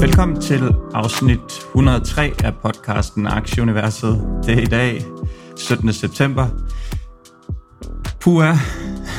[0.00, 1.38] Velkommen til afsnit
[1.74, 4.40] 103 af podcasten Aktieuniverset.
[4.46, 5.04] Det er i dag,
[5.56, 5.92] 17.
[5.92, 6.48] september.
[8.20, 8.58] Pua,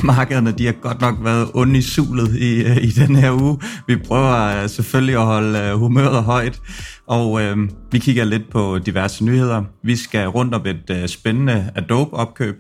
[0.04, 3.60] markederne de har godt nok været onde i sulet i, øh, i den her uge.
[3.88, 6.62] Vi prøver øh, selvfølgelig at holde øh, humøret højt,
[7.08, 7.58] og øh,
[7.92, 9.64] vi kigger lidt på diverse nyheder.
[9.84, 12.56] Vi skal rundt om et øh, spændende Adobe-opkøb.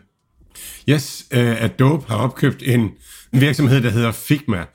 [0.89, 2.89] Yes, uh, Adobe har opkøbt en
[3.31, 4.65] virksomhed, der hedder Figma,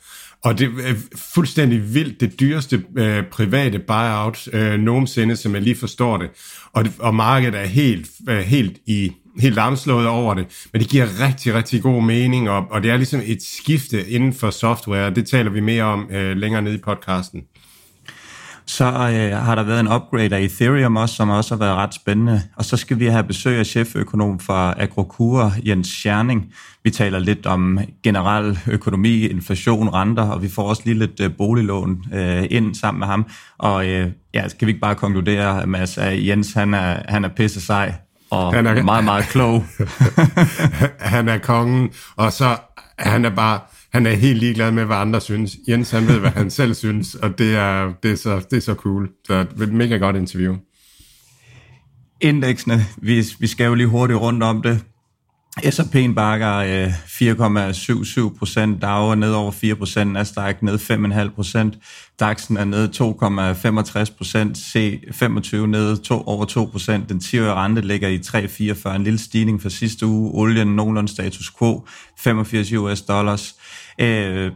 [0.44, 0.94] og det er
[1.34, 6.30] fuldstændig vildt det dyreste øh, private buyout øh, nogensinde, som jeg lige forstår det.
[6.72, 11.06] Og, og markedet er helt, øh, helt i helt lamslået over det, men det giver
[11.28, 15.16] rigtig, rigtig god mening, og, og det er ligesom et skifte inden for software, og
[15.16, 17.42] det taler vi mere om øh, længere nede i podcasten.
[18.66, 21.94] Så øh, har der været en upgrade af Ethereum også, som også har været ret
[21.94, 22.42] spændende.
[22.56, 26.52] Og så skal vi have besøg af cheføkonom fra Agrokura, Jens Scherning.
[26.84, 31.30] Vi taler lidt om generel økonomi, inflation, renter, og vi får også lige lidt øh,
[31.38, 33.26] boliglån øh, ind sammen med ham.
[33.58, 37.28] Og øh, ja, skal vi ikke bare konkludere, Mads, at Jens han er, han er
[37.28, 37.94] pisse sej
[38.32, 39.64] og han er, meget, meget klog.
[41.14, 42.56] han er kongen, og så
[42.98, 43.60] han er bare
[43.92, 45.56] han er helt ligeglad med, hvad andre synes.
[45.68, 48.60] Jens, han ved, hvad han selv synes, og det er, det er, så, det er
[48.60, 49.10] så cool.
[49.26, 50.56] Så et mega godt interview.
[52.20, 54.80] Indeksene, vi, vi skal jo lige hurtigt rundt om det.
[55.60, 61.74] S&P'en bakker øh, 4,77 procent, Dow er ned over 4 procent, Nasdaq ned 5,5 procent,
[62.22, 62.88] DAX'en er ned
[64.08, 69.04] 2,65 procent, C25 ned to, over 2 procent, den 10-årige rente ligger i 3,44, en
[69.04, 71.86] lille stigning fra sidste uge, olien nogenlunde status quo,
[72.18, 73.54] 85 US dollars,
[73.98, 74.52] øh,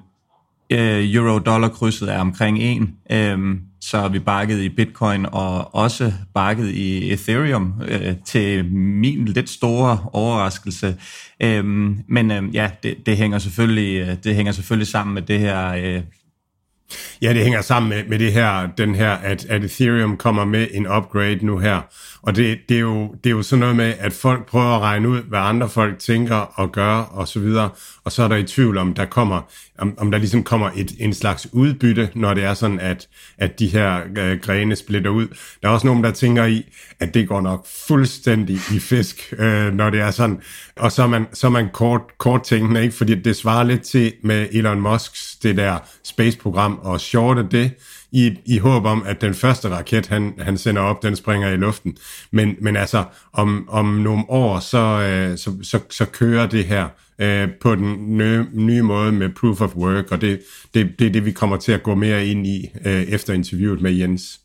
[0.70, 7.12] øh, euro-dollar-krydset er omkring 1, øh, så vi bakket i bitcoin og også bakket i
[7.12, 10.96] ethereum øh, til min lidt store overraskelse.
[11.42, 11.64] Øh,
[12.08, 15.68] men øh, ja, det, det, hænger selvfølgelig, øh, det hænger selvfølgelig sammen med det her
[15.68, 16.02] øh,
[17.22, 20.66] Ja, det hænger sammen med, med det her, den her, at, at Ethereum kommer med
[20.72, 21.80] en upgrade nu her.
[22.22, 24.80] Og det, det, er jo, det er jo sådan noget med, at folk prøver at
[24.80, 27.70] regne ud, hvad andre folk tænker og gør og så videre.
[28.04, 29.40] Og så er der i tvivl om, der kommer,
[29.78, 33.08] om, om der ligesom kommer et, en slags udbytte, når det er sådan, at,
[33.38, 35.28] at de her øh, grene splitter ud.
[35.62, 36.66] Der er også nogen, der tænker i,
[37.00, 40.40] at det går nok fuldstændig i fisk, øh, når det er sådan.
[40.76, 42.94] Og så er man, så er man kort, kort tænkende, ikke?
[42.94, 47.70] fordi det svarer lidt til med Elon Musks, det der space-program, og shorte det,
[48.12, 51.56] i, i håb om, at den første raket, han, han sender op, den springer i
[51.56, 51.96] luften.
[52.30, 56.88] Men, men altså, om, om nogle år, så, øh, så, så, så kører det her
[57.18, 60.40] øh, på den nye, nye måde med proof of work, og det,
[60.74, 63.80] det, det er det, vi kommer til at gå mere ind i øh, efter interviewet
[63.80, 64.40] med Jens.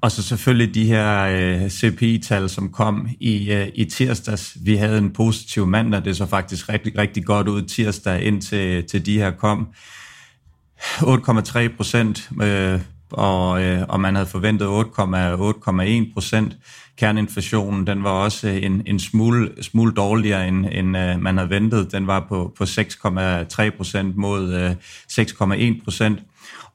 [0.00, 4.56] Og så selvfølgelig de her øh, CPI-tal, som kom i, øh, i tirsdags.
[4.64, 9.06] Vi havde en positiv mandag, det så faktisk rigtig, rigtig godt ud tirsdag, indtil til
[9.06, 9.68] de her kom.
[10.78, 12.80] 8,3 procent, øh,
[13.12, 16.56] og, øh, og man havde forventet 8,1 procent.
[16.96, 21.50] Kerneinflationen, den var også øh, en, en smule, smule dårligere, end, end øh, man havde
[21.50, 21.92] ventet.
[21.92, 24.70] Den var på, på 6,3 procent mod øh,
[25.12, 26.18] 6,1 procent.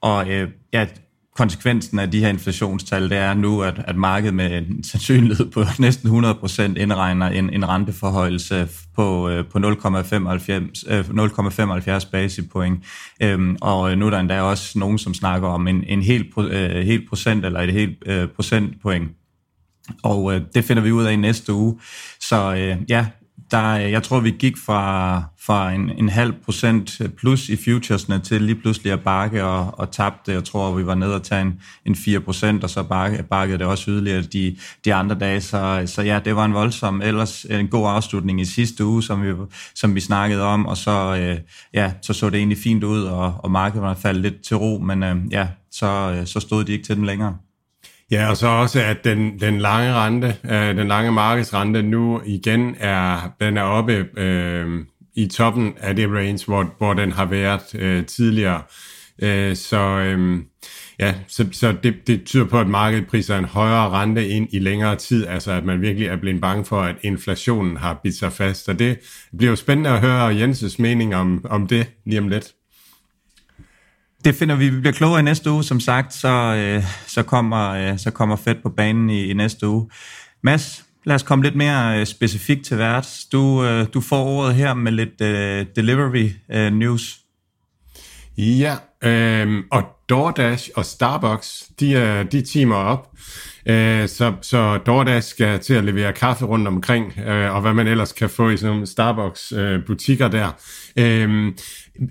[0.01, 0.87] Og øh, ja,
[1.35, 5.63] konsekvensen af de her inflationstal, det er nu, at, at markedet med en sandsynlighed på
[5.79, 12.83] næsten 100% indregner en, en renteforhøjelse på, øh, på 0,75 øh, 0,75 basispoint.
[13.21, 16.33] Øhm, og øh, nu er der endda også nogen, som snakker om en, en hel,
[16.37, 19.11] øh, hel procent eller et helt øh, procentpoint.
[20.03, 21.79] Og øh, det finder vi ud af i næste uge.
[22.19, 23.05] Så øh, ja,
[23.51, 28.41] der, jeg tror, vi gik fra, fra en, en halv procent plus i futuresne til
[28.41, 30.31] lige pludselig at bakke og, og tabte.
[30.31, 33.59] Jeg tror, vi var nede og tage en, en 4 procent, og så bakke, bakkede
[33.59, 35.41] det også yderligere de, de andre dage.
[35.41, 39.23] Så, så ja, det var en voldsom, ellers en god afslutning i sidste uge, som
[39.23, 39.33] vi,
[39.75, 41.37] som vi snakkede om, og så, øh,
[41.73, 44.77] ja, så så det egentlig fint ud, og, og markedet var faldet lidt til ro,
[44.77, 47.37] men øh, ja, så, øh, så stod de ikke til den længere.
[48.11, 52.75] Ja, og så også, at den, den lange rente, øh, den lange markedsrente nu igen
[52.79, 54.85] er, den er oppe øh,
[55.15, 58.61] i toppen af det range, hvor, hvor den har været øh, tidligere.
[59.21, 60.39] Øh, så øh,
[60.99, 64.59] ja, så, så det, det tyder på, at markedet priser en højere rente ind i
[64.59, 68.33] længere tid, altså at man virkelig er blevet bange for, at inflationen har bidt sig
[68.33, 68.69] fast.
[68.69, 68.99] Og det
[69.37, 72.53] bliver jo spændende at høre Jenses mening om, om det lige om lidt.
[74.23, 74.69] Det finder vi.
[74.69, 78.35] Vi bliver klogere i næste uge, som sagt, så, øh, så, kommer, øh, så kommer
[78.35, 79.89] Fed på banen i, i næste uge.
[80.43, 83.25] Mads, lad os komme lidt mere øh, specifikt til værts.
[83.25, 87.19] Du, øh, du får ordet her med lidt øh, delivery øh, news.
[88.37, 93.07] Ja, øh, og DoorDash og Starbucks, de, de teamer op.
[93.65, 97.87] Øh, så, så DoorDash skal til at levere kaffe rundt omkring, øh, og hvad man
[97.87, 100.51] ellers kan få i sådan nogle Starbucks-butikker øh, der.
[100.95, 101.57] Øhm,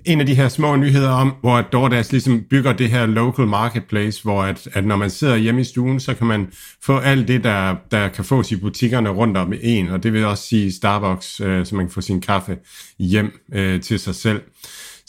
[0.05, 4.23] en af de her små nyheder om, hvor DoorDash ligesom bygger det her local marketplace,
[4.23, 6.53] hvor at, at når man sidder hjemme i stuen, så kan man
[6.83, 10.25] få alt det, der, der kan fås i butikkerne rundt om en, og det vil
[10.25, 12.57] også sige Starbucks, så man kan få sin kaffe
[12.99, 13.33] hjem
[13.83, 14.41] til sig selv.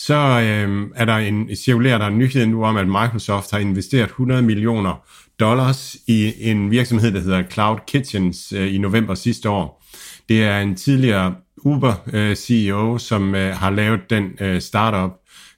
[0.05, 4.05] Så øh, er der en, cirkulerer der en nyhed nu om, at Microsoft har investeret
[4.05, 5.05] 100 millioner
[5.39, 9.83] dollars i en virksomhed, der hedder Cloud Kitchens øh, i november sidste år.
[10.29, 15.11] Det er en tidligere Uber-CEO, øh, som øh, har lavet den øh, startup,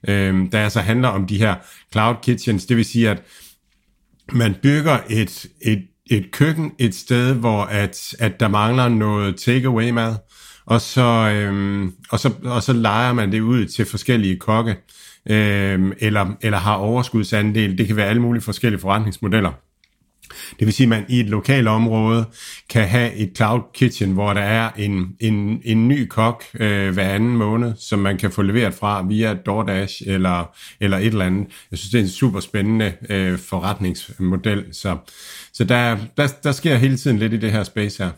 [0.08, 1.54] øh, der altså handler om de her
[1.92, 2.66] Cloud Kitchens.
[2.66, 3.22] Det vil sige, at
[4.32, 9.90] man bygger et, et, et køkken et sted, hvor at, at der mangler noget takeaway
[9.90, 10.14] mad,
[10.66, 14.76] og så, øhm, og, så, og så leger man det ud til forskellige kokke,
[15.30, 17.78] øhm, eller, eller har overskudsandel.
[17.78, 19.52] Det kan være alle mulige forskellige forretningsmodeller.
[20.58, 22.24] Det vil sige, at man i et lokalt område
[22.70, 27.08] kan have et cloud kitchen, hvor der er en, en, en ny kok øh, hver
[27.08, 31.46] anden måned, som man kan få leveret fra via DoorDash eller, eller et eller andet.
[31.70, 34.64] Jeg synes, det er en super spændende øh, forretningsmodel.
[34.72, 34.96] Så,
[35.52, 38.10] så der, der, der sker hele tiden lidt i det her space her.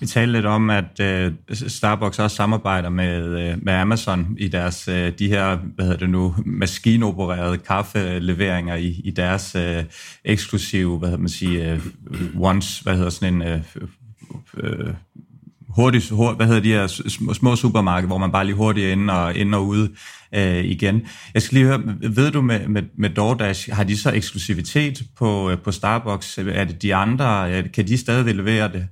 [0.00, 4.88] Vi talte lidt om, at øh, Starbucks også samarbejder med, øh, med Amazon i deres
[4.88, 9.84] øh, de her, hvad hedder det nu, maskinopererede kaffeleveringer i, i deres øh,
[10.24, 11.80] eksklusive, hvad hedder man sige, øh,
[12.38, 13.60] once, hvad hedder sådan en øh,
[14.56, 14.94] øh,
[15.68, 16.86] hurtigt, hurtigt, hvad hedder de her
[17.32, 19.90] små, supermarkeder, hvor man bare lige hurtigt er inde og, inde og ude
[20.34, 21.02] øh, igen.
[21.34, 25.50] Jeg skal lige høre, ved du med, med, med DoorDash, har de så eksklusivitet på,
[25.50, 26.38] øh, på Starbucks?
[26.38, 28.88] Er det de andre, kan de stadig levere det?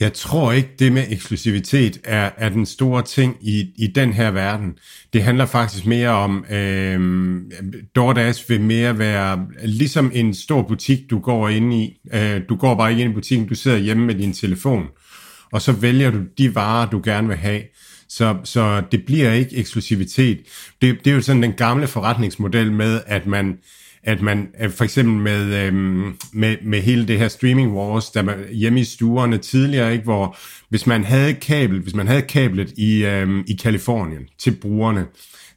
[0.00, 4.30] Jeg tror ikke, det med eksklusivitet er, er den store ting i, i den her
[4.30, 4.78] verden.
[5.12, 7.40] Det handler faktisk mere om, øh,
[7.94, 12.00] DoorDash vil mere være ligesom en stor butik, du går ind i.
[12.12, 14.86] Øh, du går bare ikke ind i butikken, du sidder hjemme med din telefon,
[15.52, 17.62] og så vælger du de varer, du gerne vil have.
[18.08, 20.38] Så, så det bliver ikke eksklusivitet.
[20.82, 23.58] Det, det er jo sådan den gamle forretningsmodel med, at man
[24.02, 28.22] at man øh, for eksempel med, øhm, med, med hele det her streaming wars, der
[28.22, 30.36] man hjemme i stuerne tidligere, ikke, hvor
[30.68, 35.06] hvis man havde kabel, hvis man havde kablet i, øhm, i Kalifornien til brugerne,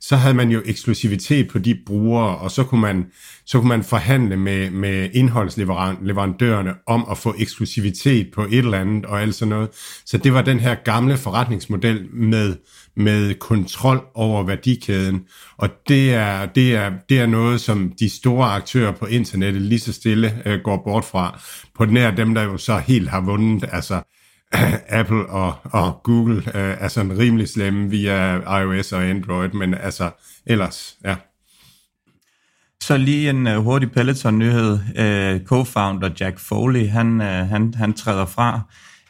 [0.01, 3.05] så havde man jo eksklusivitet på de brugere, og så kunne man,
[3.45, 9.05] så kunne man forhandle med, med indholdsleverandørerne om at få eksklusivitet på et eller andet
[9.05, 9.69] og alt sådan noget.
[10.05, 12.55] Så det var den her gamle forretningsmodel med,
[12.95, 15.21] med kontrol over værdikæden.
[15.57, 19.79] Og det er, det, er, det er noget, som de store aktører på internettet lige
[19.79, 21.41] så stille øh, går bort fra.
[21.75, 24.01] På nær dem, der jo så helt har vundet, altså
[24.99, 30.11] Apple og, og Google øh, er sådan rimelig slemme via iOS og Android, men altså
[30.45, 31.15] ellers, ja.
[32.81, 34.73] Så lige en uh, hurtig Peloton-nyhed.
[34.73, 38.61] Uh, co-founder Jack Foley, han, uh, han, han træder fra.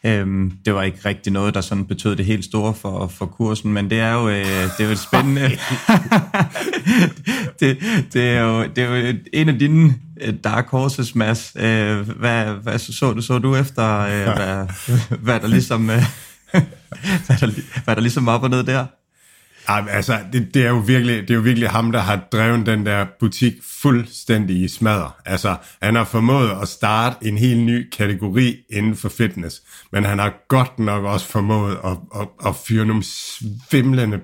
[0.06, 3.72] Øhm, det var ikke rigtig noget, der sådan betød det helt store for, for kursen,
[3.72, 5.40] men det er jo, øh, det er jo et spændende...
[7.60, 7.78] det,
[8.12, 11.52] det, er jo, det er jo en af dine øh, dark horses, Mads.
[11.56, 14.66] Øh, hvad, hvad så, du, så du efter, øh, hvad,
[15.18, 15.90] hvad der ligesom...
[15.90, 16.02] Øh,
[17.26, 17.50] hvad, der,
[17.84, 18.86] hvad der ligesom op og ned der?
[19.68, 22.66] Ej, altså, det, det, er jo virkelig, det er jo virkelig ham, der har drevet
[22.66, 23.52] den der butik
[23.82, 25.16] fuldstændig i smadder.
[25.26, 30.18] Altså, han har formået at starte en helt ny kategori inden for fitness, men han
[30.18, 34.20] har godt nok også formået at, at, at fyre nogle svimlende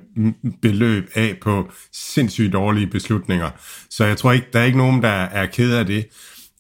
[0.63, 3.51] beløb af på sindssygt dårlige beslutninger.
[3.91, 6.07] Så jeg tror ikke, der er ikke nogen, der er ked af det.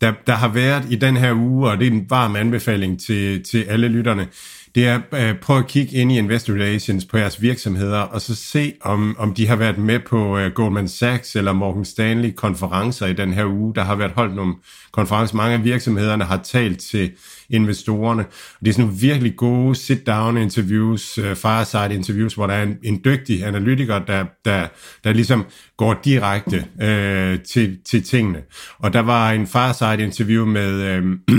[0.01, 3.43] Der, der har været i den her uge, og det er en varm anbefaling til,
[3.43, 4.27] til alle lytterne,
[4.75, 8.35] det er øh, prøv at kigge ind i investor relations på jeres virksomheder, og så
[8.35, 13.07] se, om, om de har været med på øh, Goldman Sachs eller Morgan Stanley konferencer
[13.07, 13.75] i den her uge.
[13.75, 14.55] Der har været holdt nogle
[14.93, 15.37] konferencer.
[15.37, 17.11] Mange af virksomhederne har talt til
[17.51, 18.25] investorerne.
[18.61, 22.77] Det er sådan nogle virkelig gode sit-down interviews, øh, fireside interviews, hvor der er en,
[22.85, 24.67] en dygtig analytiker, der, der,
[25.05, 25.47] der ligesom
[25.77, 28.43] går direkte øh, til, til tingene.
[28.79, 30.73] Og der var en fireside interview med...
[30.83, 31.19] Øh,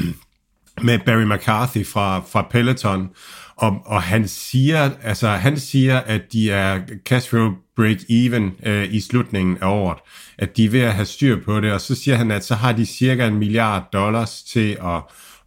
[0.83, 3.09] med Barry McCarthy fra, fra Peloton,
[3.55, 8.93] og, og han siger, altså han siger, at de er cash flow break even øh,
[8.93, 9.97] i slutningen af året,
[10.37, 12.55] at de er ved at have styr på det, og så siger han, at så
[12.55, 15.01] har de cirka en milliard dollars til at,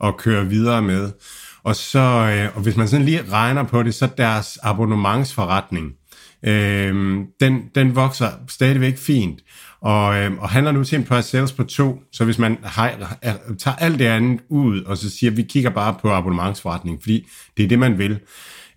[0.05, 1.11] at køre videre med.
[1.65, 5.93] Og så, øh, og hvis man sådan lige regner på det, så deres abonnementsforretning,
[6.43, 9.41] øh, den, den vokser stadigvæk fint,
[9.83, 13.17] og, øh, og handler nu til en price sales på to, så hvis man har,
[13.59, 17.29] tager alt det andet ud, og så siger, at vi kigger bare på abonnementsforretning, fordi
[17.57, 18.19] det er det, man vil,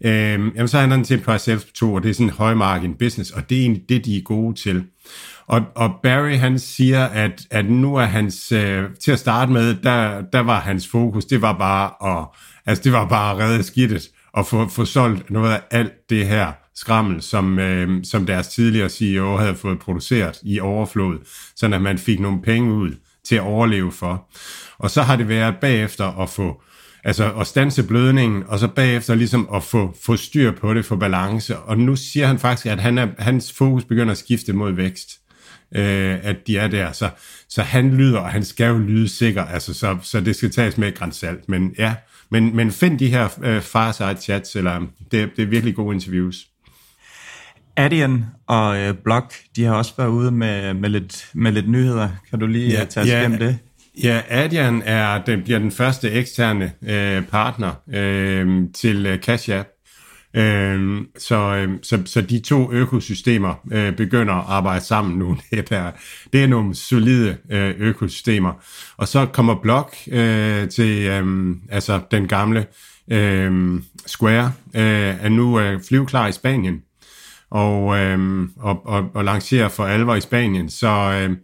[0.01, 2.27] øh, jamen så handler den til en price sales på to, og det er sådan
[2.27, 4.83] en højmargin business, og det er egentlig det, de er gode til.
[5.47, 9.75] Og, og Barry han siger, at, at nu er hans, øh, til at starte med,
[9.83, 12.27] der, der var hans fokus, det var bare at,
[12.65, 16.27] altså det var bare at redde skidtet, og få, få solgt noget af alt det
[16.27, 21.19] her skrammel, som, øh, som deres tidligere CEO havde fået produceret i overflod,
[21.55, 22.91] så at man fik nogle penge ud
[23.23, 24.29] til at overleve for.
[24.77, 26.61] Og så har det været bagefter at få
[27.03, 30.95] altså at stanse blødningen, og så bagefter ligesom at få, få styr på det, for
[30.95, 31.57] balance.
[31.57, 35.19] Og nu siger han faktisk, at han er, hans fokus begynder at skifte mod vækst
[35.75, 36.91] øh, at de er der.
[36.91, 37.09] Så,
[37.49, 40.77] så han lyder, og han skal jo lyde sikker, altså, så, så det skal tages
[40.77, 41.49] med et salt.
[41.49, 41.95] Men ja,
[42.31, 44.79] men, men find de her øh, fireside chats, eller
[45.11, 46.47] det, det er virkelig gode interviews.
[47.77, 49.23] Adyen og øh, Blog,
[49.55, 52.09] de har også været ude med, med, lidt, med lidt nyheder.
[52.29, 53.57] Kan du lige ja, tage os ja, det?
[54.03, 59.69] Ja, Adyen er, den bliver den første eksterne øh, partner øh, til øh, Cash App.
[60.33, 65.37] Øh, så, øh, så, så de to økosystemer øh, begynder at arbejde sammen nu.
[65.51, 65.91] Det er,
[66.33, 68.53] det er nogle solide øh, økosystemer.
[68.97, 72.65] Og så kommer Block øh, til øh, altså den gamle
[73.11, 76.81] øh, Square, øh, er nu øh, flyveklar i Spanien
[77.51, 80.69] og, øh, og, og, og lancerer for alvor i Spanien.
[80.69, 81.37] Så øh,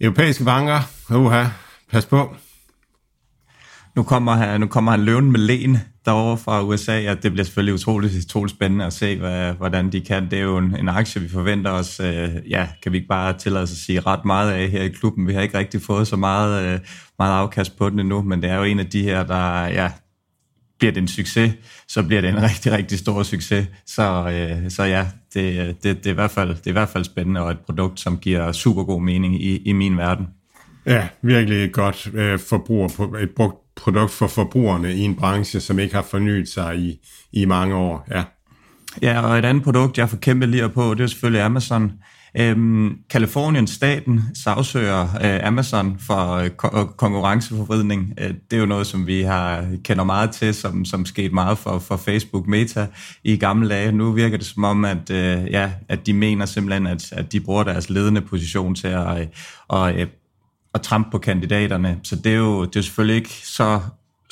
[0.00, 1.44] europæiske banker, uha,
[1.90, 2.36] pas på.
[3.96, 6.92] Nu kommer han, nu kommer han løven med len derovre fra USA.
[7.00, 10.30] Ja, det bliver selvfølgelig utroligt, utroligt spændende at se, hvad, hvordan de kan.
[10.30, 13.38] Det er jo en, en aktie, vi forventer os, øh, ja, kan vi ikke bare
[13.38, 15.26] tillade os at sige ret meget af her i klubben.
[15.26, 16.80] Vi har ikke rigtig fået så meget, øh,
[17.18, 19.90] meget afkast på den endnu, men det er jo en af de her, der, ja,
[20.78, 21.52] bliver det en succes,
[21.88, 23.66] så bliver det en rigtig, rigtig stor succes.
[23.86, 26.88] Så, øh, så ja, det, det, det, er i hvert fald, det er i hvert
[26.88, 30.26] fald spændende, og et produkt, som giver super god mening i, i min verden.
[30.86, 35.78] Ja, virkelig et godt øh, forbruger, et brugt produkt for forbrugerne i en branche, som
[35.78, 37.00] ikke har fornyet sig i,
[37.32, 38.06] i mange år.
[38.10, 38.24] Ja.
[39.02, 41.92] ja, og et andet produkt, jeg får kæmpe lige på, det er selvfølgelig Amazon.
[42.38, 48.12] Øhm, Kalifornien, staten, sagsøger øh, Amazon for øh, ko- øh, konkurrenceforvridning.
[48.20, 51.58] Øh, det er jo noget, som vi har kender meget til, som, som skete meget
[51.58, 52.86] for, for Facebook Meta
[53.24, 53.92] i gamle dage.
[53.92, 57.40] Nu virker det som om, at, øh, ja, at de mener simpelthen, at, at de
[57.40, 59.26] bruger deres ledende position til at, øh,
[59.68, 60.06] og, øh,
[60.74, 61.98] at trampe på kandidaterne.
[62.02, 63.80] Så det er jo det er selvfølgelig ikke så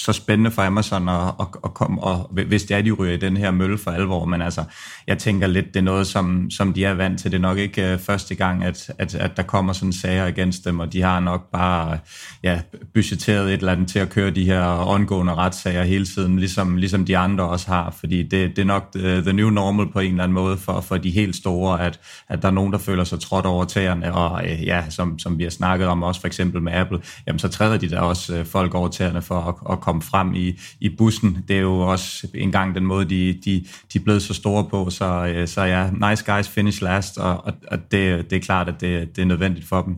[0.02, 3.16] så spændende for Amazon at, at, at komme, og hvis det er, de ryger i
[3.16, 4.64] den her mølle for alvor, men altså,
[5.06, 7.30] jeg tænker lidt, det er noget, som, som de er vant til.
[7.30, 10.64] Det er nok ikke uh, første gang, at, at, at der kommer sådan sager against
[10.64, 11.99] dem, og de har nok bare
[12.42, 12.61] ja,
[12.94, 17.04] budgetteret et eller andet til at køre de her ongående retssager hele tiden, ligesom, ligesom
[17.04, 20.11] de andre også har, fordi det, det er nok the, the new normal på en
[20.11, 23.04] eller anden måde for, for de helt store, at, at der er nogen, der føler
[23.04, 26.26] sig trådt over tæerne, og uh, ja, som, som vi har snakket om også for
[26.26, 29.73] eksempel med Apple, jamen så træder de der også uh, folk over tæerne for at,
[29.73, 31.38] at komme komme frem i, i bussen.
[31.49, 34.90] Det er jo også engang den måde, de, de, de er blevet så store på.
[34.90, 38.68] Så, øh, så ja, nice guys finish last, og, og, og det, det er klart,
[38.68, 39.96] at det, det er nødvendigt for dem.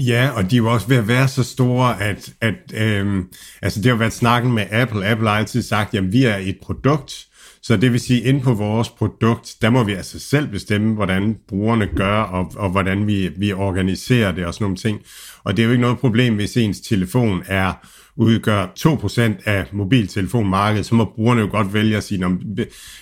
[0.00, 3.28] Ja, og de er jo også ved at være så store, at, at øhm,
[3.62, 5.06] altså det har været snakken med Apple.
[5.06, 7.26] Apple har altid sagt, at vi er et produkt,
[7.62, 11.36] så det vil sige, ind på vores produkt, der må vi altså selv bestemme, hvordan
[11.48, 15.00] brugerne gør, og, og hvordan vi, vi organiserer det og sådan nogle ting.
[15.44, 17.72] Og det er jo ikke noget problem, hvis ens telefon er
[18.16, 22.36] udgør 2% af mobiltelefonmarkedet, så må brugerne jo godt vælge at sige, når,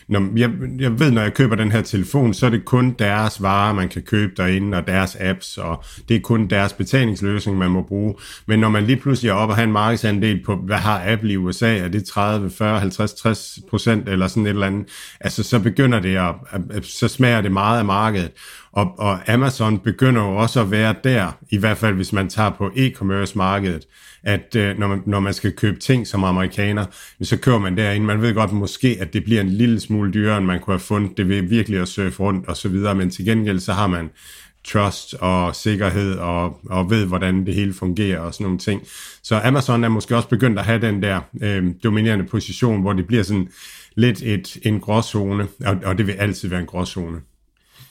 [0.09, 3.43] når, jeg, jeg ved, når jeg køber den her telefon, så er det kun deres
[3.43, 7.71] varer, man kan købe derinde, og deres apps, og det er kun deres betalingsløsning, man
[7.71, 8.15] må bruge.
[8.47, 11.33] Men når man lige pludselig er oppe og har en markedsandel på, hvad har Apple
[11.33, 14.89] i USA, er det 30, 40, 50, 60 procent, eller sådan et eller andet,
[15.21, 16.35] altså så begynder det at,
[16.83, 18.31] så smager det meget af markedet.
[18.77, 22.51] Og, og Amazon begynder jo også at være der, i hvert fald hvis man tager
[22.51, 23.87] på e-commerce-markedet,
[24.23, 26.85] at øh, når, man, når man skal købe ting som amerikaner,
[27.23, 28.07] så kører man derinde.
[28.07, 30.81] Man ved godt måske, at det bliver en lille smule dyrere, end man kunne have
[30.81, 33.87] fundet det ved virkelig at surfe rundt og så videre, men til gengæld så har
[33.87, 34.11] man
[34.65, 38.83] trust og sikkerhed og, og ved, hvordan det hele fungerer og sådan nogle ting.
[39.23, 43.07] Så Amazon er måske også begyndt at have den der øh, dominerende position, hvor det
[43.07, 43.49] bliver sådan
[43.95, 47.21] lidt et, en gråzone, og, og det vil altid være en gråzone.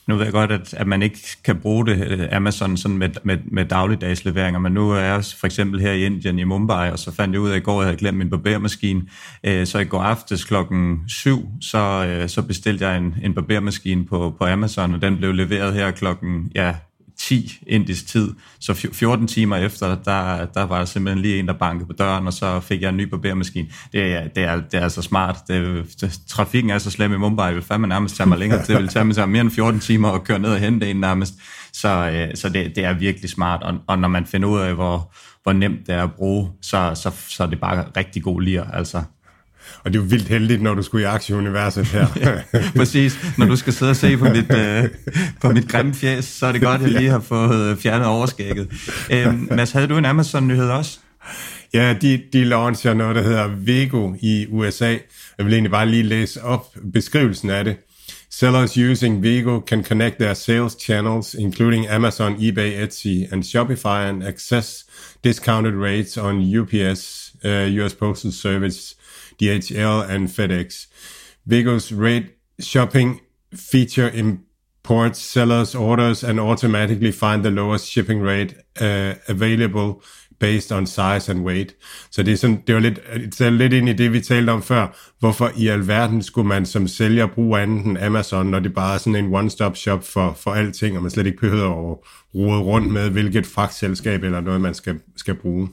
[0.06, 3.08] Nu ved jeg godt, at, at man ikke kan bruge det øh, Amazon sådan med,
[3.22, 6.98] med, med dagligdagsleveringer, men nu er jeg for eksempel her i Indien i Mumbai, og
[6.98, 9.02] så fandt jeg ud af, i går, at jeg havde glemt min barbermaskine.
[9.44, 14.06] Øh, så i går aftes klokken 7, så, øh, så bestilte jeg en, en barbermaskine
[14.06, 16.74] på, på Amazon, og den blev leveret her klokken ja,
[17.18, 18.34] 10 indisk tid.
[18.60, 22.32] Så 14 timer efter, der, der var simpelthen lige en, der bankede på døren, og
[22.32, 23.68] så fik jeg en ny barbermaskine.
[23.92, 25.36] Det er, det er, det er altså smart.
[25.48, 28.62] Det, det, trafikken er så slem i Mumbai, det vil fandme nærmest tage mig længere.
[28.66, 31.34] Det vil tage mig mere end 14 timer at køre ned og hente en nærmest.
[31.72, 34.74] Så, øh, så det, det er virkelig smart, og, og når man finder ud af,
[34.74, 38.42] hvor, hvor nemt det er at bruge, så, så, så er det bare rigtig god
[38.42, 38.64] lir.
[38.64, 39.02] Altså.
[39.84, 42.06] Og det er jo vildt heldigt, når du skulle i aktieuniverset her.
[42.16, 42.42] ja,
[42.78, 43.18] præcis.
[43.38, 44.84] Når du skal sidde og se på mit, øh,
[45.40, 48.68] på mit grimme fjes, så er det godt, at jeg lige har fået fjernet overskægget.
[49.10, 50.98] Øh, Mads, havde du en Amazon-nyhed også?
[51.74, 54.96] Ja, de, de launcher noget, der hedder Vego i USA.
[55.38, 57.76] Jeg vil egentlig bare lige læse op beskrivelsen af det.
[58.30, 64.24] Sellers using Vigo can connect their sales channels, including Amazon, eBay, Etsy, and Shopify, and
[64.24, 64.84] access
[65.22, 68.96] discounted rates on UPS, uh, US Postal Service,
[69.38, 70.86] DHL, and FedEx.
[71.46, 72.26] Vigo's rate
[72.60, 73.20] shopping
[73.54, 80.02] feature imports sellers' orders and automatically find the lowest shipping rate uh, available
[80.38, 81.74] based on size and weight.
[82.10, 84.50] Så det er, sådan, det var lidt, det er lidt ind i det, vi talte
[84.50, 84.96] om før.
[85.20, 88.98] Hvorfor i alverden skulle man som sælger bruge andet end Amazon, når det bare er
[88.98, 91.96] sådan en one-stop shop for, for alting, og man slet ikke behøver at
[92.34, 95.68] rode rundt med, hvilket fragtselskab eller noget, man skal, skal bruge.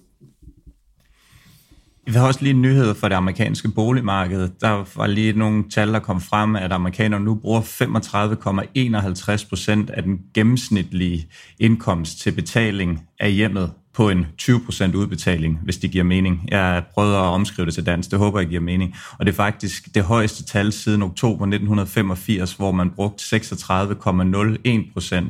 [2.05, 4.49] Vi har også lige en nyhed for det amerikanske boligmarked.
[4.61, 10.03] Der var lige nogle tal, der kom frem, at amerikanerne nu bruger 35,51 procent af
[10.03, 11.27] den gennemsnitlige
[11.59, 16.47] indkomst til betaling af hjemmet på en 20% udbetaling, hvis det giver mening.
[16.47, 18.95] Jeg prøvede at omskrive det til dansk, det håber jeg giver mening.
[19.19, 25.29] Og det er faktisk det højeste tal siden oktober 1985, hvor man brugte 36,01%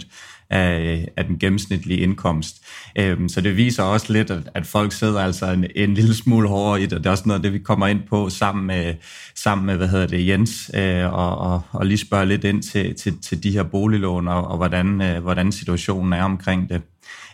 [0.52, 2.56] af, af den gennemsnitlige indkomst.
[2.96, 6.48] Øhm, så det viser også lidt, at, at folk sidder altså en, en lille smule
[6.48, 8.94] hårdere i det, det er også noget af det, vi kommer ind på sammen med,
[9.36, 12.96] sammen med hvad hedder det, Jens, øh, og, og, og lige spørge lidt ind til,
[12.96, 16.82] til, til de her boliglån, og, og hvordan, øh, hvordan situationen er omkring det.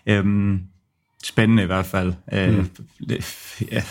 [0.08, 0.60] Øhm,
[1.24, 2.14] spændende i hvert fald.
[2.34, 2.70] Øh, mm.
[3.72, 3.82] ja,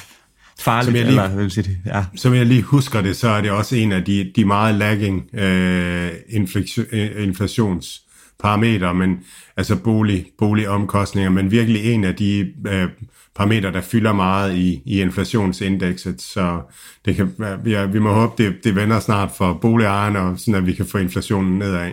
[0.59, 1.79] farligt, som jeg lige, eller sige det.
[1.87, 2.05] Ja.
[2.17, 5.35] Som jeg lige husker det, så er det også en af de, de meget lagging
[5.35, 6.11] øh,
[8.37, 9.25] inflationsparametre, men
[9.57, 12.89] altså bolig, boligomkostninger, men virkelig en af de øh,
[13.35, 16.61] parametre, der fylder meget i, i inflationsindekset, så
[17.05, 17.35] det kan,
[17.67, 20.87] ja, vi må håbe, det, det vender snart for boligejerne, og sådan at vi kan
[20.87, 21.93] få inflationen nedad.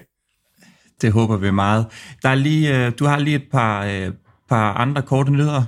[1.02, 1.86] Det håber vi meget.
[2.24, 4.12] Der er lige, øh, du har lige et par, øh,
[4.50, 5.64] par andre korte nyheder?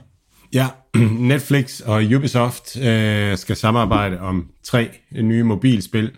[0.54, 0.68] Ja,
[1.34, 6.12] Netflix og Ubisoft øh, skal samarbejde om tre nye mobilspil.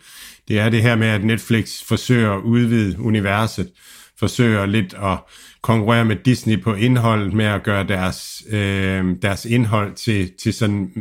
[0.48, 3.70] Det er det her med, at Netflix forsøger at udvide universet,
[4.20, 5.18] forsøger lidt at
[5.62, 10.92] konkurrere med Disney på indhold, med at gøre deres, øh, deres indhold til, til, sådan,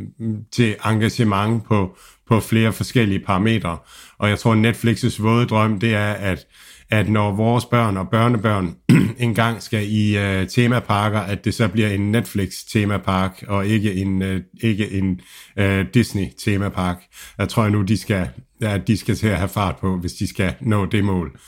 [0.53, 1.97] til engagement på,
[2.29, 3.79] på flere forskellige parametre.
[4.19, 6.47] Og jeg tror, Netflix's våde drøm, det er, at
[6.91, 8.77] at når vores børn og børnebørn
[9.19, 14.41] engang skal i øh, temaparker, at det så bliver en Netflix-temapark, og ikke en, øh,
[14.61, 15.21] ikke en
[15.57, 16.97] øh, Disney-temapark.
[17.39, 18.29] Jeg tror nu, de skal,
[18.61, 21.39] ja, de skal til at have fart på, hvis de skal nå det mål.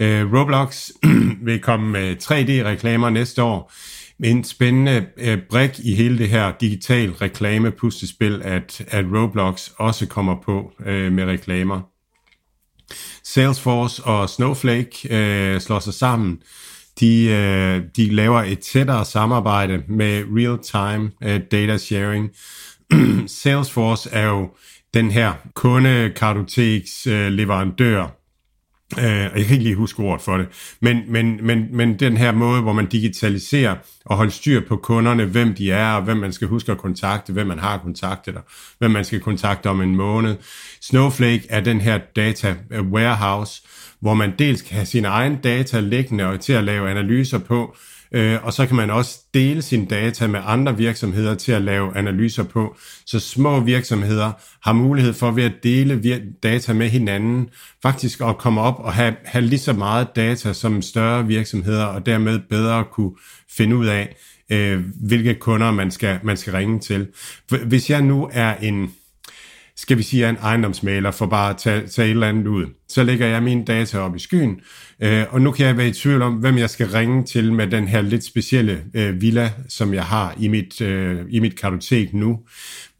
[0.00, 0.90] Øh, Roblox
[1.46, 3.72] vil komme med 3D-reklamer næste år.
[4.24, 10.06] En spændende øh, brik i hele det her digital reklame puslespil, at, at Roblox også
[10.06, 11.80] kommer på øh, med reklamer.
[13.24, 16.38] Salesforce og Snowflake øh, slår sig sammen.
[17.00, 22.30] De, øh, de laver et tættere samarbejde med real-time øh, data sharing.
[23.40, 24.50] Salesforce er jo
[24.94, 28.19] den her kundekartoteks øh, leverandør
[28.96, 30.46] Uh, jeg kan ikke lige huske ordet for det,
[30.80, 35.24] men, men, men, men den her måde, hvor man digitaliserer og holder styr på kunderne,
[35.24, 38.42] hvem de er, og hvem man skal huske at kontakte, hvem man har kontaktet, og
[38.78, 40.36] hvem man skal kontakte om en måned.
[40.80, 43.62] Snowflake er den her data øh, warehouse,
[44.00, 47.76] hvor man dels kan have sine egne data liggende og til at lave analyser på,
[48.12, 51.96] øh, og så kan man også dele sine data med andre virksomheder til at lave
[51.96, 52.76] analyser på.
[53.06, 57.48] Så små virksomheder har mulighed for ved at dele data med hinanden,
[57.82, 62.06] faktisk at komme op og have, have lige så meget data som større virksomheder, og
[62.06, 63.12] dermed bedre kunne
[63.50, 64.16] finde ud af,
[64.52, 67.08] øh, hvilke kunder man skal, man skal ringe til.
[67.66, 68.92] Hvis jeg nu er en
[69.80, 72.66] skal vi sige, er en ejendomsmaler for bare at tage, tage et eller andet ud.
[72.88, 74.60] Så lægger jeg mine data op i skyen,
[75.02, 77.66] øh, og nu kan jeg være i tvivl om, hvem jeg skal ringe til med
[77.66, 82.14] den her lidt specielle øh, villa, som jeg har i mit, øh, i mit kartotek
[82.14, 82.38] nu.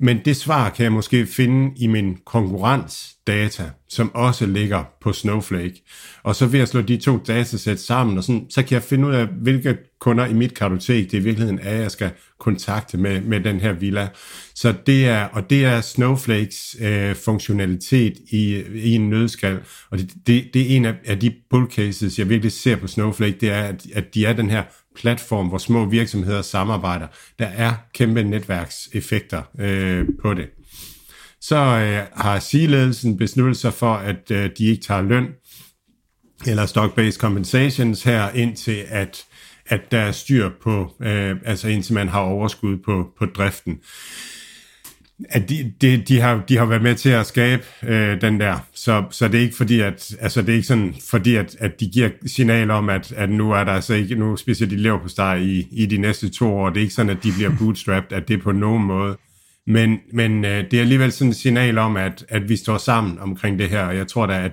[0.01, 5.83] Men det svar kan jeg måske finde i min konkurrensdata, som også ligger på Snowflake.
[6.23, 9.07] Og så ved at slå de to datasæt sammen, og sådan, så kan jeg finde
[9.09, 12.11] ud af, hvilke kunder i mit kartotek det i virkeligheden er, jeg skal
[12.41, 14.09] kontakte med, med den her villa.
[14.55, 19.59] Så det er, og det er Snowflakes øh, funktionalitet i, i en nødskal.
[19.91, 22.87] Og det, det, det er en af, af de bull cases, jeg virkelig ser på
[22.87, 24.63] Snowflake, det er, at, at de er den her
[24.97, 27.07] platform, hvor små virksomheder samarbejder.
[27.39, 30.47] Der er kæmpe netværkseffekter øh, på det.
[31.41, 35.29] Så øh, har C-ledelsen besluttet sig for, at øh, de ikke tager løn
[36.47, 39.25] eller stock-based compensations her, indtil at,
[39.67, 43.79] at der er styr på, øh, altså indtil man har overskud på, på driften
[45.29, 48.67] at de, de, de, har, de har været med til at skabe øh, den der.
[48.75, 51.81] Så, så det er ikke fordi, at, altså det er ikke sådan, fordi at, at
[51.81, 54.99] de giver signal om, at, at nu er der altså ikke, nu spiser de lever
[54.99, 56.69] på steg i, i de næste to år.
[56.71, 59.17] Det er ikke sådan, at de bliver bootstrapped, at det er på nogen måde.
[59.67, 63.19] Men, men øh, det er alligevel sådan et signal om, at, at vi står sammen
[63.19, 64.53] omkring det her, og jeg tror da, at,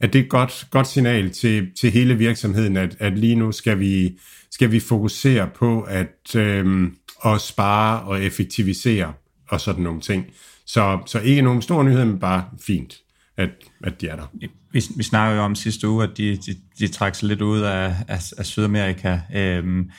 [0.00, 3.52] at det er et godt, godt signal til, til hele virksomheden, at, at lige nu
[3.52, 4.18] skal vi,
[4.50, 6.90] skal vi fokusere på at, øh,
[7.24, 9.12] at spare og effektivisere
[9.48, 10.26] og sådan nogle ting.
[10.66, 12.96] Så, så ikke nogen stor nyhed, men bare fint,
[13.36, 13.50] at,
[13.84, 14.26] at de er der.
[14.72, 17.60] Vi, vi snakker jo om sidste uge, at de, de, de trak sig lidt ud
[17.60, 19.18] af, af, af Sydamerika.
[19.34, 19.90] Øhm,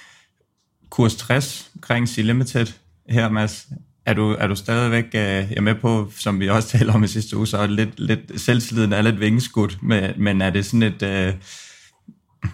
[0.90, 2.68] kurs 60 kring C Limited
[3.10, 3.68] her, Mads.
[4.06, 7.04] Er du, er du stadigvæk øh, jeg er med på, som vi også talte om
[7.04, 10.66] i sidste uge, så er lidt, lidt selvsliden er lidt vingeskudt, men, men er det
[10.66, 11.04] sådan et...
[11.04, 11.34] Øh,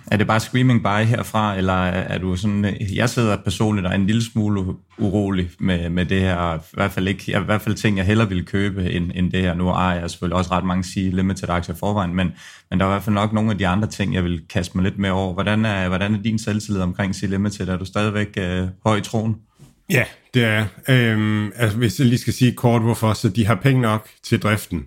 [0.07, 2.75] er det bare screaming by herfra, eller er du sådan...
[2.93, 4.63] Jeg sidder personligt og er en lille smule
[4.97, 6.55] urolig med, med det her.
[6.55, 9.31] I hvert fald ikke, jeg, i hvert fald ting, jeg hellere ville købe end, end
[9.31, 9.53] det her.
[9.53, 12.31] Nu ejer jeg selvfølgelig også ret mange sige limited aktier forvejen, men,
[12.69, 14.77] men der er i hvert fald nok nogle af de andre ting, jeg vil kaste
[14.77, 15.33] mig lidt mere over.
[15.33, 17.67] Hvordan er, hvordan er din selvtillid omkring sige limited?
[17.67, 19.35] Er du stadigvæk øh, høj i troen?
[19.89, 20.65] Ja, det er.
[20.89, 24.39] Øhm, altså, hvis jeg lige skal sige kort, hvorfor, så de har penge nok til
[24.39, 24.85] driften.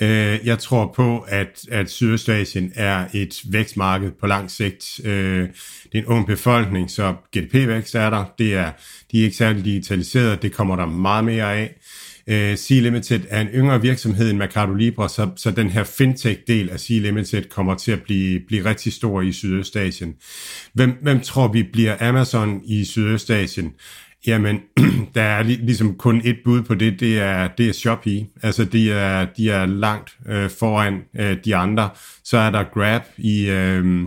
[0.00, 5.00] Øh, jeg tror på, at, at Sydøstasien er et vækstmarked på lang sigt.
[5.04, 5.48] Øh,
[5.92, 8.24] det er en ung befolkning, så GDP-vækst er der.
[8.38, 8.70] Det er,
[9.12, 11.74] de er ikke særlig digitaliseret, det kommer der meget mere af.
[12.26, 16.80] Øh, C-Limited er en yngre virksomhed end Mercado Libre, så, så den her fintech-del af
[16.80, 20.14] C-Limited kommer til at blive, blive rigtig stor i Sydøstasien.
[20.74, 23.72] Hvem, hvem tror vi bliver Amazon i Sydøstasien?
[24.26, 24.60] Jamen,
[25.14, 28.26] der er ligesom kun et bud på det, det er, det er Shopee.
[28.42, 31.90] Altså, de er, de er langt øh, foran øh, de andre.
[32.24, 34.02] Så er der Grab i, øh,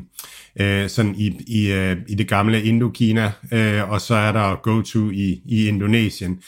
[0.59, 5.09] øh, sådan i, i, øh, i det gamle Indokina, øh, og så er der GoTo
[5.09, 6.39] i, i Indonesien,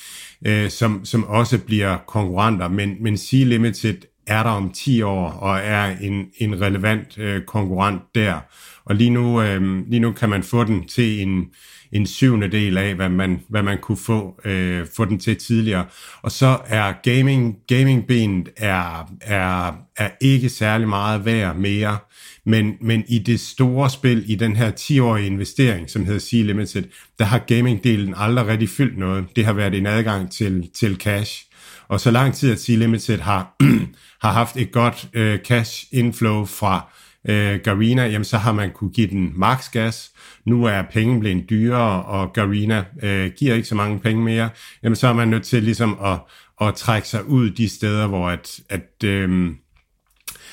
[0.45, 2.67] øh, som, som også bliver konkurrenter.
[2.67, 7.41] Men, men Sea Limited er der om 10 år og er en, en relevant øh,
[7.41, 8.39] konkurrent der.
[8.85, 11.45] Og lige nu, øh, lige nu kan man få den til en
[11.91, 15.85] en syvende del af, hvad man, hvad man kunne få, øh, få den til tidligere.
[16.21, 21.97] Og så er gaming, gamingbenet er, er, er ikke særlig meget værd mere,
[22.45, 26.83] men, men i det store spil, i den her 10-årige investering, som hedder Sea Limited,
[27.19, 29.25] der har gamingdelen aldrig rigtig fyldt noget.
[29.35, 31.43] Det har været en adgang til, til cash.
[31.87, 33.55] Og så lang tid, at Sea Limited har,
[34.23, 36.89] har haft et godt øh, cash inflow fra
[37.27, 40.11] øh, Garena, jamen så har man kunne give den max gas,
[40.47, 44.49] nu er penge blevet dyrere, og Garina øh, giver ikke så mange penge mere,
[44.83, 46.19] jamen så er man nødt til ligesom at,
[46.67, 49.51] at trække sig ud de steder, hvor at, at øh,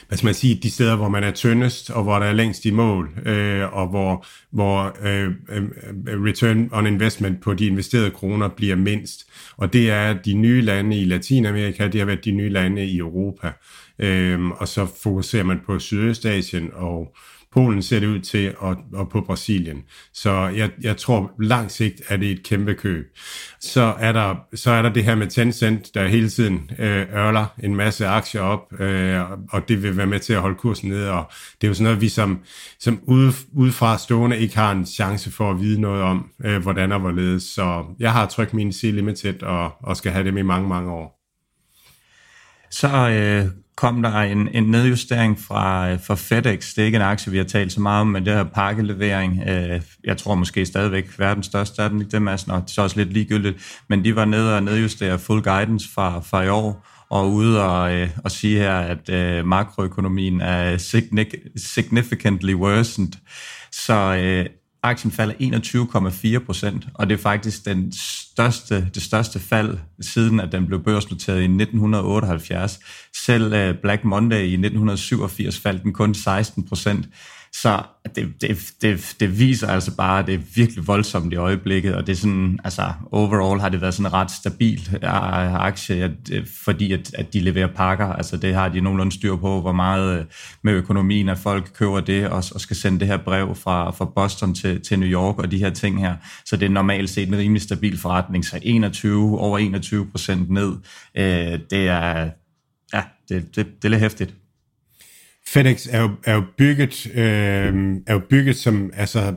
[0.09, 2.65] hvad skal man sige, de steder, hvor man er tyndest, og hvor der er længst
[2.65, 5.63] i mål, øh, og hvor, hvor øh, øh,
[6.07, 9.27] return on investment på de investerede kroner bliver mindst.
[9.57, 12.99] Og det er de nye lande i Latinamerika, det har været de nye lande i
[12.99, 13.53] Europa.
[13.99, 17.17] Øh, og så fokuserer man på Sydøstasien og
[17.55, 19.83] Polen ser det ud til, og, og på Brasilien.
[20.12, 23.07] Så jeg, jeg tror langt sigt er det et kæmpe køb.
[23.61, 27.47] Så er der, så er der det her med Tencent, der hele tiden øh, ørler
[27.62, 31.11] en masse aktier op, øh, og det vil være med til at holde kursen nede.
[31.11, 32.40] Og det er jo sådan noget, vi som,
[32.81, 36.93] som ude, udefra stående ikke har en chance for at vide noget om, øh, hvordan
[36.93, 37.43] og hvorledes.
[37.43, 41.21] Så jeg har trykt min C-Limited og, og skal have dem i mange, mange år.
[42.71, 46.75] Så øh, kom der en, en nedjustering fra, øh, fra FedEx.
[46.75, 49.43] Det er ikke en aktie, vi har talt så meget om, men det her pakkelevering,
[49.49, 52.83] øh, jeg tror måske stadigvæk verdens største er den ikke det, Mads, Nå, det er
[52.83, 56.87] også lidt ligegyldigt, men de var nede og nedjustere full guidance fra, fra i år,
[57.11, 60.77] og ude og, øh, og sige her, at øh, makroøkonomien er
[61.57, 63.13] significantly worsened.
[63.73, 64.47] Så øh,
[64.85, 65.35] aktien falder
[66.40, 70.85] 21,4 procent, og det er faktisk den største, det største fald siden, at den blev
[70.85, 72.81] børsnoteret i 1978.
[73.25, 77.09] Selv øh, Black Monday i 1987 faldt den kun 16 procent.
[77.62, 77.83] Så
[78.14, 82.07] det, det, det, det viser altså bare, at det er virkelig voldsomt i øjeblikket, og
[82.07, 86.11] det er sådan, altså overall har det været sådan en ret stabil øh, aktie, at,
[86.33, 89.73] øh, fordi at, at de leverer pakker, altså det har de nogenlunde styr på, hvor
[89.73, 90.25] meget øh,
[90.62, 94.05] med økonomien, at folk køber det, og, og skal sende det her brev fra, fra
[94.05, 96.14] Boston til, til New York, og de her ting her,
[96.47, 100.73] så det er normalt set en rimelig stabil forretning, så 21, over 21 procent ned,
[101.17, 102.31] øh, det er,
[102.95, 104.35] ja, det, det, det er lidt hæftigt.
[105.49, 109.35] FedEx er jo, er jo bygget, øh, er jo bygget som, altså,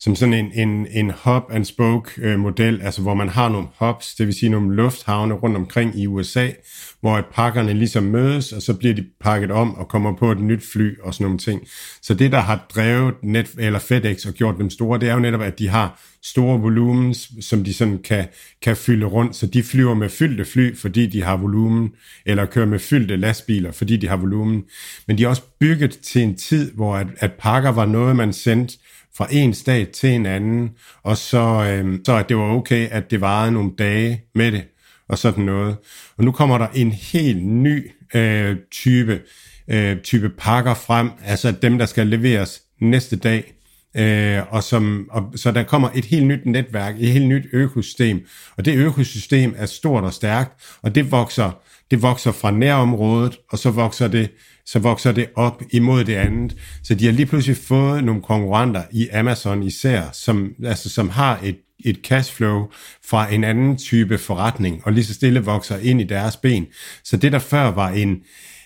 [0.00, 3.68] som sådan en, en, en hub and spoke øh, model, altså hvor man har nogle
[3.78, 6.48] hubs, det vil sige nogle lufthavne rundt omkring i USA,
[7.00, 10.40] hvor at pakkerne ligesom mødes, og så bliver de pakket om og kommer på et
[10.40, 11.62] nyt fly og sådan nogle ting.
[12.02, 15.20] Så det, der har drevet Net, eller FedEx og gjort dem store, det er jo
[15.20, 18.28] netop, at de har store volumen, som de sådan kan,
[18.62, 21.90] kan fylde rundt, så de flyver med fyldte fly, fordi de har volumen,
[22.26, 24.64] eller kører med fyldte lastbiler, fordi de har volumen.
[25.06, 28.32] Men de er også bygget til en tid, hvor at, at pakker var noget, man
[28.32, 28.78] sendte
[29.18, 30.70] fra en stat til en anden,
[31.02, 34.64] og så, øh, så at det var okay, at det varede nogle dage med det,
[35.08, 35.76] og sådan noget.
[36.18, 39.20] Og nu kommer der en helt ny øh, type,
[39.68, 43.54] øh, type pakker frem, altså dem, der skal leveres næste dag,
[43.96, 48.26] Øh, og, som, og så der kommer et helt nyt netværk, et helt nyt økosystem,
[48.56, 50.52] og det økosystem er stort og stærkt,
[50.82, 51.50] og det vokser,
[51.90, 54.30] det vokser fra nærområdet, og så vokser det
[54.68, 56.56] så vokser det op imod det andet.
[56.82, 61.40] Så de har lige pludselig fået nogle konkurrenter i Amazon især, som, altså, som har
[61.44, 62.66] et, et cashflow
[63.08, 66.66] fra en anden type forretning, og lige så stille vokser ind i deres ben.
[67.04, 68.16] Så det, der før var en,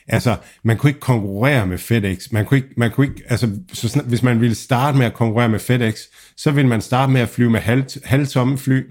[0.09, 2.33] altså, man kunne ikke konkurrere med FedEx.
[2.33, 5.15] Man kunne ikke, man kunne ikke altså, så snart, hvis man ville starte med at
[5.15, 6.01] konkurrere med FedEx,
[6.37, 8.83] så ville man starte med at flyve med halv, halvtomme fly,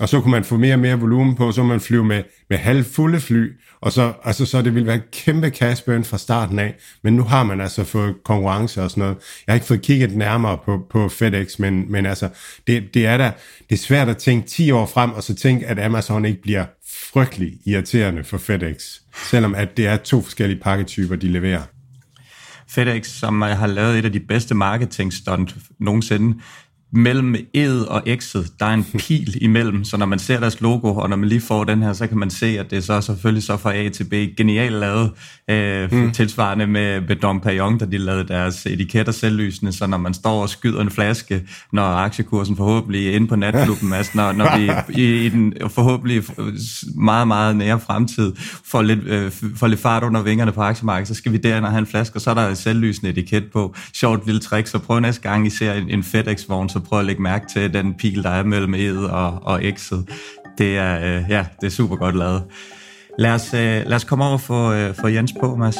[0.00, 2.58] og så kunne man få mere og mere volumen på, så man flyve med, med
[2.58, 6.58] halvfulde fly, og så, altså, så det ville være en kæmpe cash burn fra starten
[6.58, 9.16] af, men nu har man altså fået konkurrence og sådan noget.
[9.46, 12.28] Jeg har ikke fået kigget nærmere på, på FedEx, men, men altså,
[12.66, 13.32] det, det er da,
[13.70, 16.64] det er svært at tænke 10 år frem, og så tænke, at Amazon ikke bliver
[17.12, 18.76] frygtelig irriterende for FedEx,
[19.30, 21.62] selvom at det er to forskellige pakketyper, de leverer.
[22.68, 26.40] FedEx, som har lavet et af de bedste marketing stunt nogensinde,
[26.94, 30.94] mellem E'et og X'et, der er en pil imellem, så når man ser deres logo,
[30.94, 33.00] og når man lige får den her, så kan man se, at det er så
[33.00, 34.14] selvfølgelig så fra A til B.
[34.36, 35.10] Genialt lavet,
[35.50, 36.12] øh, mm.
[36.12, 40.42] tilsvarende med, med Dom Perignon, da de lavede deres etiketter selvlysende, så når man står
[40.42, 44.70] og skyder en flaske, når aktiekursen forhåbentlig er inde på natklubben, altså når, når vi
[45.02, 46.22] i, i den forhåbentlig
[46.94, 48.32] meget, meget nære fremtid
[48.64, 51.70] får lidt, øh, får lidt fart under vingerne på aktiemarkedet, så skal vi derind og
[51.70, 53.74] have en flaske, og så er der et selvlysende etiket på.
[53.94, 57.04] Sjovt lille trick, så prøv næste gang, I ser en, en FedEx-vogn, så prøv at
[57.04, 60.04] lægge mærke til den pil, der er mellem E'et og, og X'et.
[60.58, 62.44] Det er, øh, ja, det er super godt lavet.
[63.18, 65.76] Lad os, øh, lad os komme over for, øh, for Jens på, Mads.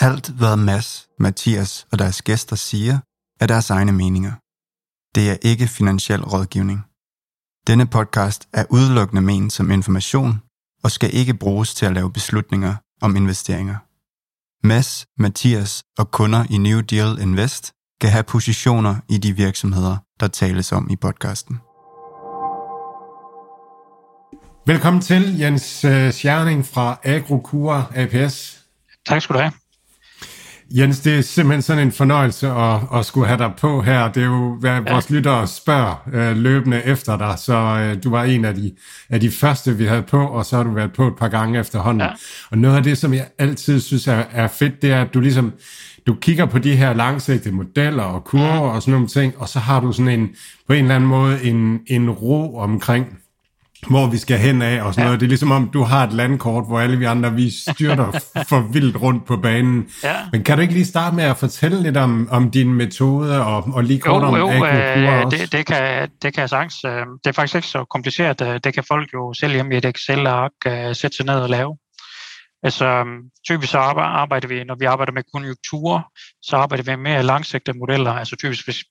[0.00, 2.98] Alt, hvad Mads, Mathias og deres gæster siger,
[3.40, 4.32] er deres egne meninger.
[5.14, 6.80] Det er ikke finansiel rådgivning.
[7.66, 10.40] Denne podcast er udelukkende ment som information
[10.84, 13.76] og skal ikke bruges til at lave beslutninger om investeringer.
[14.66, 20.28] Mads, Mathias og kunder i New Deal Invest kan have positioner i de virksomheder, der
[20.28, 21.60] tales om i podcasten.
[24.66, 28.64] Velkommen til Jens øh, Scherning fra AgroCura APS.
[29.06, 29.52] Tak skal du have.
[30.76, 34.12] Jens, det er simpelthen sådan en fornøjelse at, at skulle have dig på her.
[34.12, 34.92] Det er jo, hvad ja.
[34.92, 38.72] vores lyttere spørger øh, løbende efter dig, så øh, du var en af de,
[39.10, 41.60] af de første, vi havde på, og så har du været på et par gange
[41.60, 42.00] efterhånden.
[42.00, 42.12] Ja.
[42.50, 45.20] Og noget af det, som jeg altid synes er, er fedt, det er, at du
[45.20, 45.52] ligesom,
[46.06, 49.58] du kigger på de her langsigtede modeller og kurver og sådan nogle ting, og så
[49.58, 50.28] har du sådan en,
[50.66, 53.06] på en eller anden måde en, en ro omkring
[53.90, 55.04] hvor vi skal hen af og sådan ja.
[55.04, 55.20] noget.
[55.20, 58.10] Det er ligesom om, du har et landkort, hvor alle vi andre, vi styrter
[58.50, 59.88] for vildt rundt på banen.
[60.04, 60.16] Ja.
[60.32, 63.68] Men kan du ikke lige starte med at fortælle lidt om, om din metode og,
[63.74, 65.36] og lige kort jo, om jo, øh, også?
[65.36, 66.84] Det, det, kan, det kan jeg sagtens.
[66.84, 66.92] Øh,
[67.24, 68.40] det er faktisk ikke så kompliceret.
[68.40, 71.48] Øh, det kan folk jo selv hjemme i et Excel-ark uh, sætte sig ned og
[71.48, 71.76] lave.
[72.64, 73.04] Altså,
[73.48, 76.00] typisk så arbejder vi, når vi arbejder med konjunkturer,
[76.42, 78.12] så arbejder vi med langsigtede modeller.
[78.12, 78.84] Altså typisk, hvis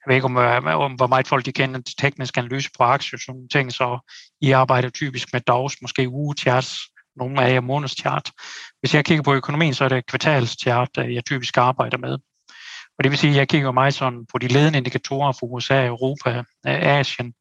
[0.00, 2.84] jeg ved ikke, øh, om, om hvor meget folk de kender til teknisk analyse på
[2.84, 6.78] aktier og sådan ting, så I arbejder typisk med dags, måske ugecharts,
[7.16, 8.30] nogle af jer månedschart.
[8.80, 12.18] Hvis jeg kigger på økonomien, så er det kvartalschart, øh, jeg typisk arbejder med.
[12.98, 15.86] Og det vil sige, at jeg kigger meget sådan på de ledende indikatorer for USA,
[15.86, 17.34] Europa, Asien,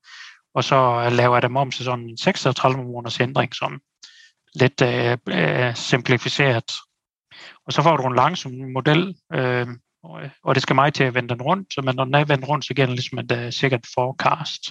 [0.56, 3.80] og så laver jeg dem om til sådan en 36 måneders ændring, sådan
[4.56, 6.72] lidt øh, øh, simplificeret.
[7.67, 9.67] Og så får du en langsom model, øh,
[10.43, 12.65] og det skal meget til at vende den rundt, så når den er vendt rundt,
[12.65, 14.65] så giver den ligesom et uh, sikkert forecast.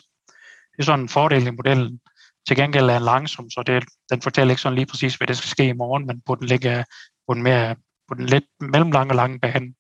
[0.73, 2.01] Det er sådan en fordel i modellen.
[2.49, 5.37] Til gengæld er den langsom, så det, den fortæller ikke sådan lige præcis, hvad det
[5.37, 6.85] skal ske i morgen, men på den ligger
[7.29, 7.77] på den, mere,
[8.09, 9.75] på den lidt mellemlange og lange bane.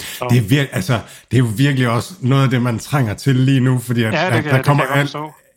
[0.00, 0.26] Så.
[0.30, 3.36] Det, er vir- altså, det er jo virkelig også noget af det, man trænger til
[3.36, 5.08] lige nu, fordi at, ja, det, at der kommer al,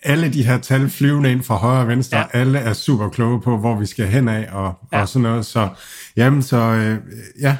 [0.03, 2.25] alle de her tal flyvende ind fra højre og venstre, ja.
[2.33, 5.01] alle er super kloge på, hvor vi skal hen af og, ja.
[5.01, 5.45] og sådan noget.
[5.45, 5.69] Så,
[6.15, 6.97] jamen, så øh,
[7.41, 7.57] ja,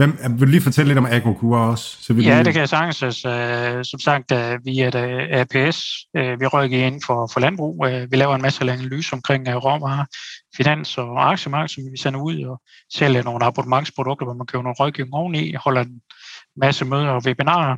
[0.00, 1.96] Hvem, vil du lige fortælle lidt om Agrokura også?
[2.00, 2.44] Så vi ja, lige...
[2.44, 3.02] det kan jeg sagtens.
[3.02, 4.32] Altså, som sagt,
[4.64, 4.94] vi er et
[5.40, 5.78] APS.
[6.14, 7.86] Vi rykker ind for, for landbrug.
[8.10, 10.04] Vi laver en masse analyse omkring råvarer,
[10.56, 12.60] finans og aktiemarked, som vi sender ud og
[12.94, 16.00] sælger nogle abonnementsprodukter, hvor man køber nogle rådgivning oveni, holder en
[16.56, 17.76] masse møder og webinarer,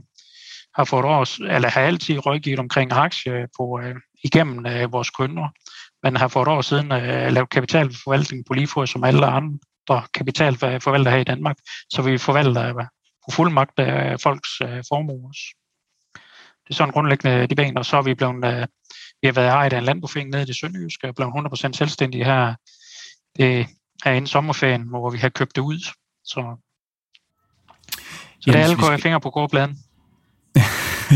[0.77, 5.49] har fået år, eller har altid rådgivet omkring aktier på, øh, igennem øh, vores kunder,
[6.03, 9.59] men har for et år siden øh, lavet kapitalforvaltning på lige fod som alle andre
[10.15, 11.57] kapitalforvaltere her i Danmark,
[11.91, 12.75] så vi forvalter
[13.25, 15.33] på fuldmagt af folks øh, formuer.
[16.65, 18.67] Det er sådan grundlæggende de ben, og så er vi blevet, øh,
[19.23, 22.25] vi har været ejet af en landbofing nede i det sønderjyske, og blevet 100% selvstændige
[22.25, 22.55] her
[23.37, 23.67] det
[24.05, 25.79] er inden sommerferien, hvor vi har købt det ud.
[26.25, 26.57] Så,
[28.41, 28.99] så det er alle skal...
[28.99, 29.79] fingre på gårdpladen.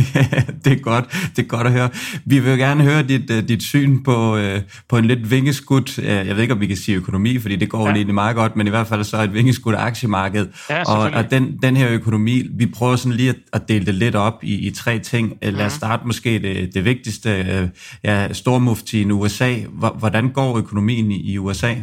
[0.65, 1.05] det er godt.
[1.37, 1.89] Det er godt at høre.
[2.25, 6.05] Vi vil gerne høre dit, uh, dit syn på, uh, på en lidt vingeskudt, uh,
[6.05, 7.95] jeg ved ikke om vi kan sige økonomi, fordi det går ja.
[7.95, 10.47] egentlig meget godt, men i hvert fald så et vingeskudt aktiemarked.
[10.71, 13.95] Ja, og, og den, den her økonomi, vi prøver sådan lige at, at dele det
[13.95, 15.33] lidt op i, i tre ting.
[15.43, 15.71] Lad os mhm.
[15.71, 17.71] starte måske det, det vigtigste.
[18.05, 19.55] Ja, stormufti i USA.
[19.99, 21.75] Hvordan går økonomien i, USA?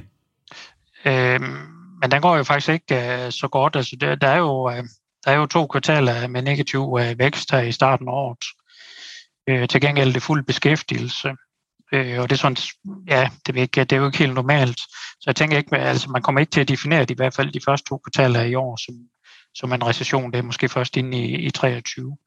[1.05, 1.43] Øhm,
[2.01, 2.95] men den går jo faktisk ikke
[3.25, 3.75] uh, så godt.
[3.75, 4.67] Altså, der, der er jo...
[4.67, 4.73] Uh,
[5.25, 8.45] der er jo to kvartaler med negativ øh, vækst her i starten af året.
[9.49, 11.33] Øh, til gengæld er det fuld beskæftigelse.
[11.93, 12.57] Øh, og det er sådan,
[13.07, 14.79] ja, det er, ikke, det er jo ikke helt normalt.
[15.19, 17.51] Så jeg tænker ikke, altså man kommer ikke til at definere det, i hvert fald
[17.51, 18.95] de første to kvartaler i år som,
[19.55, 20.31] som en recession.
[20.31, 22.17] Det er måske først inde i, i 23.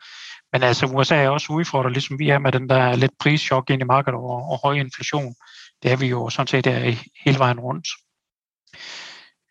[0.53, 3.83] Men altså USA er også udfordret, ligesom vi er med den der lidt prischok ind
[3.83, 5.35] i markedet og, og høj inflation.
[5.83, 6.79] Det er vi jo sådan set der
[7.25, 7.89] hele vejen rundt.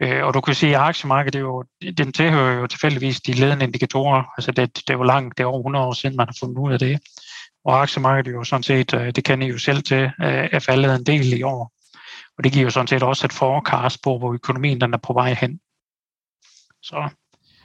[0.02, 1.64] Øh, og du kan sige, at aktiemarkedet, det er jo,
[1.98, 4.24] den tilhører jo tilfældigvis de ledende indikatorer.
[4.38, 6.58] Altså det, det er jo langt, det er over 100 år siden, man har fundet
[6.58, 7.00] ud af det.
[7.66, 10.60] Og aktiemarkedet er jo sådan set, øh, det kan I jo selv til, øh, er
[10.60, 11.72] faldet en del i år.
[12.38, 15.14] Og det giver jo sådan set også et forecast på, hvor økonomien den er på
[15.14, 15.60] vej hen.
[16.82, 17.10] Så.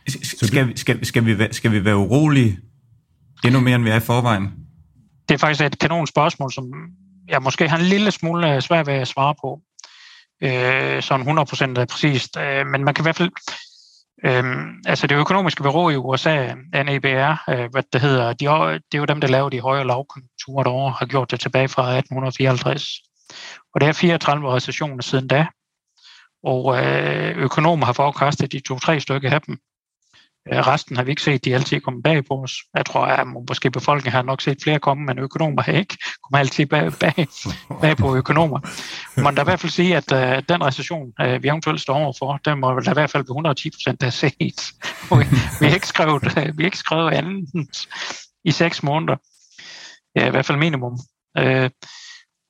[0.08, 2.58] Skal, skal, skal, vi, skal vi være urolige
[3.44, 4.52] endnu mere, end vi er i forvejen?
[5.28, 6.64] Det er faktisk et kanon spørgsmål, som
[7.28, 9.60] jeg måske har en lille smule svært ved at svare på
[10.42, 12.36] øh, sådan 100% præcist.
[12.36, 13.30] Øh, men man kan i hvert fald...
[14.24, 14.44] Øh,
[14.86, 18.44] altså det økonomiske bureau i USA, NABR, øh, hvad det hedder, de,
[18.92, 21.82] det er jo dem, der laver de høje lavkonjunkturer derovre, har gjort det tilbage fra
[21.82, 22.88] 1854.
[23.74, 25.46] Og det er 34 recessioner siden da.
[26.42, 29.58] Og øh, økonomer har forecastet de to-tre stykker af dem.
[30.48, 32.52] Øh, resten har vi ikke set, de altid kommet bag på os.
[32.76, 36.40] Jeg tror, at måske befolkningen har nok set flere komme, men økonomer har ikke kommet
[36.40, 37.26] altid bag, bag,
[37.80, 38.60] bag på økonomer.
[39.20, 42.40] Man da i hvert fald sige, at uh, den recession, uh, vi eventuelt står overfor,
[42.44, 44.32] den må der i hvert fald på 110 procent af set.
[45.10, 45.24] vi,
[45.60, 47.66] vi, har ikke skrevet, uh, vi har ikke skrevet andet
[48.44, 49.16] i seks måneder.
[50.16, 50.98] Ja, i hvert fald minimum.
[51.40, 51.68] Uh,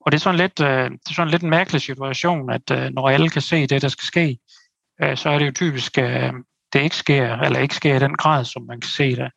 [0.00, 2.94] og det er sådan lidt, uh, det er sådan lidt en mærkelig situation, at uh,
[2.94, 4.38] når alle kan se det, der skal ske,
[5.04, 6.34] uh, så er det jo typisk uh,
[6.72, 9.30] det ikke sker, eller ikke sker i den grad, som man kan se det.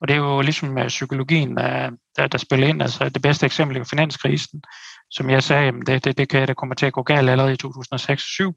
[0.00, 2.82] Og det er jo ligesom uh, psykologien, der, der, der spiller ind.
[2.82, 4.62] Altså det bedste eksempel er finanskrisen.
[5.10, 7.52] Som jeg sagde, jamen det, det, det kan det kommer til at gå galt allerede
[7.52, 8.52] i 2006-2007.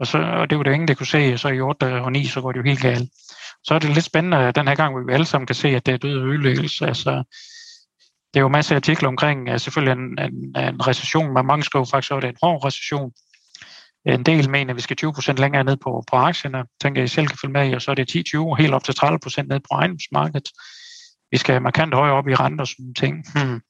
[0.00, 2.12] Og, så, og det var det ingen, der kunne se, og så i 8 og
[2.12, 3.10] 9, så går det jo helt galt.
[3.64, 5.86] Så er det lidt spændende den her gang, hvor vi alle sammen kan se, at
[5.86, 6.86] det er død og ødelæggelse.
[6.86, 7.22] Altså,
[8.34, 11.64] det er jo masser af artikler omkring, altså selvfølgelig en, en, en recession, men mange
[11.64, 13.12] skriver faktisk, at det er en hård recession.
[14.06, 17.26] En del mener, at vi skal 20% længere ned på, på aktierne, tænker jeg selv
[17.26, 19.68] kan følge med i, og så er det 10-20, helt op til 30% ned på
[19.72, 20.48] ejendomsmarkedet.
[21.30, 23.24] Vi skal markant højere op i renter og sådan ting.
[23.34, 23.60] Hmm.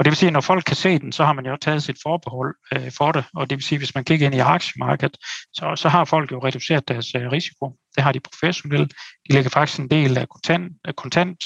[0.00, 1.82] Og det vil sige, at når folk kan se den, så har man jo taget
[1.82, 3.24] sit forbehold øh, for det.
[3.34, 5.16] Og det vil sige, at hvis man kigger ind i aktiemarkedet,
[5.52, 7.72] så, så har folk jo reduceret deres øh, risiko.
[7.96, 8.92] Det har de professionelt.
[9.28, 10.72] De lægger faktisk en del af kontant.
[10.84, 11.44] Af kontant.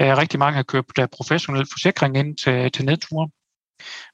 [0.00, 3.28] Øh, rigtig mange har købt øh, professionel forsikring ind til, til nedture.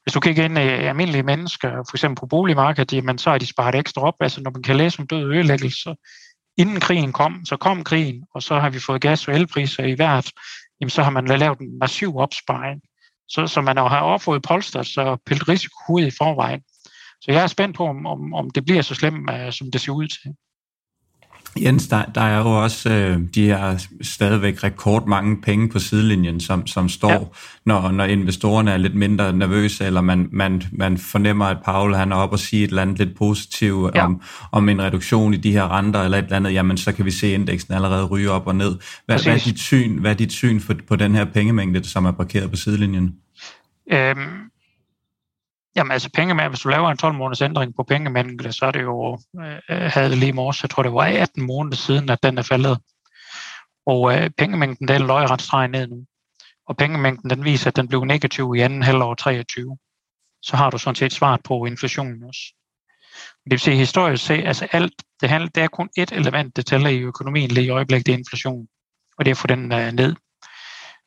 [0.03, 3.45] Hvis du kigger ind i almindelige mennesker, for eksempel på boligmarkedet, jamen, så har de
[3.45, 4.15] sparet ekstra op.
[4.19, 5.95] Altså når man kan læse om død og ødelæggelse,
[6.57, 9.93] inden krigen kom, så kom krigen, og så har vi fået gas- og elpriser i
[9.93, 10.31] hvert,
[10.81, 12.81] jamen, så har man lavet en massiv opsparing.
[13.27, 16.61] Så, så man har opfået polster, så pillet risiko ud i forvejen.
[17.21, 19.81] Så jeg er spændt på, om, om, om det bliver så slemt, øh, som det
[19.81, 20.35] ser ud til.
[21.59, 26.67] Jens, der, der er jo også øh, de her stadigvæk rekordmange penge på sidelinjen, som,
[26.67, 27.19] som står, ja.
[27.65, 32.11] når, når investorerne er lidt mindre nervøse, eller man, man, man fornemmer, at Paul han
[32.11, 34.05] er op og siger et eller andet lidt positivt ja.
[34.05, 37.05] om, om en reduktion i de her renter, eller et eller andet, jamen så kan
[37.05, 38.77] vi se indeksen allerede ryge op og ned.
[39.05, 42.05] Hvad, hvad, er, dit syn, hvad er dit syn for, på den her pengemængde, som
[42.05, 43.15] er parkeret på sidelinjen?
[43.91, 44.50] Øhm,
[45.75, 48.81] Jamen altså pengemænd, hvis du laver en 12 måneders ændring på pengemængden, så er det
[48.81, 52.37] jo, øh, havde det lige morges, jeg tror det var 18 måneder siden, at den
[52.37, 52.77] er faldet.
[53.85, 56.05] Og øh, pengemængden, den løg ret streg ned nu.
[56.67, 59.77] Og pengemængden, den viser, at den blev negativ i anden halvår 23.
[60.41, 62.41] Så har du sådan set svaret på inflationen også.
[63.43, 66.65] Det vil sige, historisk set, altså alt Det, handler, det er kun et element, det
[66.65, 68.67] tæller i økonomien lige i øjeblikket, det er inflation.
[69.17, 70.15] Og det er at få den øh, ned.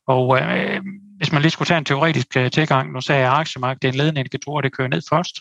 [0.07, 0.83] Og øh,
[1.17, 3.93] hvis man lige skulle tage en teoretisk øh, tilgang, nu sagde jeg, at aktiemarkedet er
[3.93, 5.41] en ledende indikator, det kører ned først.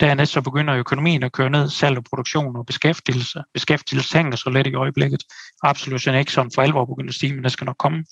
[0.00, 3.42] Dernæst så begynder økonomien at køre ned, salg og produktion og beskæftigelse.
[3.54, 5.22] Beskæftigelse hænger så lidt i øjeblikket.
[5.62, 8.04] Absolut ikke sådan for alvor begynder at stige, men det skal nok komme.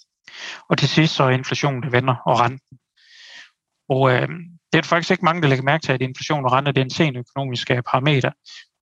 [0.68, 2.78] Og til sidst så er inflationen, der vender, og renten.
[3.89, 4.28] Og øh,
[4.72, 6.84] det er faktisk ikke mange, der lægger mærke til, at inflation og rente det er
[6.84, 8.30] en sen økonomisk øh, parameter.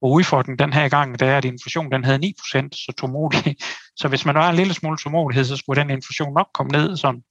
[0.03, 3.57] Og udfordringen den her gang, det er, at inflation den havde 9%, så tålmodig.
[4.01, 6.97] Så hvis man var en lille smule tålmodighed, så skulle den inflation nok komme ned,
[6.97, 7.23] sådan,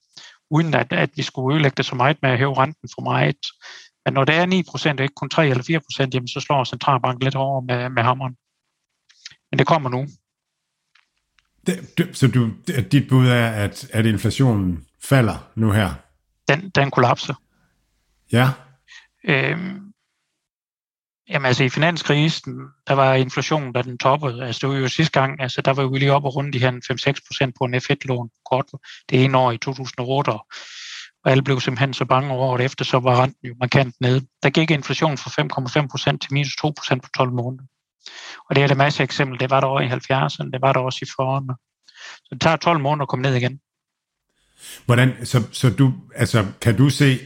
[0.50, 3.38] uden at, at vi skulle ødelægge det så meget med at hæve renten for meget.
[4.06, 4.46] Men når det er
[4.94, 8.04] 9% og ikke kun 3 eller 4%, jamen så slår centralbanken lidt over med, med
[8.04, 8.36] hammeren.
[9.52, 10.08] Men det kommer nu.
[11.68, 12.52] Det, så du,
[12.92, 15.94] dit bud er, at, at inflationen falder nu her?
[16.48, 17.34] Den, den kollapser.
[18.32, 18.50] Ja.
[19.24, 19.93] Øhm,
[21.30, 22.54] jamen altså i finanskrisen,
[22.88, 24.46] der var inflationen, da den toppede.
[24.46, 26.60] Altså det var jo sidste gang, altså der var jo lige op og rundt de
[26.60, 28.66] her 5-6% på en F1-lån kort
[29.10, 30.30] det ene år i 2008.
[30.30, 34.28] Og alle blev simpelthen så bange over at efter, så var renten jo markant nede.
[34.44, 35.32] Der gik inflationen fra
[36.12, 37.64] 5,5% til minus 2% på 12 måneder.
[38.50, 39.38] Og det er der masser af eksempler.
[39.38, 41.54] Det var der over i 70'erne, det var der også i 40'erne.
[42.16, 43.60] Så det tager 12 måneder at komme ned igen.
[44.86, 47.20] Hvordan, så, så du, altså, kan du se,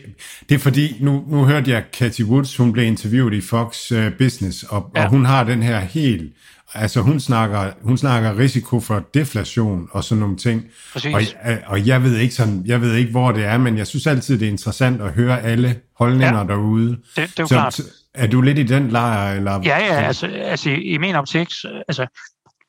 [0.49, 4.11] det er fordi, nu, nu hørte jeg Cathy Woods, hun blev interviewet i Fox uh,
[4.17, 5.03] Business, og, ja.
[5.03, 6.33] og hun har den her helt,
[6.73, 10.65] altså hun snakker, hun snakker risiko for deflation og sådan nogle ting.
[10.95, 11.21] Og,
[11.65, 14.39] og jeg ved ikke sådan, jeg ved ikke, hvor det er, men jeg synes altid,
[14.39, 16.89] det er interessant at høre alle holdninger ja, derude.
[16.89, 17.81] Det, det er jo så, klart.
[18.13, 19.35] Er du lidt i den lejr?
[19.35, 19.51] Eller?
[19.51, 21.47] Ja, ja, altså, altså i min optik,
[21.87, 22.07] altså,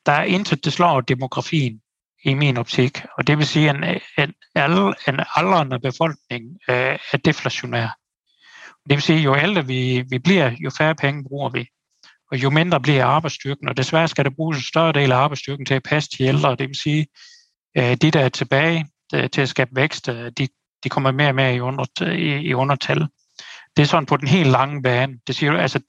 [0.06, 1.80] der er intet, det slår demografien
[2.24, 3.02] i min optik.
[3.18, 3.84] Og det vil sige, at en,
[4.18, 4.34] en,
[5.08, 7.88] en aldrende befolkning øh, er deflationær.
[8.88, 11.66] Det vil sige, at jo ældre vi, vi bliver, jo færre penge bruger vi.
[12.30, 13.68] Og jo mindre bliver arbejdsstyrken.
[13.68, 16.56] Og desværre skal der bruges en større del af arbejdsstyrken til at passe til ældre.
[16.56, 17.06] Det vil sige,
[17.74, 20.48] at de, der er tilbage øh, til at skabe vækst, øh, de,
[20.84, 23.06] de kommer mere og mere i, under, i, i undertal.
[23.76, 25.18] Det er sådan på den helt lange bane.
[25.26, 25.80] Det siger altså,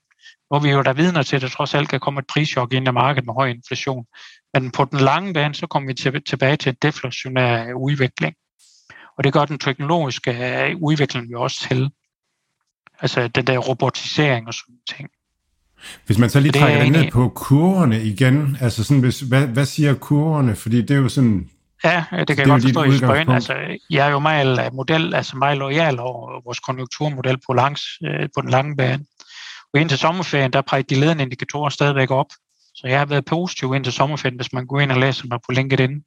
[0.48, 2.88] hvor vi jo der vidner til, at der trods alt kan komme et prischok ind
[2.88, 4.06] i markedet med høj inflation.
[4.54, 8.36] Men på den lange bane, så kommer vi til, tilbage til en deflationær udvikling.
[9.18, 11.90] Og det gør den teknologiske øh, udvikling jo også til.
[13.00, 15.10] Altså den der robotisering og sådan ting.
[16.06, 19.48] Hvis man så lige det trækker det ned på kurverne igen, altså sådan, hvis, hvad,
[19.48, 20.56] hvad siger kurverne?
[20.56, 21.50] Fordi det er jo sådan...
[21.84, 23.56] Ja, det kan jeg godt forstå, I spørger Altså,
[23.90, 28.42] jeg er jo meget model, altså meget lojal over vores konjunkturmodel på, langs, øh, på
[28.42, 29.06] den lange bane.
[29.74, 32.28] Og indtil sommerferien, der prægte de ledende indikatorer stadigvæk op.
[32.80, 35.52] Så jeg har været positiv indtil sommerferien, hvis man går ind og læser mig på
[35.52, 36.04] LinkedIn.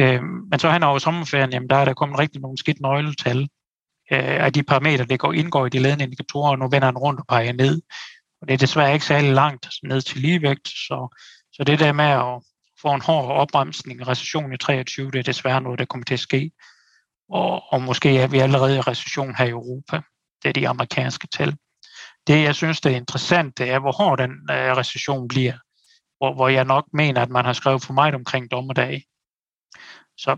[0.00, 3.40] Øh, men så hen over sommerferien, jamen der er der kommet rigtig nogle skidt nøgletal
[4.12, 6.98] øh, af de parametre, der går, indgår i de ledende indikatorer, og nu vender den
[6.98, 7.82] rundt og peger ned.
[8.40, 11.16] Og det er desværre ikke særlig langt ned til ligevægt, så,
[11.52, 12.42] så det der med at
[12.82, 16.14] få en hård opbremsning, i recession i 23, det er desværre noget, der kommer til
[16.14, 16.50] at ske.
[17.28, 20.00] Og, og måske er vi allerede i recession her i Europa.
[20.42, 21.56] Det er de amerikanske tal.
[22.26, 25.52] Det, jeg synes, det er interessant, det er, hvor hård den øh, recession bliver.
[26.18, 29.04] Hvor, hvor jeg nok mener, at man har skrevet for meget omkring dommedag.
[30.16, 30.36] Så,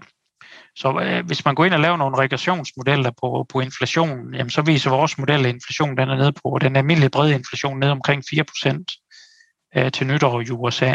[0.76, 4.62] så øh, hvis man går ind og laver nogle regressionsmodeller på, på inflationen, jamen, så
[4.62, 8.22] viser vores model, at inflationen den er nede på den almindelige brede inflation ned omkring
[8.34, 10.94] 4% øh, til nytår i USA.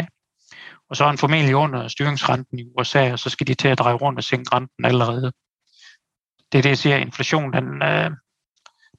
[0.90, 3.78] Og så er den formentlig under styringsrenten i USA, og så skal de til at
[3.78, 5.32] dreje rundt og sænke renten allerede.
[6.52, 8.10] Det er det, jeg siger, at inflationen den, øh,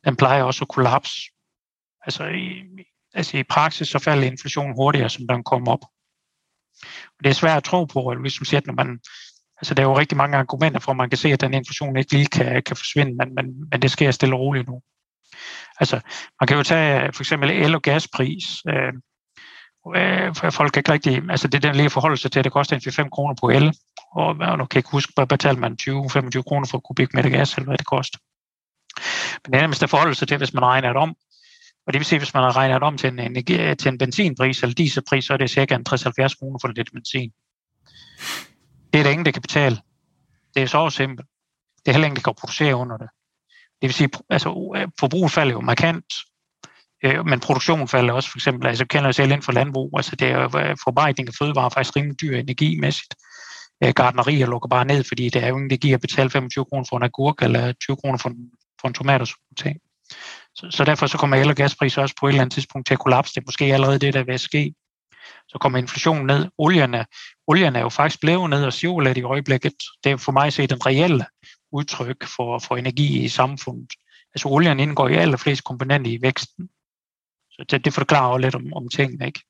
[0.05, 1.21] den plejer også at kollapse
[2.05, 2.63] Altså i,
[3.13, 5.85] altså i praksis så falder inflationen hurtigere, som den kommer op.
[7.17, 8.99] Og det er svært at tro på, at ligesom siger, når man,
[9.61, 11.97] altså der er jo rigtig mange argumenter for, at man kan se, at den inflation
[11.97, 14.81] ikke lige kan, kan forsvinde, men, men, men det sker stille og roligt nu.
[15.79, 15.99] Altså,
[16.41, 18.45] man kan jo tage for eksempel el- og gaspris.
[18.69, 18.93] Øh,
[19.95, 22.51] øh, folk kan ikke rigtig, altså det er den lige forhold sig til, at det
[22.51, 23.73] koster 5 kroner på el,
[24.11, 27.65] og nu kan jeg ikke huske, hvad betaler man 20-25 kroner for kubikmeter gas, eller
[27.65, 28.19] hvad det koster.
[29.43, 31.15] Men det er nærmest at forholde sig til, hvis man regner det om,
[31.89, 34.63] og det vil sige, hvis man har regnet om til en, energi, til en benzinpris
[34.63, 37.31] eller dieselpris, så er det cirka 60-70 kroner for lidt benzin.
[38.93, 39.77] Det er der ingen, der kan betale.
[40.55, 41.27] Det er så simpelt.
[41.77, 43.09] Det er heller ingen, der kan producere under det.
[43.51, 44.49] Det vil sige, altså
[44.99, 46.05] forbruget falder jo markant,
[47.03, 48.31] øh, men produktionen falder også.
[48.31, 51.33] For eksempel, altså kender jeg selv inden for landbrug, altså det er øh, forarbejdning af
[51.39, 53.15] fødevarer faktisk rimelig dyr energimæssigt.
[53.83, 56.65] Øh, gardnerier lukker bare ned, fordi det er jo ingen, der giver at betale 25
[56.65, 59.79] kroner for en agurk eller 20 kroner for en, for en tomat og sådan ting.
[60.59, 62.93] Så, så derfor så kommer el- og gaspriser også på et eller andet tidspunkt til
[62.93, 63.33] at kollapse.
[63.35, 64.73] Det er måske allerede det, der vil ske.
[65.47, 66.49] Så kommer inflationen ned.
[66.57, 67.05] Olierne,
[67.47, 69.73] olierne er jo faktisk blevet ned og siger i øjeblikket.
[70.03, 71.25] Det er for mig set en reelle
[71.71, 73.93] udtryk for, for energi i samfundet.
[74.35, 76.69] Altså olien indgår i allerflest komponenter i væksten.
[77.51, 79.41] Så det, det forklarer jo lidt om, om tingene, ikke?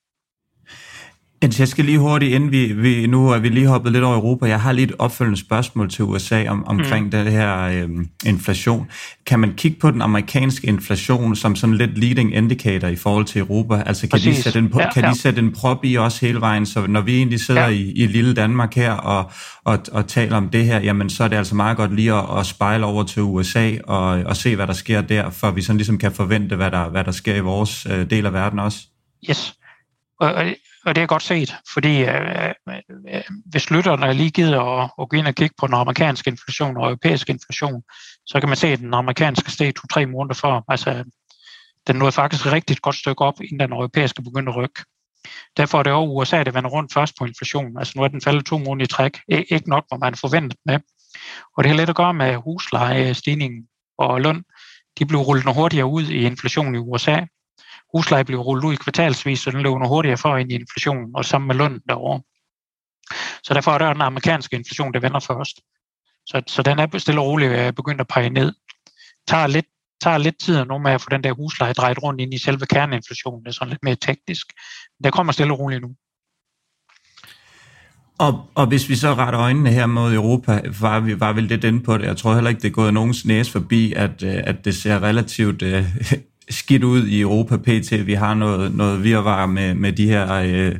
[1.41, 4.45] Jeg skal lige hurtigt, inden vi, vi, nu er vi lige hoppet lidt over Europa,
[4.45, 7.11] jeg har lige et opfølgende spørgsmål til USA om, omkring mm.
[7.11, 7.89] den her øh,
[8.25, 8.89] inflation.
[9.25, 13.39] Kan man kigge på den amerikanske inflation som sådan lidt leading indicator i forhold til
[13.39, 13.83] Europa?
[13.85, 15.09] Altså kan, de sætte, en, ja, kan ja.
[15.09, 17.67] de sætte en prop i os hele vejen, så når vi egentlig sidder ja.
[17.67, 19.31] i, i lille Danmark her og,
[19.63, 22.25] og, og taler om det her, jamen så er det altså meget godt lige at,
[22.39, 25.77] at spejle over til USA og, og se, hvad der sker der, for vi sådan
[25.77, 28.79] ligesom kan forvente, hvad der, hvad der sker i vores øh, del af verden også.
[29.29, 29.53] Yes.
[30.19, 30.45] Og, og
[30.85, 32.75] og det er godt set, fordi øh, øh,
[33.09, 36.77] øh hvis lytterne lige gider at, at gå ind og kigge på den amerikanske inflation
[36.77, 37.83] og europæisk inflation,
[38.25, 40.61] så kan man se, at den amerikanske steg to-tre måneder før.
[40.67, 41.03] Altså,
[41.87, 44.83] den nåede faktisk et rigtig godt stykke op, inden den europæiske begyndte at rykke.
[45.57, 47.77] Derfor er det over USA, der vender rundt først på inflationen.
[47.77, 49.19] Altså nu er den faldet to måneder i træk.
[49.27, 50.79] Ikke nok, hvor man forventet med.
[51.57, 53.67] Og det har lidt at gøre med huslejestigningen
[53.97, 54.43] og løn.
[54.99, 57.19] De blev rullet noget hurtigere ud i inflationen i USA,
[57.95, 61.11] husleje blev rullet ud i kvartalsvis, så den løb noget hurtigere for ind i inflationen,
[61.15, 62.21] og sammen med løn derovre.
[63.43, 65.59] Så derfor er der den amerikanske inflation, der vender først.
[66.25, 68.53] Så, så den er stille og roligt øh, begyndt at pege ned.
[69.27, 69.65] Tager lidt,
[70.01, 72.65] tager lidt tid nu med at få den der husleje drejet rundt ind i selve
[72.65, 73.43] kerneinflationen.
[73.43, 74.47] Det er sådan lidt mere teknisk.
[74.99, 75.95] Men der kommer stille og roligt nu.
[78.19, 81.63] Og, og hvis vi så retter øjnene her mod Europa, var vi var vel lidt
[81.63, 82.05] inde på det.
[82.05, 85.03] Jeg tror heller ikke, det er gået nogens næse forbi, at, øh, at det ser
[85.03, 85.85] relativt øh,
[86.49, 88.07] skidt ud i Europa pt.
[88.07, 90.75] Vi har noget, noget virvar med, med de her øh,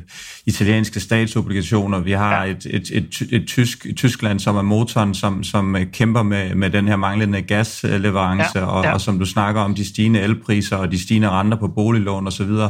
[0.46, 1.98] italienske statsobligationer.
[1.98, 2.50] Vi har ja.
[2.50, 6.54] et, et, et, et, tysk, et Tyskland, som er motoren, som, som øh, kæmper med,
[6.54, 8.64] med den her manglende gasleverance, ja.
[8.64, 8.92] Og, ja.
[8.92, 12.50] og som du snakker om, de stigende elpriser og de stigende renter på boliglån osv.
[12.50, 12.68] Ja.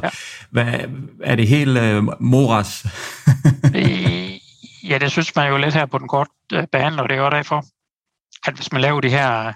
[0.50, 0.74] Hvad,
[1.22, 2.86] er det helt øh, moras?
[4.90, 7.22] ja, det synes man jo lidt her på den korte øh, bane, og det er
[7.22, 7.64] jo derfor,
[8.46, 9.52] at hvis man laver de her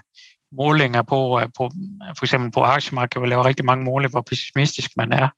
[0.51, 1.71] målinger på, øh, på
[2.17, 5.29] for eksempel på aktiemarkedet, hvor man lave rigtig mange målinger, hvor pessimistisk man er.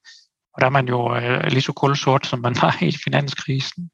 [0.54, 3.90] Og der er man jo øh, lige så kulsort, som man var i finanskrisen.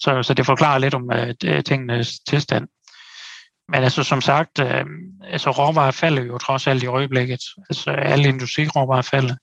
[0.00, 1.10] Så, så det forklarer lidt om
[1.44, 2.68] øh, tingenes tilstand.
[3.68, 4.84] Men altså som sagt, øh,
[5.24, 7.40] altså råvarer falder jo trods alt i øjeblikket.
[7.70, 9.36] Altså alle industriråvarer falder.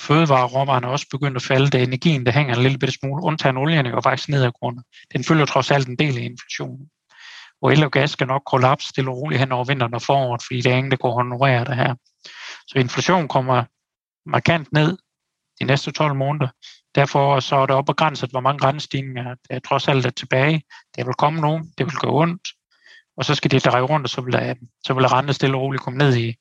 [0.00, 1.70] Fødevareråvarerne er også begyndt at falde.
[1.70, 3.24] Det energien, der hænger en lille bitte smule.
[3.24, 4.82] Undtagen olien er jo faktisk nedadgående.
[5.12, 6.90] Den følger trods alt en del af inflationen
[7.58, 10.42] hvor el og gas skal nok kollapse stille og roligt hen over vinteren og foråret,
[10.46, 11.94] fordi der er ingen, der går honorere det her.
[12.66, 13.64] Så inflation kommer
[14.26, 14.98] markant ned
[15.60, 16.48] de næste 12 måneder.
[16.94, 20.62] Derfor så er det op grænset, hvor mange grænsestigninger der trods alt er tilbage.
[20.96, 22.48] Det vil komme nogen, det vil gå ondt,
[23.16, 25.82] og så skal det dreje rundt, og så vil, så vil rente stille og roligt
[25.82, 26.34] komme ned i,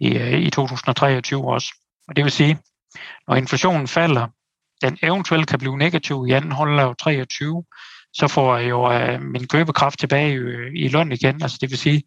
[0.00, 0.08] i,
[0.46, 1.74] i 2023 også.
[2.08, 2.58] Og det vil sige,
[3.28, 4.26] når inflationen falder,
[4.82, 7.64] den eventuelt kan blive negativ i anden halvår af 23,
[8.12, 11.42] så får jeg jo øh, min købekraft tilbage i, i løn igen.
[11.42, 12.02] Altså det vil sige,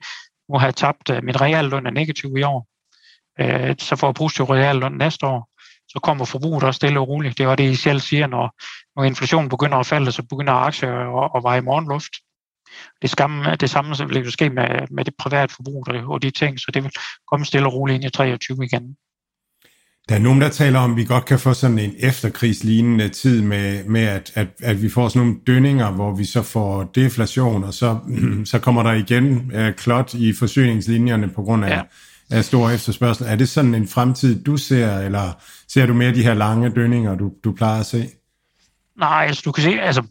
[0.50, 2.68] nu har jeg tabt, øh, min realløn er negativ i år.
[3.40, 5.50] Øh, så får jeg positiv realløn næste år.
[5.88, 7.38] Så kommer forbruget også stille og roligt.
[7.38, 8.56] Det var det, I selv siger, når,
[8.96, 12.12] når inflationen begynder at falde, så begynder aktier at, at veje morgenluft.
[13.02, 16.60] Det, skamme, det samme vil jo ske med, med det private forbrug og de ting,
[16.60, 16.92] så det vil
[17.32, 18.98] komme stille og roligt ind i 23 igen.
[20.10, 23.42] Der er nogen, der taler om, at vi godt kan få sådan en efterkrigslignende tid
[23.42, 27.64] med, med at, at, at vi får sådan nogle dønninger, hvor vi så får deflation,
[27.64, 28.00] og så,
[28.52, 31.82] så kommer der igen uh, klot i forsyningslinjerne på grund af, ja.
[32.30, 33.26] af stor efterspørgsel.
[33.28, 37.16] Er det sådan en fremtid, du ser, eller ser du mere de her lange dønninger,
[37.16, 38.10] du, du plejer at se?
[38.98, 40.04] Nej, altså du kan se, altså,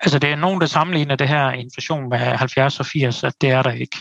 [0.00, 3.50] altså det er nogen, der sammenligner det her inflation med 70 og 80, at det
[3.50, 3.96] er der ikke.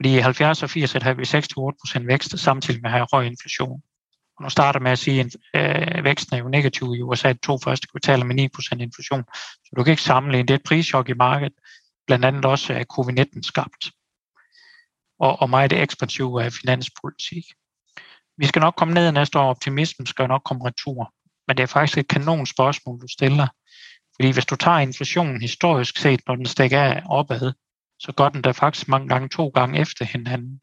[0.00, 3.82] Fordi i 70 og 80 havde vi 6-8% vækst, samtidig med at have høj inflation.
[4.36, 7.38] Og nu starter med at sige, at øh, væksten er jo negativ i USA de
[7.38, 9.24] to første kvartaler med 9% inflation.
[9.34, 11.52] Så du kan ikke sammenligne det er et prischok i markedet,
[12.06, 13.90] blandt andet også af covid-19 skabt.
[15.18, 15.76] Og, og meget det
[16.44, 17.44] af finanspolitik.
[18.38, 21.14] Vi skal nok komme ned næste år, optimismen skal nok komme retur.
[21.48, 23.46] Men det er faktisk et kanon spørgsmål, du stiller.
[24.16, 27.52] Fordi hvis du tager inflationen historisk set, når den stikker af opad,
[28.00, 30.60] så gør den der faktisk mange gange to gange efter hinanden.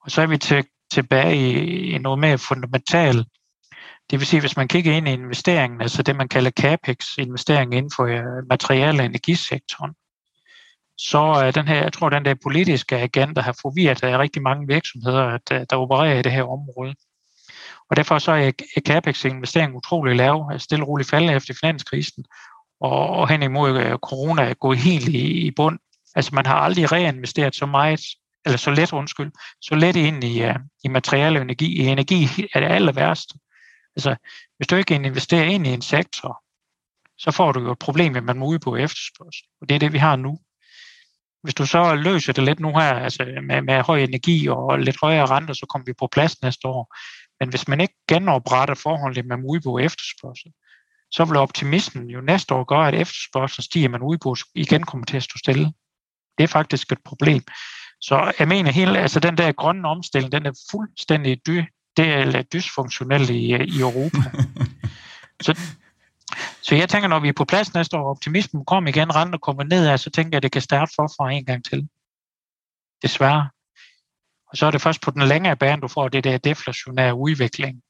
[0.00, 3.26] Og så er vi til, tilbage i, i noget mere fundamentalt.
[4.10, 7.74] Det vil sige, hvis man kigger ind i investeringen, altså det man kalder CAPEX, investering
[7.74, 9.92] inden for øh, uh, materiale- og energisektoren,
[10.98, 14.66] så er den her, jeg tror, den der politiske agenda har forvirret af rigtig mange
[14.66, 16.94] virksomheder, at, øh, der opererer i det her område.
[17.90, 18.50] Og derfor så er
[18.86, 22.24] CAPEX investering utrolig lav, stille og roligt faldende efter finanskrisen,
[22.80, 25.78] og, og hen imod øh, corona er gået helt i, i bund.
[26.14, 28.00] Altså man har aldrig reinvesteret så meget,
[28.44, 30.54] eller så let, undskyld, så let ind i, uh,
[30.84, 31.82] i materiale og energi.
[31.82, 33.34] I energi er det aller værste.
[33.96, 34.16] Altså,
[34.56, 36.42] hvis du ikke investerer ind i en sektor,
[37.18, 39.44] så får du jo et problem, at man må ud på efterspørgsel.
[39.60, 40.38] Og det er det, vi har nu.
[41.42, 45.00] Hvis du så løser det lidt nu her, altså med, med høj energi og lidt
[45.00, 46.96] højere renter, så kommer vi på plads næste år.
[47.40, 50.52] Men hvis man ikke genopretter forholdet med udbud og efterspørgsel,
[51.10, 55.16] så vil optimismen jo næste år gøre, at efterspørgselen stiger, men udbud igen kommer til
[55.16, 55.72] at stå stille.
[56.38, 57.42] Det er faktisk et problem.
[58.00, 61.64] Så jeg mener helt, altså den der grønne omstilling, den er fuldstændig dy,
[61.96, 64.18] det er dysfunktionel i, i Europa.
[65.44, 65.60] så,
[66.62, 69.62] så jeg tænker, når vi er på plads næste år, optimismen kommer igen, renter kommer
[69.62, 71.88] ned, så tænker jeg, at det kan starte forfra en gang til.
[73.02, 73.48] Desværre.
[74.46, 77.82] Og så er det først på den længere bane, du får det der deflationære udvikling.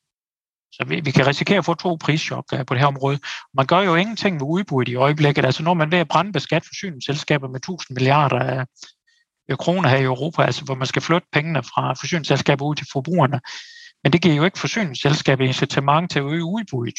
[0.72, 3.18] Så vi, vi kan risikere at få to prischok på det her område.
[3.54, 5.44] Man gør jo ingenting ved udbuddet i øjeblikket.
[5.44, 8.66] Altså når man ved at brandbeskatte forsyningsselskaber med 1000 milliarder
[9.48, 12.86] af kroner her i Europa, altså hvor man skal flytte pengene fra forsyningsselskaber ud til
[12.92, 13.40] forbrugerne.
[14.02, 16.98] Men det giver jo ikke forsyningsselskaber incitament til at øge udbuddet.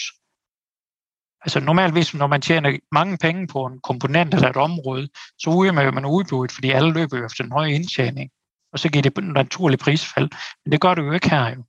[1.45, 5.61] Altså normalt, hvis når man tjener mange penge på en komponent eller et område, så
[5.63, 8.29] øger man, man udbuddet, fordi alle løber jo efter en høj indtjening.
[8.73, 10.29] Og så giver det en naturlig prisfald.
[10.65, 11.63] Men det gør det jo ikke her jo.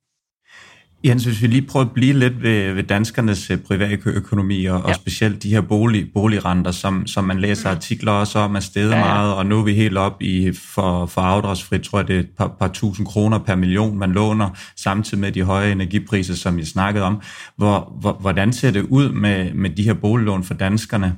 [1.05, 4.79] Jens, hvis vi lige prøver at blive lidt ved, ved danskernes øh, private økonomi, og,
[4.79, 4.85] ja.
[4.85, 7.75] og specielt de her bolig, boligrenter, som, som man læser mm.
[7.75, 9.03] artikler også om, er steget ja, ja.
[9.03, 12.19] meget, og nu er vi helt op i, for, for afdragsfrit, tror jeg, det er
[12.19, 16.59] et par, par tusind kroner per million, man låner, samtidig med de høje energipriser, som
[16.59, 17.21] I snakkede om.
[17.57, 21.15] Hvor, hvor, hvordan ser det ud med, med de her boliglån for danskerne?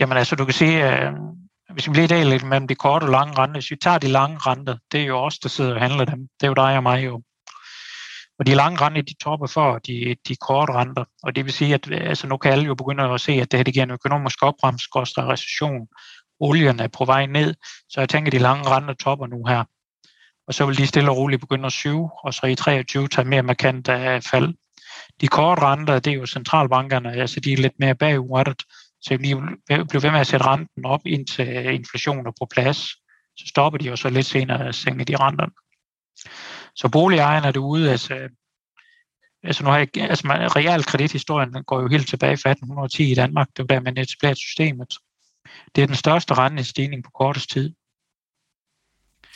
[0.00, 1.12] Jamen altså, du kan sige, øh,
[1.72, 4.08] hvis vi bliver delt lidt mellem de korte og lange renter, hvis vi tager de
[4.08, 6.18] lange renter, det er jo os, der sidder og handler dem.
[6.40, 7.22] Det er jo dig og mig jo.
[8.38, 11.04] Og de lange renter, de topper for de, de korte renter.
[11.22, 13.50] Og det vil sige, at øh, altså, nu kan alle jo begynde at se, at
[13.50, 15.88] det her det giver en økonomisk opbremst, koster recession.
[16.40, 17.54] Olien er på vej ned,
[17.88, 19.64] så jeg tænker, at de lange renter topper nu her.
[20.46, 23.28] Og så vil de stille og roligt begynde at syge, og så i 23 tage
[23.28, 24.54] mere markant af fald.
[25.20, 28.62] De korte renter, det er jo centralbankerne, altså de er lidt mere bagudrettet,
[29.00, 29.18] så de
[29.88, 32.78] bliver ved med at sætte renten op, indtil øh, inflationen er på plads.
[33.36, 35.52] Så stopper de, og så lidt senere at sænke de renterne.
[36.76, 38.28] Så boligejerne derude, altså,
[39.42, 43.48] altså, nu har jeg, altså man, realkredithistorien går jo helt tilbage fra 1810 i Danmark,
[43.56, 44.94] det var der, man etablerede systemet.
[45.74, 47.74] Det er den største rentestigning på kortest tid.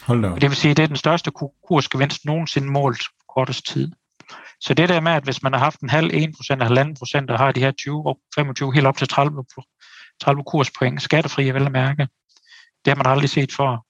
[0.03, 0.28] Hold da.
[0.28, 1.30] Det vil sige, at det er den største
[1.66, 3.93] kursgevinst nogensinde målt på kortest tid.
[4.61, 6.97] Så det der med, at hvis man har haft en halv 1 procent eller halvanden
[6.97, 9.45] procent, og har de her 20, 25, helt op til 30,
[10.20, 12.09] 30 kurspoint skattefri, vel at mærke,
[12.84, 13.84] det har man aldrig set før.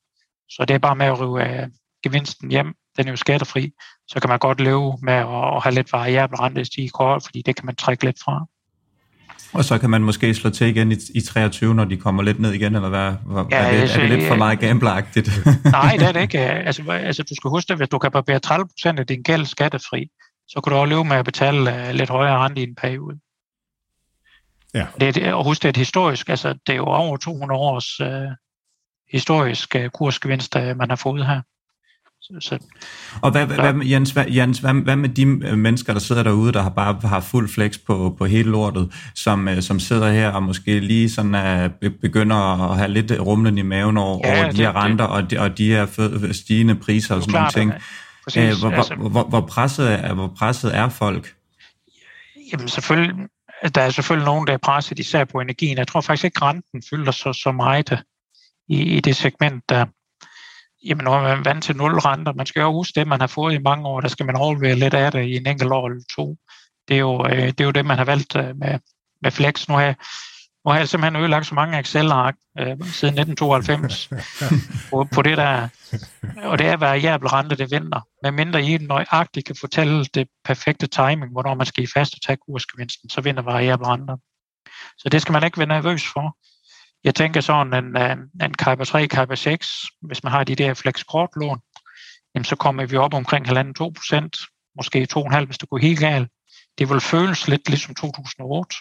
[0.48, 1.70] Så det er bare med at rive
[2.02, 3.72] gevinsten hjem den er jo skattefri,
[4.08, 7.56] så kan man godt leve med at have lidt variabel rente i kort, fordi det
[7.56, 8.46] kan man trække lidt fra.
[9.52, 12.40] Og så kan man måske slå til igen i, i 23, når de kommer lidt
[12.40, 13.12] ned igen, eller hvad?
[13.26, 15.30] hvad ja, er, det, altså, er det lidt for meget gambleragtigt?
[15.64, 16.38] nej, det er det ikke.
[16.68, 19.46] Altså, altså du skal huske, at hvis du kan barbere 30 procent af din gæld
[19.46, 20.06] skattefri,
[20.48, 23.18] så kan du også leve med at betale uh, lidt højere rente i en periode.
[24.74, 24.86] Ja.
[25.00, 28.00] Det, det, og husk, det er et historisk, altså det er jo over 200 års
[28.00, 28.32] uh,
[29.12, 31.40] historisk uh, kursgevinst, uh, man har fået her.
[32.40, 32.58] Så,
[33.22, 36.22] og hvad, hvad, hvad, Jens, hvad, Jens hvad, hvad med de øh, mennesker, der sidder
[36.22, 40.12] derude, der har bare har fuld flex på, på hele lortet, som, øh, som sidder
[40.12, 42.36] her og måske lige sådan uh, begynder
[42.70, 45.40] at have lidt rumlen i maven over, ja, over de det, her renter og de,
[45.40, 47.72] og de her stigende priser og sådan nogle ting.
[48.24, 51.34] Præcis, hvor, altså, hvor, hvor, hvor, presset er, hvor presset er folk?
[52.52, 53.14] Jamen selvfølgelig,
[53.74, 55.78] der er selvfølgelig nogen, der er presset især på energien.
[55.78, 58.02] Jeg tror faktisk ikke, renten fylder så, så meget
[58.68, 59.86] i, i det segment der
[60.86, 63.26] jamen når man er vant til nul renter, man skal jo huske det, man har
[63.26, 65.88] fået i mange år, der skal man overvære lidt af det i en enkelt år
[65.88, 66.36] eller to.
[66.88, 68.78] Det er jo, øh, det, er jo det, man har valgt øh, med,
[69.22, 69.68] med Flex.
[69.68, 69.94] Nu har,
[70.64, 74.10] nu har jeg simpelthen ødelagt så mange Excel-ark øh, siden 1992
[74.90, 75.68] på, på det der.
[76.36, 78.00] Og det er variabel rente, det venter.
[78.22, 82.20] Med mindre I nøjagtigt kan fortælle det perfekte timing, hvornår man skal i fast og
[82.26, 84.12] tage kursgevinsten, så vinder variabel rente.
[84.98, 86.36] Så det skal man ikke være nervøs for.
[87.06, 87.96] Jeg tænker sådan, en,
[88.42, 89.68] en Kuiper 3, Kuiper 6,
[90.02, 91.04] hvis man har de der flex
[91.36, 91.60] lån,
[92.34, 94.36] jamen så kommer vi op omkring 1,5-2 procent,
[94.76, 96.28] måske 2,5 hvis det går helt galt.
[96.78, 98.76] Det vil føles lidt ligesom 2008.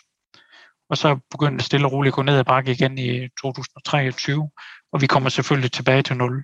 [0.89, 4.49] Og så begynder det stille og roligt at gå ned og bakke igen i 2023,
[4.93, 6.43] og vi kommer selvfølgelig tilbage til 0.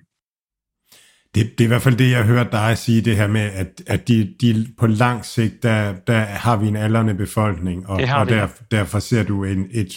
[1.34, 3.82] Det, det er i hvert fald det, jeg hører dig sige, det her med, at,
[3.86, 8.28] at de, de på lang sigt, der, der har vi en aldrende befolkning, og, og
[8.28, 9.92] der, derfor ser du en, et,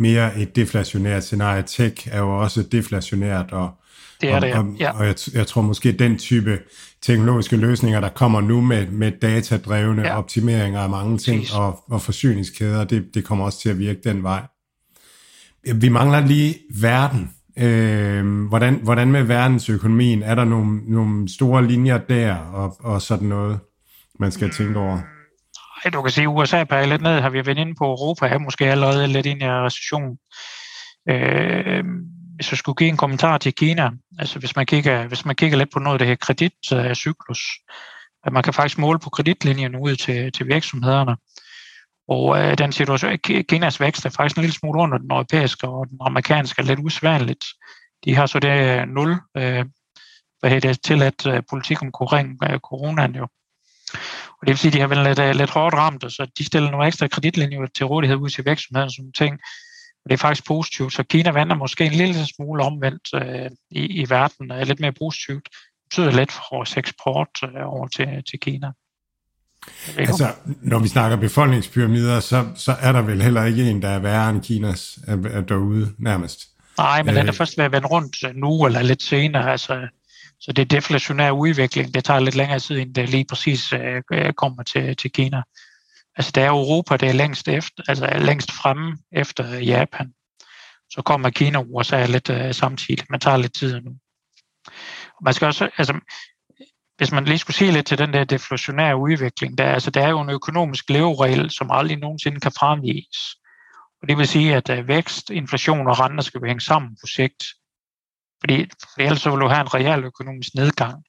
[0.00, 1.62] mere et deflationært scenarie.
[1.62, 3.70] Tech er jo også deflationært, og,
[4.20, 4.90] det er det, og, ja.
[4.98, 6.58] og jeg, jeg tror måske, den type
[7.02, 10.18] teknologiske løsninger, der kommer nu med, med datadrevne ja.
[10.18, 14.22] optimeringer af mange ting og, og forsyningskæder, det, det kommer også til at virke den
[14.22, 14.42] vej.
[15.74, 17.30] Vi mangler lige verden.
[17.58, 20.22] Øh, hvordan, hvordan med verdensøkonomien?
[20.22, 23.58] Er der nogle, nogle store linjer der og, og sådan noget,
[24.20, 24.98] man skal tænke over?
[25.84, 28.26] Nej, du kan sige, at USA peger lidt ned, har vi været inde på Europa,
[28.26, 30.18] er måske allerede lidt ind i recession.
[31.08, 31.84] Øh,
[32.34, 35.58] hvis jeg skulle give en kommentar til Kina, altså hvis man kigger, hvis man kigger
[35.58, 37.40] lidt på noget af det her kreditcyklus,
[38.24, 41.16] at man kan faktisk måle på kreditlinjen ud til, til virksomhederne.
[42.08, 43.18] Og øh, den situation,
[43.48, 46.80] Kinas vækst er faktisk en lille smule under den europæiske, og den amerikanske er lidt
[46.80, 47.44] usvanligt.
[48.04, 49.64] De har så det øh, nul øh,
[50.40, 53.26] hvad hedder det, tilladt øh, politik omkring øh, coronaen jo.
[54.40, 56.44] Og det vil sige, at de har været lidt, øh, lidt hårdt ramt, så de
[56.44, 59.32] stiller nogle ekstra kreditlinjer til rådighed ud til virksomheden som ting.
[60.04, 63.86] Og det er faktisk positivt, så Kina vandrer måske en lille smule omvendt øh, i,
[64.02, 65.44] i verden, er lidt mere positivt.
[65.44, 68.72] Det betyder lidt for vores eksport øh, over til, til Kina.
[69.96, 70.32] Altså,
[70.62, 74.30] når vi snakker befolkningspyramider, så, så er der vel heller ikke en, der er værre
[74.30, 76.48] end Kinas er derude nærmest.
[76.78, 79.52] Nej, men øh, den er først ved at vende rundt nu eller lidt senere.
[79.52, 79.88] Altså,
[80.40, 81.94] så det er deflationær udvikling.
[81.94, 85.42] Det tager lidt længere tid, end det lige præcis øh, øh, kommer til, til Kina.
[86.16, 90.12] Altså det er Europa, det er længst, efter, altså længst fremme efter øh, Japan.
[90.90, 93.04] Så kommer Kina og USA lidt øh, samtidig.
[93.10, 93.90] Man tager lidt tid nu.
[95.24, 96.00] Man skal også, altså,
[96.96, 100.08] hvis man lige skulle sige lidt til den der deflationære udvikling, der, altså, der er
[100.08, 103.36] jo en økonomisk leveregel, som aldrig nogensinde kan fraviges.
[104.02, 107.44] Og det vil sige, at øh, vækst, inflation og renter skal hænge sammen på sigt.
[108.40, 111.04] Fordi, for ellers så vil du have en real økonomisk nedgang.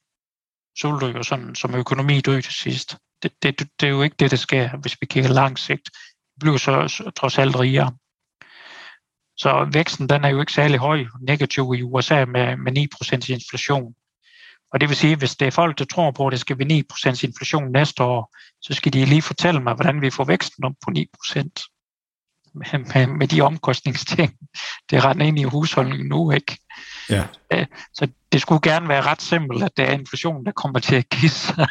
[0.78, 2.96] Så vil du jo sådan, som økonomi dø til sidst.
[3.22, 5.90] Det, det, det er jo ikke det, der sker, hvis vi kigger langt sigt.
[6.34, 7.92] Vi bliver så, så trods alt rigere.
[9.36, 13.94] Så væksten den er jo ikke særlig høj, negativ i USA med, med 9% inflation.
[14.72, 16.58] Og det vil sige, at hvis det er folk, der tror på, at det skal
[16.58, 20.64] være 9% inflation næste år, så skal de lige fortælle mig, hvordan vi får væksten
[20.64, 21.72] op på 9%
[22.54, 24.38] med, med, med de omkostningsting,
[24.90, 26.58] det er ret ind i husholdningen nu, ikke?
[27.10, 27.24] Ja.
[27.94, 31.08] Så det skulle gerne være ret simpelt, at det er inflation, der kommer til at
[31.08, 31.66] give sig.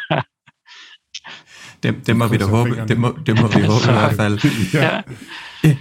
[1.84, 2.86] Det, det må vi da håbe.
[2.88, 4.40] Det må, det må vi håbe i hvert fald.
[4.74, 5.02] ja.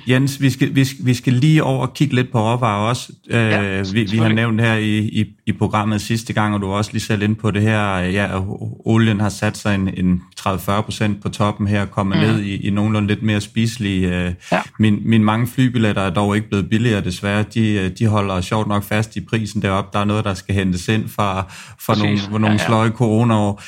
[0.09, 3.13] Jens, vi skal, vi, skal, vi skal lige over og kigge lidt på råvarer også.
[3.31, 6.67] Ja, øh, vi, vi har nævnt her i, i, i programmet sidste gang, og du
[6.67, 8.41] var også lige selv ind på det her, ja,
[8.85, 12.25] olien har sat sig en, en 30-40% på toppen her, og kommet mm.
[12.25, 14.17] ned i, i nogenlunde lidt mere spiselige.
[14.17, 14.61] Øh, ja.
[14.79, 17.43] min, min mange flybilletter er dog ikke blevet billigere desværre.
[17.43, 19.91] De, øh, de holder sjovt nok fast i prisen deroppe.
[19.93, 21.51] Der er noget, der skal hentes ind for,
[21.81, 22.67] for nogle, for nogle ja, ja.
[22.67, 23.63] sløje coronaår.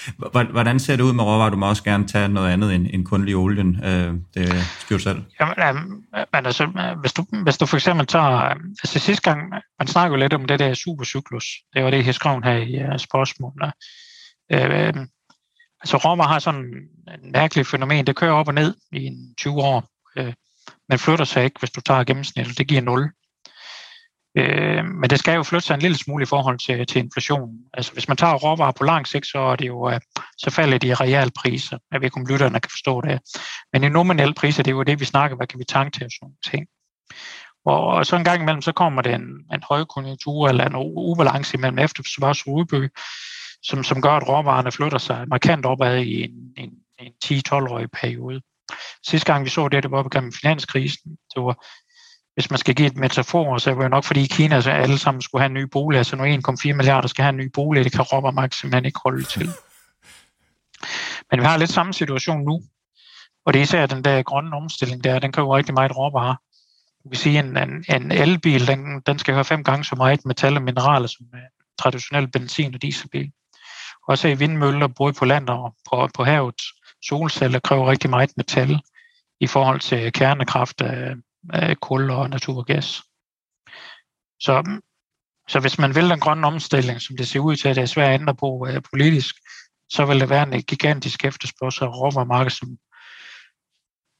[0.52, 1.50] Hvordan ser det ud med råvarer?
[1.50, 3.78] Du må også gerne tage noget andet end, end kun lige olien.
[4.34, 5.18] Det styrer selv.
[5.40, 5.82] Jamen,
[6.16, 9.52] Øh, men altså, øh, hvis du, hvis du for eksempel tager, øh, altså sidste gang,
[9.78, 11.44] man snakker jo lidt om det der supercyklus,
[11.74, 13.72] det var det, jeg skrev her i uh, spørgsmålene.
[14.52, 15.06] Øh,
[15.80, 16.64] altså Roma har sådan
[17.24, 20.32] en mærkelig fænomen, det kører op og ned i en 20 år, øh,
[20.88, 23.10] men flytter sig ikke, hvis du tager gennemsnittet, det giver 0.
[24.38, 27.58] Øh, men det skal jo flytte sig en lille smule i forhold til, til inflationen.
[27.74, 30.00] Altså hvis man tager råvarer på lang sigt, så er det jo, øh,
[30.38, 31.78] så falder de realpriser.
[31.92, 33.20] Jeg ved ikke, om lytterne kan forstå det.
[33.72, 36.04] Men i nominelle priser, det er jo det, vi snakker, hvad kan vi tanke til
[36.04, 36.66] og sådan ting.
[37.64, 41.78] Og, så en gang imellem, så kommer det en, en højkonjunktur eller en ubalance imellem
[41.78, 42.88] efterspørgsel og udbud,
[43.62, 48.40] som, som gør, at råvarerne flytter sig markant opad i en, en, en 10-12-årig periode.
[49.06, 51.16] Sidste gang vi så det, det var gennem finanskrisen.
[51.34, 51.66] Det var
[52.34, 54.98] hvis man skal give et metafor, så er det jo nok, fordi Kina så alle
[54.98, 57.84] sammen skulle have en ny bolig, altså nu 1,4 milliarder skal have en ny bolig,
[57.84, 59.48] det kan Robbermark simpelthen ikke holde til.
[61.30, 62.62] Men vi har lidt samme situation nu,
[63.46, 66.36] og det er især den der grønne omstilling der, den kan jo rigtig meget råvarer.
[67.04, 69.94] Du kan sige, at en, en, en elbil, den, den skal have fem gange så
[69.96, 71.40] meget metal og mineraler som en
[71.78, 73.32] traditionel benzin- og dieselbil.
[74.08, 76.62] Også i vindmøller, både på land og på, på havet,
[77.02, 78.80] solceller kræver rigtig meget metal
[79.40, 80.82] i forhold til kernekraft,
[81.50, 83.02] af kul og naturgas.
[84.40, 84.80] Så,
[85.48, 87.86] så hvis man vil den grønne omstilling, som det ser ud til, at det er
[87.86, 89.34] svært at ændre på øh, politisk,
[89.90, 92.68] så vil det være en gigantisk efterspørgsel af råvaremarked, som,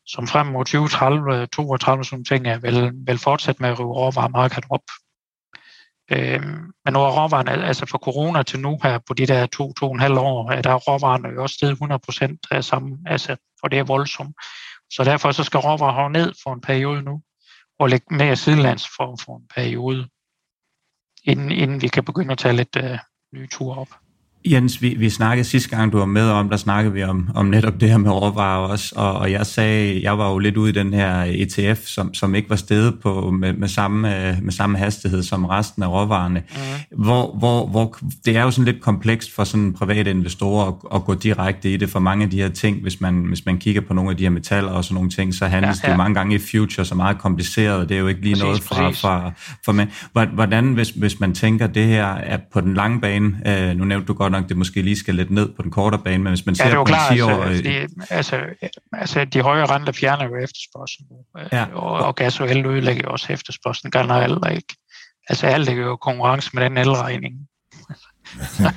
[0.07, 3.93] som frem mod 2030, 32 øh, sådan ting, er, vil, vil fortsætte med at rive
[3.93, 4.85] råvaremarkedet op.
[6.13, 6.43] Øh,
[6.85, 9.87] men nu er råvarerne, altså fra corona til nu her på de der to, to
[9.87, 13.37] og en halv år, der er råvarerne jo også steget 100 procent af samme, altså,
[13.63, 14.37] og det er voldsomt.
[14.95, 17.23] Så derfor så skal råvarer ned for en periode nu,
[17.79, 20.09] og lægge mere sidelands for, for en periode,
[21.25, 22.99] inden, inden vi kan begynde at tage lidt øh,
[23.35, 24.02] nye ture op.
[24.45, 27.47] Jens, vi, vi snakkede sidste gang, du var med om, der snakkede vi om, om
[27.47, 30.71] netop det her med råvarer også, og, og jeg sagde, jeg var jo lidt ude
[30.71, 34.53] i den her ETF, som, som ikke var stedet på med, med, samme, øh, med
[34.53, 36.43] samme hastighed som resten af råvarerne.
[36.51, 37.05] Mm.
[37.05, 41.05] Hvor, hvor, hvor, det er jo sådan lidt komplekst for sådan private investorer at, at
[41.05, 43.81] gå direkte i det, for mange af de her ting, hvis man, hvis man kigger
[43.81, 45.93] på nogle af de her metaller og sådan nogle ting, så handles ja, ja.
[45.93, 48.63] det mange gange i futures og meget kompliceret, det er jo ikke lige præcis, noget
[48.63, 49.01] fra, præcis.
[49.01, 49.33] fra,
[49.65, 49.89] fra men,
[50.35, 54.07] hvordan, hvis, hvis man tænker, det her er på den lange bane, øh, nu nævnte
[54.07, 56.47] du godt nok, det måske lige skal lidt ned på den korte bane, men hvis
[56.47, 57.31] man ser ja, det er jo på klar, 10 år...
[57.31, 58.41] Altså, fordi, altså,
[58.93, 61.09] altså, de høje renter fjerner jo efterspørgselen
[61.53, 61.65] ja.
[61.65, 64.77] og, og gas og el ødelægger også efterspørgselen generelt, ikke?
[65.29, 67.35] Altså alt er jo konkurrence med den elregning.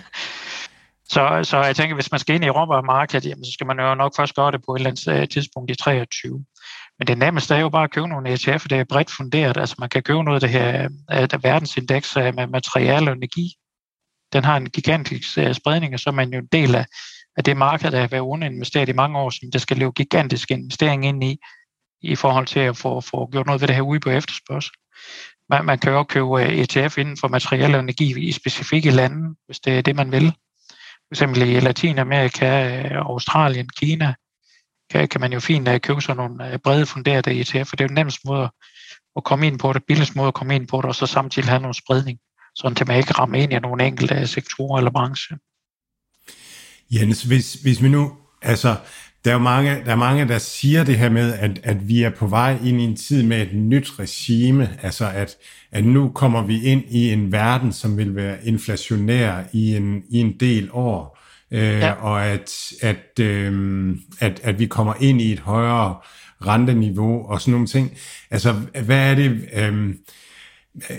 [1.09, 3.95] Så, så jeg tænker, hvis man skal ind i råvaremarkedet, jamen, så skal man jo
[3.95, 6.45] nok først gøre det på et eller andet øh, tidspunkt i 23.
[6.99, 9.57] Men det nemmeste er jo bare at købe nogle ETF, det er bredt funderet.
[9.57, 13.55] Altså man kan købe noget af det her af verdensindeks med materiale og energi.
[14.33, 16.85] Den har en gigantisk øh, spredning, og så er man jo en del af,
[17.37, 20.51] af det marked, der har været underinvesteret i mange år, som det skal leve gigantisk
[20.51, 21.37] investering ind i,
[22.01, 24.71] i forhold til at få, få gjort noget ved det her ude på efterspørgsel.
[25.49, 28.91] Man, man kan jo også købe øh, ETF inden for materiel og energi i specifikke
[28.91, 30.33] lande, hvis det er det, man vil.
[31.07, 34.13] For eksempel i Latinamerika, øh, Australien, Kina,
[34.91, 37.85] kan, kan man jo fint øh, købe sådan nogle brede funderede ETF, for det er
[37.85, 38.49] jo den nemmeste måde
[39.15, 41.49] at komme ind på det, billigste måde at komme ind på det, og så samtidig
[41.49, 42.19] have noget spredning,
[42.55, 45.37] sådan at man ikke rammer ind i nogle enkelte sektorer eller brancher.
[46.91, 48.75] Jens, hvis, hvis vi nu, altså,
[49.25, 52.09] der er, mange, der er mange, der siger det her med, at, at vi er
[52.09, 55.35] på vej ind i en tid med et nyt regime, altså at,
[55.71, 60.19] at nu kommer vi ind i en verden, som vil være inflationær i en, i
[60.19, 61.19] en del år,
[61.51, 61.91] øh, ja.
[61.91, 63.89] og at, at, øh,
[64.19, 65.95] at, at vi kommer ind i et højere
[66.45, 67.97] renteniveau og sådan nogle ting.
[68.31, 68.53] Altså,
[68.83, 69.49] hvad er det...
[69.53, 69.95] Øh,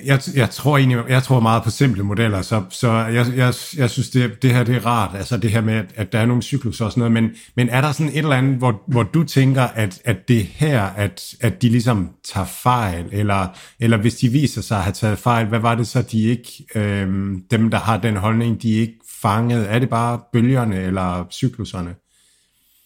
[0.04, 3.90] jeg, jeg tror egentlig, jeg tror meget på simple modeller, så, så jeg, jeg, jeg
[3.90, 6.26] synes, det, det her det er rart, altså det her med, at, at der er
[6.26, 9.02] nogle cyklus og sådan noget, men, men er der sådan et eller andet, hvor, hvor
[9.02, 13.46] du tænker, at, at det her, at, at de ligesom tager fejl, eller,
[13.80, 16.64] eller hvis de viser sig at have taget fejl, hvad var det så, de ikke,
[16.74, 19.72] øhm, dem der har den holdning, de ikke fanget?
[19.72, 21.94] Er det bare bølgerne eller cykluserne?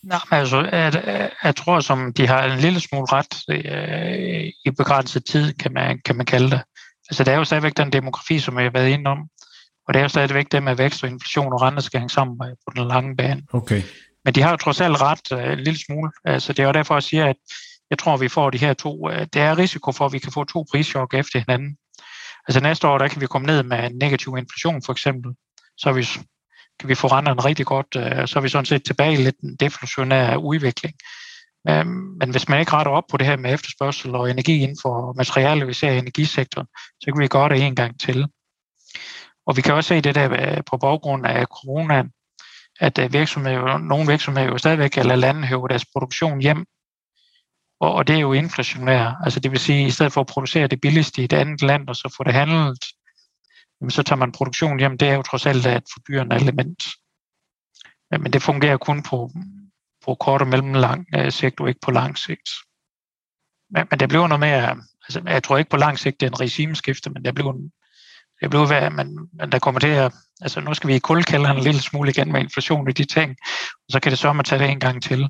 [0.03, 5.25] Nej, altså, jeg, jeg tror, som de har en lille smule ret øh, i begrænset
[5.25, 6.63] tid, kan man, kan man kalde det.
[7.11, 9.19] Altså, det er jo stadigvæk den demografi, som jeg har været inde om,
[9.89, 12.39] og det er jo stadigvæk det med vækst og inflation og renter skal hænge sammen
[12.39, 13.43] på den lange bane.
[13.53, 13.83] Okay.
[14.25, 16.11] Men de har jo trods alt ret øh, en lille smule.
[16.25, 17.37] Altså, det er jo derfor, jeg siger, at
[17.91, 19.11] jeg tror, vi får de her to.
[19.11, 21.77] Øh, det er risiko for, at vi kan få to prischok efter hinanden.
[22.49, 25.33] Altså næste år, der kan vi komme ned med en negativ inflation, for eksempel.
[25.79, 26.03] Så vi,
[26.81, 29.41] kan vi få renterne rigtig godt, øh, så er vi sådan set tilbage i lidt
[29.41, 30.95] en deflationær udvikling.
[31.69, 34.77] Øhm, men hvis man ikke retter op på det her med efterspørgsel og energi inden
[34.83, 36.67] for materialer, vi ser i energisektoren,
[37.01, 38.27] så kan vi gøre det en gang til.
[39.47, 42.05] Og vi kan også se det der øh, på baggrund af corona,
[42.81, 46.65] at øh, virksomheder, nogle virksomheder jo stadigvæk eller lande høver deres produktion hjem,
[47.81, 49.15] og det er jo inflationært.
[49.25, 51.63] Altså det vil sige, at i stedet for at producere det billigste i et andet
[51.63, 52.85] land, og så få det handlet,
[53.89, 54.99] så tager man produktion hjem.
[54.99, 56.83] Det er jo trods alt et fordyrende element.
[58.11, 59.31] Men det fungerer kun på
[60.05, 62.51] på kort og mellemlang øh, sigt, og ikke på lang sigt.
[63.71, 64.77] Men, men det bliver noget mere,
[65.09, 67.53] altså jeg tror ikke på lang sigt, det er en regimeskifte, men det bliver,
[68.41, 71.57] det bliver hvad, man, man der kommer til at, altså nu skal vi i kuldkælderen
[71.57, 73.31] en lille smule igen med inflation i de ting,
[73.61, 75.29] og så kan det så at tage det en gang til.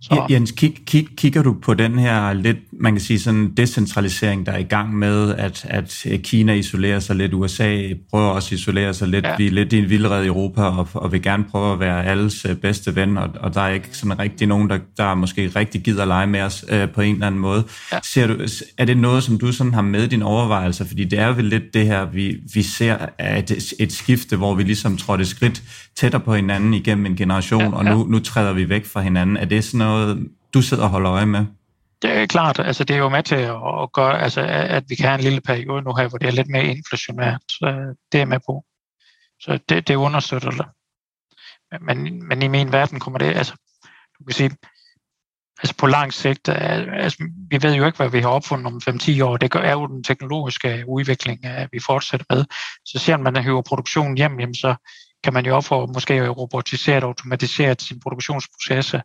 [0.00, 0.26] Så.
[0.30, 4.52] Jens, kig, kig, kigger du på den her lidt, man kan sige sådan decentralisering, der
[4.52, 8.94] er i gang med, at, at Kina isolerer sig lidt, USA prøver også at isolere
[8.94, 9.36] sig lidt, ja.
[9.38, 12.04] vi er lidt i en vildred i Europa, og, og vil gerne prøve at være
[12.04, 15.52] alles øh, bedste ven, og, og der er ikke sådan rigtig nogen, der, der måske
[15.56, 17.64] rigtig gider at lege med os øh, på en eller anden måde.
[17.92, 17.98] Ja.
[18.02, 18.36] Ser du,
[18.78, 20.84] er det noget, som du sådan har med i dine overvejelser?
[20.84, 22.96] Fordi det er vel lidt det her, vi, vi ser
[23.38, 25.62] et, et skifte, hvor vi ligesom trådte skridt
[25.96, 27.74] tættere på hinanden igennem en generation, ja, ja.
[27.76, 29.36] og nu, nu træder vi væk fra hinanden.
[29.36, 31.46] Er det sådan noget, du sidder og holder øje med?
[32.02, 33.34] Det er klart, altså det er jo med til
[33.82, 36.32] at gøre, altså, at vi kan have en lille periode nu her, hvor det er
[36.32, 37.40] lidt mere inflationært.
[37.48, 38.64] Så det er med på.
[39.40, 40.66] Så det, det understøtter det.
[41.80, 43.54] Men, men i min verden kommer det, altså,
[44.18, 44.50] du kan sige,
[45.62, 49.24] altså på lang sigt, altså, vi ved jo ikke, hvad vi har opfundet om 5-10
[49.24, 49.36] år.
[49.36, 52.44] Det er jo den teknologiske udvikling, vi fortsætter med.
[52.84, 54.74] Så ser man, at man hiver produktionen hjem, jamen, så
[55.24, 59.00] kan man jo op for måske robotiseret og automatiseret sin produktionsprocesser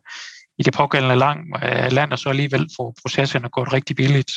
[0.62, 4.32] i det pågældende lang, øh, land, og så alligevel få processerne gået rigtig billigt.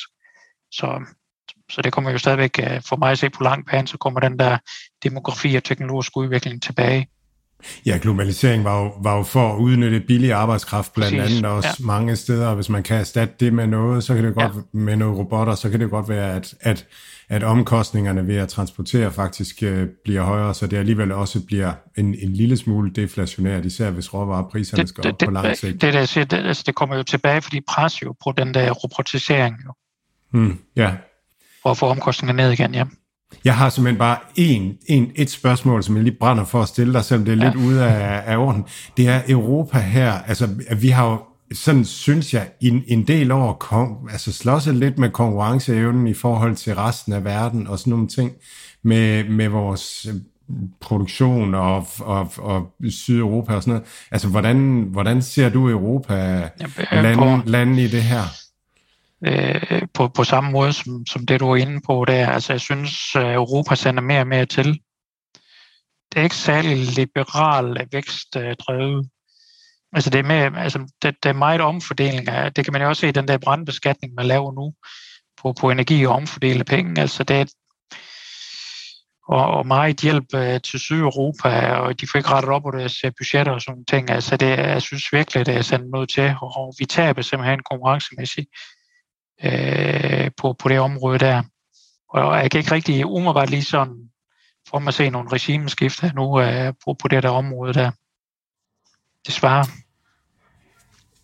[0.71, 1.05] Så,
[1.71, 4.19] så det kommer jo stadigvæk, øh, for mig at se på lang bane, så kommer
[4.19, 4.57] den der
[5.03, 7.07] demografi og teknologisk udvikling tilbage.
[7.85, 11.37] Ja, globalisering var jo, var jo for at udnytte billig arbejdskraft blandt Præcis.
[11.37, 11.85] andet også ja.
[11.85, 12.55] mange steder.
[12.55, 14.61] Hvis man kan erstatte det med noget, så kan det godt ja.
[14.71, 16.87] med nogle robotter, så kan det godt være, at, at,
[17.29, 22.05] at omkostningerne ved at transportere faktisk øh, bliver højere, så det alligevel også bliver en,
[22.05, 25.81] en lille smule deflationært, især hvis råvarepriserne det, skal det, op det, på lang sigt.
[25.81, 28.71] Det, det, det, det, altså, det kommer jo tilbage, fordi pres jo på den der
[28.71, 29.55] robotisering.
[29.65, 29.73] Jo.
[30.31, 30.91] Hmm, ja.
[31.63, 32.85] For at få omkostningerne ned igen, ja.
[33.45, 36.93] Jeg har simpelthen bare en, en, et spørgsmål, som jeg lige brænder for at stille
[36.93, 37.43] dig, selvom det er ja.
[37.43, 38.65] lidt ude af, af orden.
[38.97, 40.11] Det er Europa her.
[40.11, 40.49] Altså,
[40.79, 41.19] vi har jo
[41.53, 46.55] sådan synes jeg, en, en del år kom, altså slås lidt med konkurrenceevnen i forhold
[46.55, 48.31] til resten af verden og sådan nogle ting
[48.83, 50.15] med, med vores øh,
[50.81, 53.87] produktion og, og, og Sydeuropa og sådan noget.
[54.11, 56.49] Altså, hvordan, hvordan ser du Europa
[56.91, 58.44] lande, lande i det her?
[59.25, 62.29] Øh, på, på samme måde som, som det, du er inde på der.
[62.29, 64.79] Altså, jeg synes, øh, Europa sender mere og mere til.
[66.11, 68.99] det er ikke særlig liberal vækstdrevet.
[68.99, 69.09] Øh,
[69.93, 72.87] altså det er, mere, altså det, det er meget omfordeling af, det kan man jo
[72.87, 74.73] også se i den der brandbeskatning, man laver nu
[75.41, 77.01] på, på energi og omfordele penge.
[77.01, 77.45] Altså det er,
[79.27, 83.03] og, og meget hjælp uh, til Sydeuropa, og de får ikke rettet op på deres
[83.17, 84.09] budgetter og sådan ting.
[84.09, 88.49] Altså det, jeg synes virkelig, det er sendt noget til, og vi taber simpelthen konkurrencemæssigt
[89.43, 91.43] uh, på, på det område der.
[92.09, 94.09] Og jeg kan ikke rigtig umiddelbart lige sådan
[94.69, 97.91] for mig se nogle regimeskifter nu uh, på, på det der område der.
[99.27, 99.65] Desværre.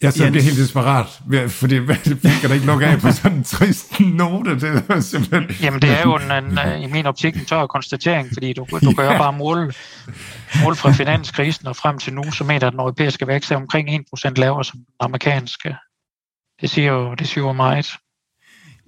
[0.01, 1.05] Jeg så bliver helt desperat,
[1.51, 4.59] fordi det fik der ikke nok af på sådan en trist note.
[4.59, 5.65] Det er simpelthen...
[5.65, 8.91] Jamen det er jo en, en, i min optik en tør konstatering, fordi du, du
[8.91, 9.73] kan jo bare måle,
[10.63, 13.89] måle fra finanskrisen og frem til nu, så mener at den europæiske vækst er omkring
[13.89, 15.75] 1% lavere som den amerikanske.
[16.61, 17.97] Det siger jo, det siger jo meget.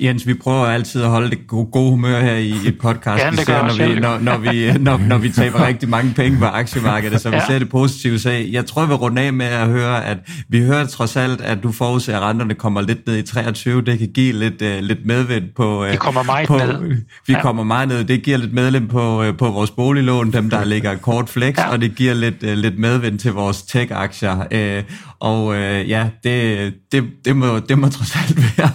[0.04, 3.68] Jens, vi prøver altid at holde det gode humør her i et podcast, ja, ser,
[3.68, 7.30] når, vi, når, når, vi, når, når vi taber rigtig mange penge på aktiemarkedet, så
[7.30, 7.46] vi ja.
[7.48, 8.50] ser det positive sag.
[8.52, 10.18] Jeg tror, vi runder af med at høre, at
[10.50, 13.82] vi hører trods alt, at du forudser, at renterne kommer lidt ned i 23.
[13.82, 15.86] Det kan give lidt, uh, lidt medvind på...
[15.86, 16.98] Uh, vi kommer meget på, ned.
[17.28, 17.42] Vi ja.
[17.42, 18.04] kommer meget ned.
[18.04, 21.72] Det giver lidt medlem på, uh, på vores boliglån, dem der ligger kort flex, ja.
[21.72, 24.78] og det giver lidt, uh, lidt medvind til vores tech-aktier.
[24.80, 24.84] Uh,
[25.20, 25.56] og uh,
[25.90, 28.70] ja, det, det, det, må, det må trods alt være,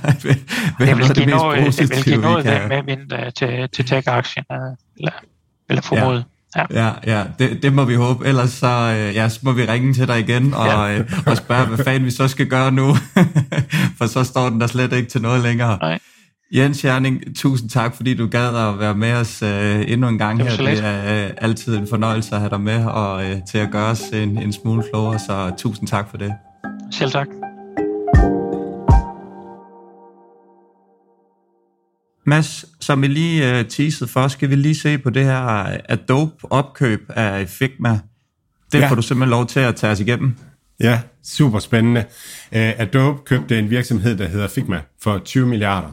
[0.79, 2.69] være det vil give noget, det vil give noget kan...
[2.69, 4.45] med vind uh, til, til tech-aktien,
[4.97, 5.13] eller,
[5.69, 6.25] eller formodet.
[6.57, 6.65] Ja.
[6.71, 8.27] Ja, ja, det, det må vi håbe.
[8.27, 8.67] Ellers så,
[8.97, 10.99] øh, ja, så må vi ringe til dig igen og, ja.
[10.99, 12.95] øh, og spørge, hvad fanden vi så skal gøre nu.
[13.99, 15.79] For så står den der slet ikke til noget længere.
[15.81, 15.99] Nej.
[16.53, 20.39] Jens Jerning, tusind tak, fordi du gad at være med os øh, endnu en gang
[20.39, 20.57] det her.
[20.57, 23.91] Det er øh, altid en fornøjelse at have dig med og øh, til at gøre
[23.91, 26.33] os en, en smule klogere, så tusind tak for det.
[26.91, 27.29] Selv tak.
[32.29, 37.01] Mads, som vi lige uh, teasede for, skal vi lige se på det her Adobe-opkøb
[37.09, 38.01] af Figma.
[38.73, 38.91] Det ja.
[38.91, 40.37] får du simpelthen lov til at tage os igennem.
[40.81, 42.01] Ja, super spændende.
[42.53, 45.89] Uh, Adobe købte en virksomhed, der hedder Figma, for 20 milliarder.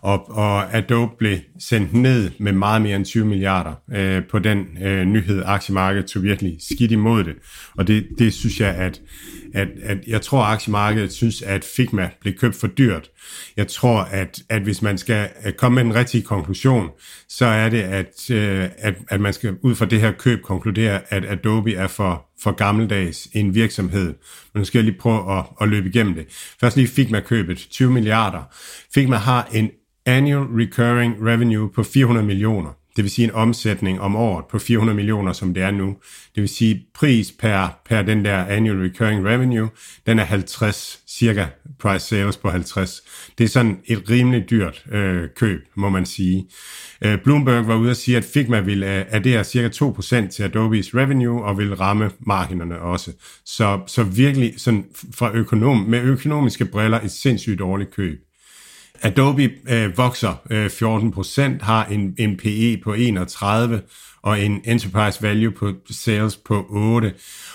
[0.00, 4.82] Og, og Adobe blev sendt ned med meget mere end 20 milliarder øh, på den
[4.82, 5.42] øh, nyhed.
[5.46, 7.34] Aktiemarkedet tog virkelig skidt imod det.
[7.76, 9.00] Og det, det synes jeg, at
[9.54, 13.10] at, at jeg tror, at aktiemarkedet synes, at Figma blev købt for dyrt.
[13.56, 16.88] Jeg tror, at, at hvis man skal øh, komme med en rigtig konklusion,
[17.28, 21.00] så er det, at, øh, at, at man skal ud fra det her køb konkludere,
[21.08, 24.14] at Adobe er for, for gammeldags en virksomhed.
[24.52, 26.26] Men nu skal jeg lige prøve at, at løbe igennem det.
[26.60, 28.42] Først lige Figma købet, 20 milliarder.
[28.94, 29.70] Figma har en
[30.06, 32.70] annual recurring revenue på 400 millioner.
[32.96, 35.96] Det vil sige en omsætning om året på 400 millioner, som det er nu.
[36.34, 39.68] Det vil sige pris per, per den der annual recurring revenue,
[40.06, 41.46] den er 50, cirka
[41.78, 43.02] price sales på 50.
[43.38, 46.46] Det er sådan et rimelig dyrt øh, køb, må man sige.
[47.04, 50.94] Øh, Bloomberg var ude at sige, at Figma vil øh, addere cirka 2% til Adobes
[50.94, 53.12] revenue og vil ramme marginerne også.
[53.44, 54.84] Så, så virkelig sådan
[55.14, 58.23] fra økonom, med økonomiske briller et sindssygt dårligt køb.
[59.04, 63.82] Adobe øh, vokser øh, 14 procent, har en, en PE på 31
[64.22, 67.14] og en enterprise value på sales på 8.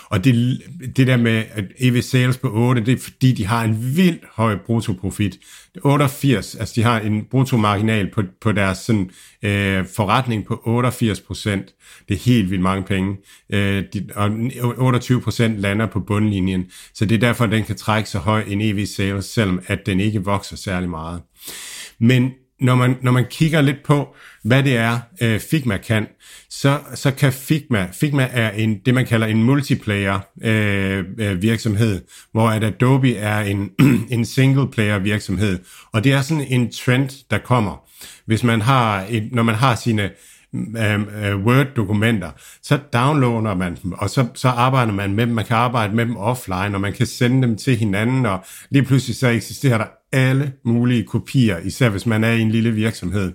[0.09, 0.61] Og det,
[0.95, 4.19] det der med at EV sales på 8, det er fordi, de har en vild
[4.33, 5.39] høj bruttoprofit.
[5.83, 9.09] 88, altså de har en bruttomarginal på, på deres sådan,
[9.43, 11.73] øh, forretning på 88 procent.
[12.07, 13.17] Det er helt vildt mange penge.
[13.53, 14.31] Øh, de, og
[14.77, 16.65] 28 procent lander på bundlinjen.
[16.93, 19.85] Så det er derfor, at den kan trække så høj en EV sales, selvom at
[19.85, 21.21] den ikke vokser særlig meget.
[21.99, 22.31] Men
[22.61, 26.07] når man, når man kigger lidt på, hvad det er, øh, Figma kan,
[26.49, 32.01] så, så kan Figma, Figma er en, det man kalder en multiplayer øh, øh, virksomhed,
[32.31, 33.69] hvor at Adobe er en,
[34.11, 35.59] en single player virksomhed.
[35.91, 37.83] Og det er sådan en trend, der kommer.
[38.25, 40.09] Hvis man har, et, når man har sine
[40.55, 42.29] øh, øh, Word-dokumenter,
[42.63, 45.35] så downloader man dem, og så, så arbejder man med dem.
[45.35, 48.83] Man kan arbejde med dem offline, og man kan sende dem til hinanden, og lige
[48.83, 53.33] pludselig så eksisterer der alle mulige kopier, især hvis man er i en lille virksomhed.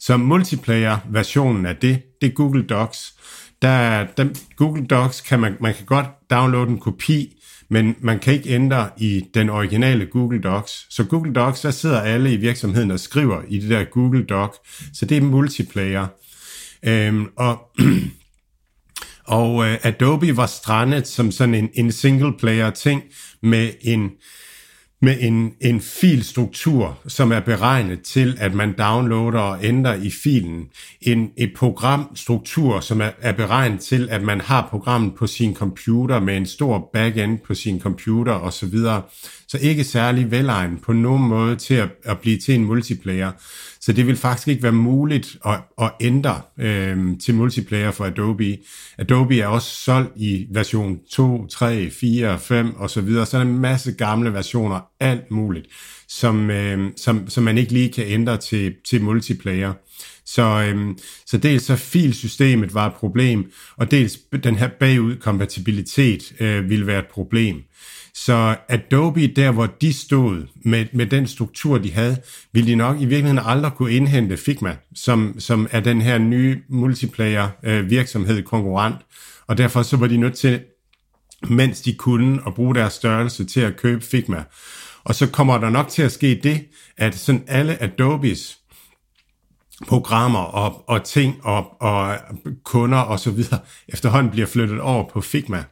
[0.00, 3.14] Så multiplayer-versionen af det, det er Google Docs.
[3.62, 7.34] Der, der, Google Docs kan man, man kan godt downloade en kopi,
[7.70, 10.86] men man kan ikke ændre i den originale Google Docs.
[10.90, 14.54] Så Google Docs, der sidder alle i virksomheden og skriver i det der Google Doc.
[14.94, 16.06] Så det er multiplayer.
[16.82, 17.70] Øhm, og
[19.24, 23.02] og øh, Adobe var strandet som sådan en, en single player ting
[23.42, 24.10] med en
[25.00, 30.68] med en, en filstruktur, som er beregnet til, at man downloader og ændrer i filen.
[31.00, 36.20] En, et programstruktur, som er, er beregnet til, at man har programmet på sin computer
[36.20, 38.78] med en stor backend på sin computer osv.
[39.48, 43.32] Så ikke særlig velegnet på nogen måde til at, at blive til en multiplayer.
[43.80, 48.58] så det vil faktisk ikke være muligt at, at ændre øh, til multiplayer for Adobe.
[48.98, 53.44] Adobe er også solgt i version 2, 3, 4, 5 og så videre, så er
[53.44, 55.66] der en masse gamle versioner, alt muligt,
[56.08, 59.72] som, øh, som, som man ikke lige kan ændre til, til multiplayer.
[60.28, 66.70] Så, øhm, så dels så filsystemet var et problem, og dels den her bagudkompatibilitet øh,
[66.70, 67.62] ville være et problem.
[68.24, 72.16] Så Adobe, der hvor de stod med, med den struktur, de havde,
[72.52, 76.62] ville de nok i virkeligheden aldrig kunne indhente Figma, som, som er den her nye
[76.68, 78.96] multiplayer øh, virksomhed konkurrent.
[79.46, 80.60] Og derfor så var de nødt til,
[81.48, 84.44] mens de kunne, at bruge deres størrelse til at købe Figma.
[85.04, 86.64] Og så kommer der nok til at ske det,
[86.96, 88.58] at sådan alle Adobes
[89.86, 92.16] programmer og, og ting og, og
[92.64, 95.64] kunder og så videre efterhånden bliver flyttet over på Figma.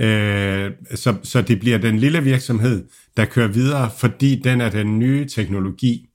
[0.00, 2.84] Øh, så, så det bliver den lille virksomhed,
[3.16, 6.08] der kører videre, fordi den er den nye teknologi.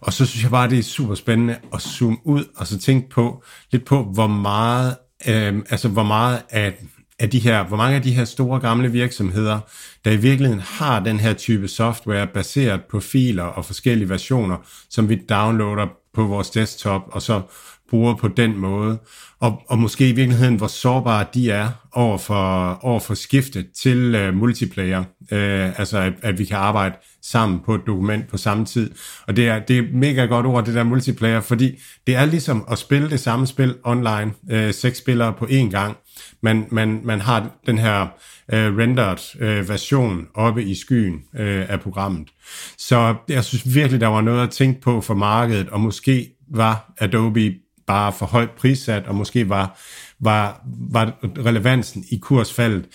[0.00, 3.08] Og så synes jeg bare, det er super spændende at zoome ud og så tænke
[3.08, 3.42] på
[3.72, 4.96] lidt på, hvor meget,
[5.28, 6.74] øh, altså hvor meget af,
[7.18, 9.60] af de her, hvor mange af de her store gamle virksomheder,
[10.04, 14.56] der i virkeligheden har den her type software baseret på filer og forskellige versioner,
[14.90, 17.42] som vi downloader på vores desktop, og så
[17.90, 18.98] bruger på den måde,
[19.40, 24.28] og, og måske i virkeligheden, hvor sårbare de er over for, over for skiftet til
[24.28, 28.64] uh, multiplayer, uh, altså at, at vi kan arbejde sammen på et dokument på samme
[28.64, 28.90] tid.
[29.26, 32.64] Og det er, det er mega godt ord, det der multiplayer, fordi det er ligesom
[32.70, 35.96] at spille det samme spil online, uh, seks spillere på én gang.
[36.42, 38.02] Man, man, man har den her
[38.52, 42.28] uh, rendered uh, version oppe i skyen uh, af programmet.
[42.78, 46.92] Så jeg synes virkelig, der var noget at tænke på for markedet, og måske var
[46.98, 47.54] Adobe
[47.86, 49.78] bare for højt prissat, og måske var,
[50.20, 52.86] var, var relevansen i kursfaldet,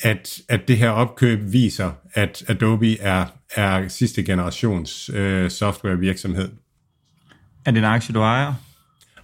[0.00, 6.50] at, at det her opkøb viser, at Adobe er, er sidste generations øh, softwarevirksomhed.
[7.64, 8.54] Er det en aktie, du ejer?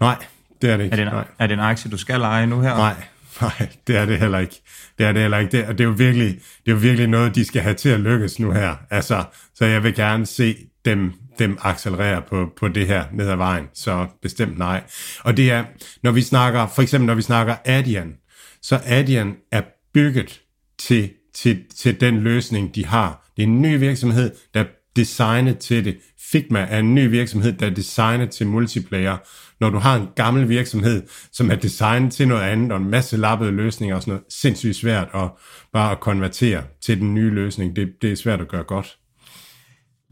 [0.01, 0.24] Nej,
[0.62, 0.93] det er det ikke.
[0.93, 1.24] Er det, en, nej.
[1.39, 2.77] er det en aktie, du skal eje nu her?
[2.77, 2.95] Nej,
[3.41, 4.62] nej, det er det heller ikke.
[4.99, 5.57] Det er det heller ikke.
[5.57, 7.89] Det, og det er jo virkelig, det er jo virkelig noget, de skal have til
[7.89, 8.77] at lykkes nu her.
[8.91, 9.24] Altså,
[9.55, 13.64] så jeg vil gerne se dem dem accelerere på, på det her ned ad vejen,
[13.74, 14.82] så bestemt nej.
[15.20, 15.64] Og det er,
[16.03, 18.14] når vi snakker, for eksempel når vi snakker Adyen,
[18.62, 19.62] så Adyen er
[19.95, 20.41] bygget
[20.78, 23.30] til, til, til den løsning, de har.
[23.37, 24.66] Det er en ny virksomhed, der er
[24.97, 25.99] designet til det.
[26.32, 29.16] Figma er en ny virksomhed, der er designet til multiplayer.
[29.61, 33.16] Når du har en gammel virksomhed, som er designet til noget andet, og en masse
[33.16, 35.30] lappede løsninger og sådan noget, sindssygt svært at
[35.72, 37.76] bare at konvertere til den nye løsning.
[37.76, 38.99] Det, det er svært at gøre godt.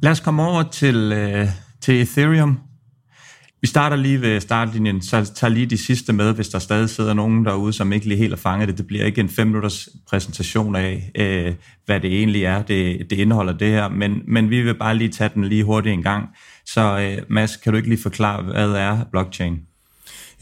[0.02, 1.48] Lad os komme over til, øh,
[1.80, 2.58] til Ethereum.
[3.60, 7.14] Vi starter lige ved startlinjen, så tager lige de sidste med, hvis der stadig sidder
[7.14, 8.78] nogen derude, som ikke lige helt har fanget det.
[8.78, 11.54] Det bliver ikke en fem minutters præsentation af, øh,
[11.86, 15.10] hvad det egentlig er, det, det indeholder det her, men, men vi vil bare lige
[15.10, 16.28] tage den lige hurtigt en gang.
[16.66, 19.60] Så øh, Mads, kan du ikke lige forklare, hvad er blockchain?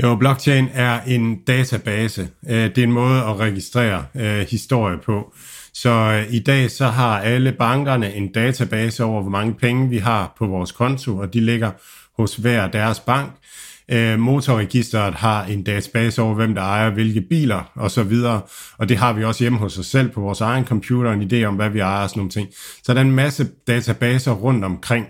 [0.03, 2.29] Jo, blockchain er en database.
[2.49, 5.35] Øh, det er en måde at registrere øh, historie på.
[5.75, 9.99] Så øh, i dag så har alle bankerne en database over, hvor mange penge vi
[9.99, 11.71] har på vores konto, og de ligger
[12.17, 13.33] hos hver deres bank.
[13.89, 18.41] Øh, motorregisteret har en database over, hvem der ejer hvilke biler og så videre,
[18.79, 21.45] og det har vi også hjemme hos os selv på vores egen computer, en idé
[21.45, 22.49] om, hvad vi ejer og sådan nogle ting.
[22.83, 25.07] Så der er en masse databaser rundt omkring,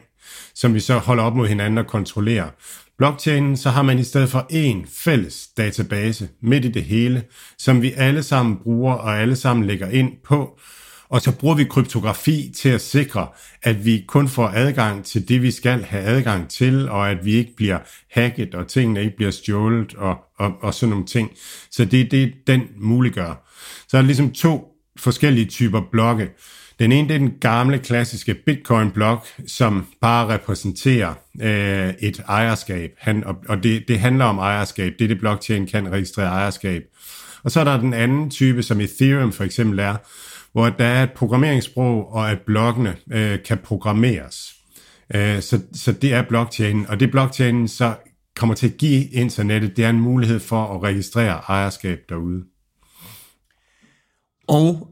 [0.55, 2.49] som vi så holder op mod hinanden og kontrollerer.
[2.99, 7.23] Blockchainen, så har man i stedet for en fælles database midt i det hele,
[7.59, 10.59] som vi alle sammen bruger og alle sammen lægger ind på.
[11.09, 13.27] Og så bruger vi kryptografi til at sikre,
[13.63, 17.33] at vi kun får adgang til det, vi skal have adgang til, og at vi
[17.33, 17.79] ikke bliver
[18.11, 21.31] hacket, og tingene ikke bliver stjålet, og, og, og sådan nogle ting.
[21.71, 23.53] Så det er det, den muliggør.
[23.89, 24.69] Så er der ligesom to
[24.99, 26.29] forskellige typer blokke.
[26.83, 32.91] Den ene det er den gamle klassiske Bitcoin-blok, som bare repræsenterer øh, et ejerskab.
[32.99, 34.93] Han, og og det, det handler om ejerskab.
[34.99, 36.83] Det er det, blockchain kan registrere ejerskab.
[37.45, 39.97] Og så er der den anden type, som Ethereum for eksempel er,
[40.53, 44.55] hvor der er et programmeringssprog, og at blokkene øh, kan programmeres.
[45.15, 47.95] Øh, så, så det er blockchain, og det blockchain så
[48.37, 52.45] kommer til at give internettet, det er en mulighed for at registrere ejerskab derude.
[54.49, 54.92] Og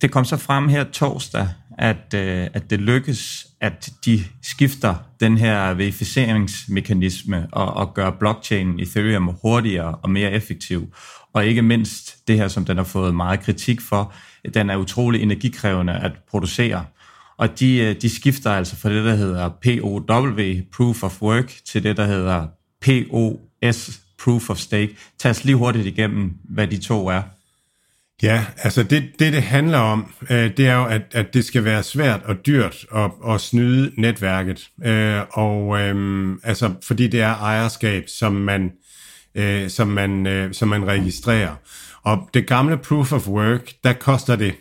[0.00, 1.48] det kom så frem her torsdag,
[1.78, 8.80] at, øh, at det lykkes, at de skifter den her verificeringsmekanisme og, og gør blockchain
[8.80, 10.94] Ethereum hurtigere og mere effektiv.
[11.32, 14.12] Og ikke mindst det her, som den har fået meget kritik for,
[14.54, 16.84] den er utrolig energikrævende at producere.
[17.36, 21.82] Og de, øh, de skifter altså fra det, der hedder POW, Proof of Work, til
[21.82, 22.46] det, der hedder
[22.80, 24.96] POS, Proof of Stake.
[25.18, 27.22] Tag os lige hurtigt igennem, hvad de to er.
[28.22, 31.64] Ja, altså det, det, det handler om, øh, det er jo, at, at det skal
[31.64, 34.68] være svært og dyrt at, at snyde netværket.
[34.84, 38.72] Øh, og øh, altså, fordi det er ejerskab, som man,
[39.34, 41.54] øh, som man, øh, som man registrerer.
[42.02, 44.54] Og det gamle proof of work, der koster det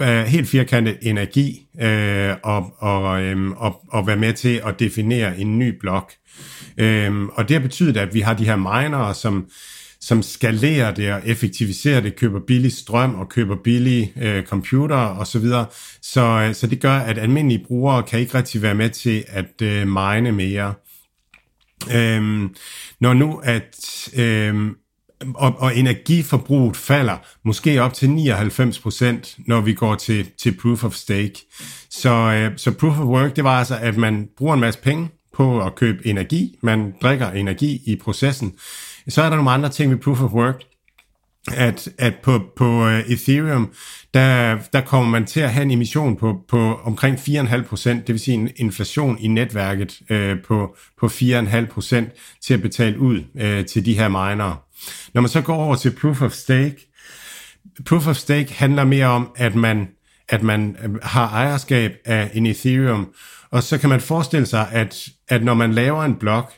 [0.00, 5.38] øh, helt firkantet energi øh, og, og, øh, og, og være med til at definere
[5.38, 6.12] en ny blok.
[6.78, 9.46] Øh, og det har betydet, at vi har de her minere, som
[10.04, 15.26] som skalerer det og effektiviserer det, køber billig strøm og køber billige øh, computer og
[15.26, 15.66] så videre.
[16.02, 19.62] Så, øh, så det gør, at almindelige brugere kan ikke rigtig være med til at
[19.62, 20.74] øh, mine mere.
[21.94, 22.54] Øhm,
[23.00, 24.76] når nu at øhm,
[25.34, 30.94] og, og energiforbruget falder måske op til 99%, når vi går til, til proof of
[30.94, 31.34] stake.
[31.90, 35.08] Så, øh, så proof of work, det var altså, at man bruger en masse penge
[35.36, 38.54] på at købe energi, man drikker energi i processen,
[39.08, 40.62] så er der nogle andre ting med proof of work,
[41.52, 43.72] at, at på, på øh, Ethereum,
[44.14, 48.12] der, der kommer man til at have en emission på, på omkring 4,5 procent, det
[48.12, 52.08] vil sige en inflation i netværket øh, på, på 4,5 procent
[52.42, 54.56] til at betale ud øh, til de her minere.
[55.14, 56.76] Når man så går over til proof of stake,
[57.86, 59.88] proof of stake handler mere om, at man,
[60.28, 63.08] at man har ejerskab af en Ethereum,
[63.50, 66.52] og så kan man forestille sig, at, at når man laver en blok,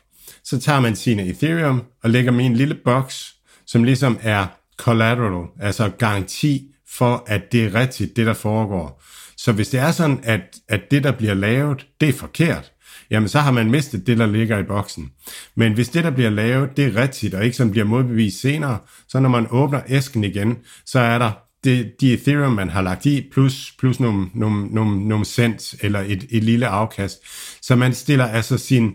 [0.46, 3.34] så tager man sine Ethereum og lægger dem i en lille boks,
[3.66, 4.46] som ligesom er
[4.76, 9.02] collateral, altså garanti for, at det er rigtigt, det der foregår.
[9.36, 12.72] Så hvis det er sådan, at, at det, der bliver lavet, det er forkert,
[13.10, 15.10] jamen så har man mistet det, der ligger i boksen.
[15.54, 18.78] Men hvis det, der bliver lavet, det er rigtigt, og ikke som bliver modbevist senere,
[19.08, 21.32] så når man åbner æsken igen, så er der
[21.64, 26.00] det, de Ethereum, man har lagt i, plus, plus nogle, nogle, nogle, nogle cents eller
[26.00, 27.18] et, et lille afkast.
[27.62, 28.94] Så man stiller altså sin,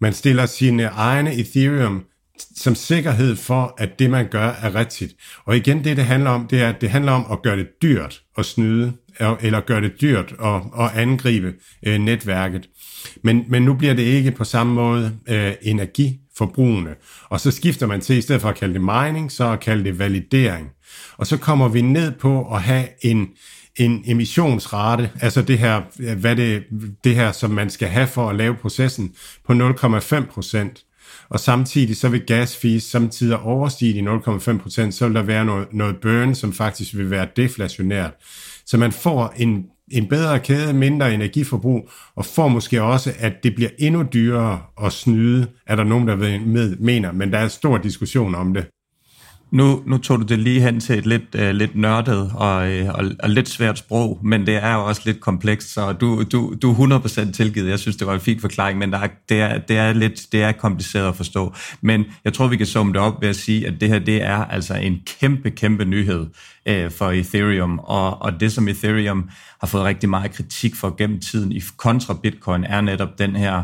[0.00, 2.04] man stiller sine egne Ethereum
[2.56, 5.14] som sikkerhed for, at det man gør er rigtigt.
[5.44, 7.66] Og igen, det det handler om, det er, at det handler om at gøre det
[7.82, 11.54] dyrt at snyde, øh, eller gøre det dyrt at, at angribe
[11.86, 12.68] øh, netværket.
[13.24, 16.94] Men, men nu bliver det ikke på samme måde øh, energiforbrugende.
[17.28, 19.84] Og så skifter man til, i stedet for at kalde det mining, så at kalde
[19.84, 20.68] det validering.
[21.16, 23.28] Og så kommer vi ned på at have en,
[23.80, 25.82] en emissionsrate, altså det her,
[26.14, 26.64] hvad det,
[27.04, 29.14] det her, som man skal have for at lave processen,
[29.46, 30.84] på 0,5 procent.
[31.28, 35.44] Og samtidig så vil gas fees samtidig overstige de 0,5 procent, så vil der være
[35.44, 38.12] noget, noget burn, som faktisk vil være deflationært.
[38.66, 43.54] Så man får en, en bedre kæde, mindre energiforbrug, og får måske også, at det
[43.54, 47.48] bliver endnu dyrere at snyde, er der nogen, der ved, med, mener, men der er
[47.48, 48.66] stor diskussion om det.
[49.50, 52.88] Nu, nu tog du det lige hen til et lidt, uh, lidt nørdet og, uh,
[52.88, 56.54] og, og lidt svært sprog, men det er jo også lidt komplekst, så du, du,
[56.62, 57.70] du er 100% tilgivet.
[57.70, 60.26] Jeg synes, det var en fin forklaring, men der er, det, er, det, er lidt,
[60.32, 61.54] det er kompliceret at forstå.
[61.80, 64.22] Men jeg tror, vi kan summe det op ved at sige, at det her det
[64.22, 66.26] er altså en kæmpe, kæmpe nyhed
[66.70, 69.28] uh, for Ethereum, og, og det, som Ethereum
[69.60, 73.62] har fået rigtig meget kritik for gennem tiden i kontra Bitcoin, er netop den her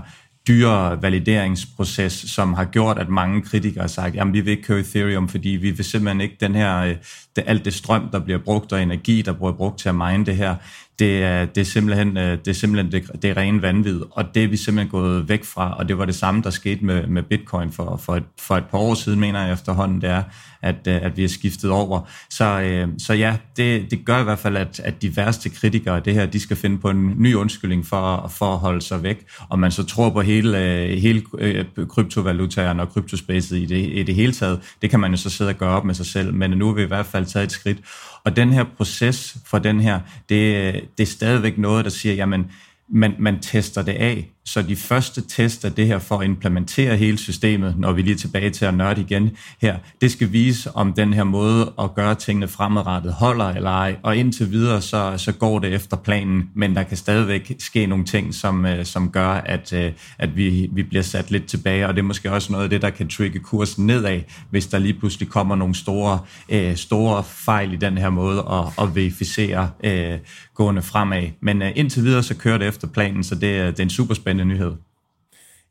[0.48, 4.80] dyre valideringsproces, som har gjort, at mange kritikere har sagt, jamen vi vil ikke køre
[4.80, 6.96] Ethereum, fordi vi vil simpelthen ikke den her, øh,
[7.36, 10.26] det, alt det strøm, der bliver brugt, og energi, der bliver brugt til at mine
[10.26, 10.54] det her,
[10.98, 14.34] det er, det er simpelthen, øh, det, er simpelthen det, det er ren vanvid, og
[14.34, 17.06] det er vi simpelthen gået væk fra, og det var det samme, der skete med,
[17.06, 20.22] med Bitcoin for, for, et, for et par år siden, mener jeg efterhånden, det er,
[20.66, 22.00] at, øh, at vi har skiftet over.
[22.30, 25.96] Så, øh, så ja, det, det gør i hvert fald, at, at de værste kritikere
[25.96, 29.02] af det her, de skal finde på en ny undskyldning for, for at holde sig
[29.02, 33.90] væk, og man så tror på hele, øh, hele øh, kryptovalutaerne og kryptospacet i det,
[33.92, 36.06] i det hele taget, det kan man jo så sidde og gøre op med sig
[36.06, 37.78] selv, men nu har vi i hvert fald taget et skridt,
[38.24, 42.50] og den her proces for den her, det, det er stadigvæk noget, der siger, jamen,
[42.88, 44.30] man, man tester det af.
[44.46, 48.14] Så de første test af det her for at implementere hele systemet, når vi lige
[48.14, 51.94] er tilbage til at nørde igen her, det skal vise, om den her måde at
[51.94, 53.96] gøre tingene fremadrettet holder eller ej.
[54.02, 58.04] Og indtil videre, så, så går det efter planen, men der kan stadigvæk ske nogle
[58.04, 61.88] ting, som, øh, som gør, at, øh, at vi, vi bliver sat lidt tilbage.
[61.88, 64.20] Og det er måske også noget af det, der kan trigge kursen nedad,
[64.50, 66.18] hvis der lige pludselig kommer nogle store,
[66.48, 70.18] øh, store fejl i den her måde at, at verificere øh,
[70.54, 71.22] gående fremad.
[71.40, 74.14] Men øh, indtil videre, så kører det efter planen, så det, det er en super
[74.14, 74.72] spændende nyhed.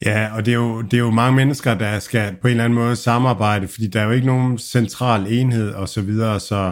[0.06, 2.64] Ja, og det er, jo, det er jo mange mennesker, der skal på en eller
[2.64, 6.72] anden måde samarbejde, fordi der er jo ikke nogen central enhed og så videre, så,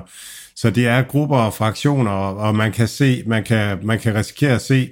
[0.55, 4.55] så det er grupper og fraktioner, og man kan se, man kan, man kan risikere
[4.55, 4.89] at se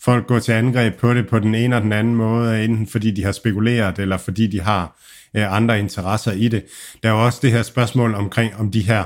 [0.00, 3.10] folk gå til angreb på det på den ene og den anden måde, enten fordi
[3.10, 4.96] de har spekuleret, eller fordi de har
[5.34, 6.64] øh, andre interesser i det.
[7.02, 9.04] Der er jo også det her spørgsmål omkring, om de her,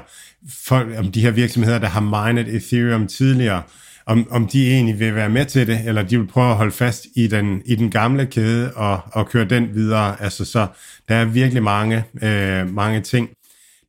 [0.66, 3.62] folk, om de her virksomheder, der har minet Ethereum tidligere,
[4.07, 6.73] om, om de egentlig vil være med til det, eller de vil prøve at holde
[6.73, 10.23] fast i den, i den gamle kæde og, og køre den videre.
[10.23, 10.66] Altså så
[11.09, 13.29] der er virkelig mange, øh, mange ting.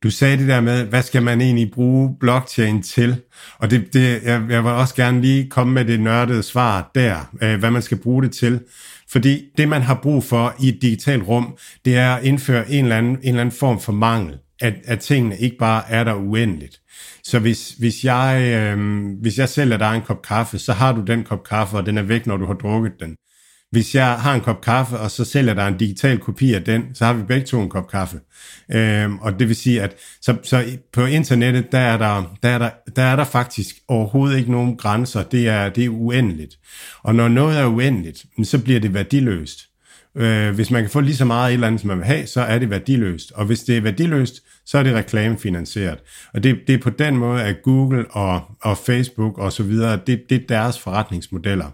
[0.02, 3.16] du sagde det der med, hvad skal man egentlig bruge blockchain til?
[3.58, 7.36] Og det, det, jeg, jeg vil også gerne lige komme med det nørdede svar der,
[7.42, 8.60] øh, hvad man skal bruge det til.
[9.08, 12.84] Fordi det, man har brug for i et digitalt rum, det er at indføre en
[12.84, 16.14] eller anden, en eller anden form for mangel, at, at tingene ikke bare er der
[16.14, 16.80] uendeligt.
[17.24, 21.00] Så hvis, hvis, jeg, øh, hvis jeg sælger dig en kop kaffe, så har du
[21.00, 23.16] den kop kaffe, og den er væk, når du har drukket den.
[23.70, 26.94] Hvis jeg har en kop kaffe, og så sælger der en digital kopi af den,
[26.94, 28.20] så har vi begge to en kop kaffe.
[28.72, 32.58] Øhm, og det vil sige, at så, så på internettet, der er der, der, er
[32.58, 35.22] der, der er der faktisk overhovedet ikke nogen grænser.
[35.22, 36.58] Det er, det er uendeligt.
[37.02, 39.60] Og når noget er uendeligt, så bliver det værdiløst.
[40.16, 42.06] Øh, hvis man kan få lige så meget af et eller andet, som man vil
[42.06, 43.32] have, så er det værdiløst.
[43.32, 45.98] Og hvis det er værdiløst, så er det reklamefinansieret.
[46.34, 49.98] Og det, det er på den måde, at Google og, og Facebook og så videre,
[50.06, 51.70] det, det er deres forretningsmodeller.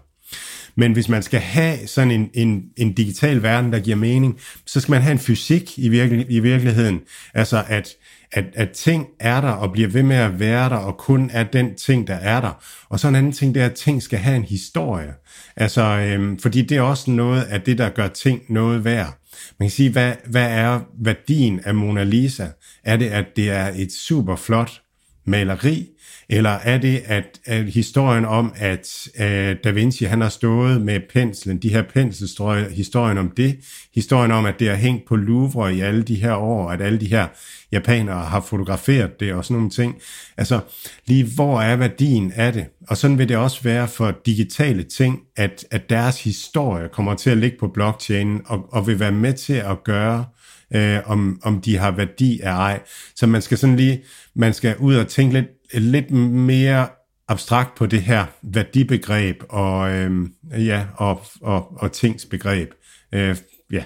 [0.75, 4.79] Men hvis man skal have sådan en, en, en digital verden, der giver mening, så
[4.79, 7.01] skal man have en fysik i, virkelig, i virkeligheden.
[7.33, 7.89] Altså at,
[8.31, 11.43] at, at ting er der og bliver ved med at være der, og kun er
[11.43, 12.63] den ting, der er der.
[12.89, 15.13] Og så en anden ting, det er, at ting skal have en historie.
[15.55, 19.17] Altså, øhm, fordi det er også noget af det, der gør ting noget værd.
[19.59, 22.47] Man kan sige, hvad, hvad er værdien af Mona Lisa?
[22.83, 24.81] Er det, at det er et super flot
[25.25, 25.87] maleri,
[26.29, 30.99] eller er det at, at historien om, at at Da Vinci han har stået med
[31.13, 33.57] penslen, de her penselstrøg, historien om det,
[33.95, 36.99] historien om, at det har hængt på Louvre i alle de her år, at alle
[36.99, 37.27] de her
[37.71, 39.95] japanere har fotograferet det og sådan nogle ting.
[40.37, 40.59] Altså,
[41.07, 42.65] lige hvor er værdien af det?
[42.87, 47.29] Og sådan vil det også være for digitale ting, at, at deres historie kommer til
[47.29, 50.40] at ligge på blockchainen og, og vil være med til at gøre, øh,
[50.75, 52.81] Øh, om, om de har værdi af ej.
[53.15, 54.03] Så man skal sådan lige,
[54.35, 56.87] man skal ud og tænke lidt lidt mere
[57.27, 62.69] abstrakt på det her værdibegreb og, øh, ja, og, og, og tingsbegreb.
[63.11, 63.37] Øh,
[63.71, 63.83] ja.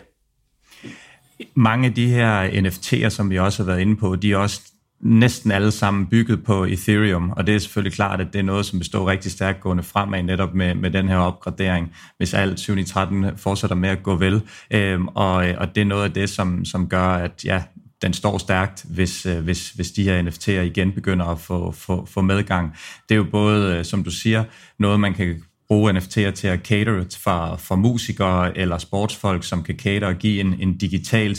[1.56, 4.62] Mange af de her NFT'er, som vi også har været inde på, de er også
[5.02, 8.66] næsten alle sammen bygget på Ethereum, og det er selvfølgelig klart, at det er noget,
[8.66, 13.38] som består rigtig stærkt gående fremad netop med, med den her opgradering, hvis alt 713
[13.38, 14.42] fortsætter med at gå vel.
[14.72, 17.64] Øhm, og, øh, og det er noget af det, som, som gør, at ja,
[18.02, 22.06] den står stærkt, hvis, øh, hvis, hvis de her NFT'er igen begynder at få, få,
[22.06, 22.76] få medgang.
[23.10, 24.44] Det er jo både, øh, som du siger,
[24.80, 29.76] noget man kan bruge NFT'er til at cater for, for musikere eller sportsfolk, som kan
[29.76, 31.38] cater og give en, en digital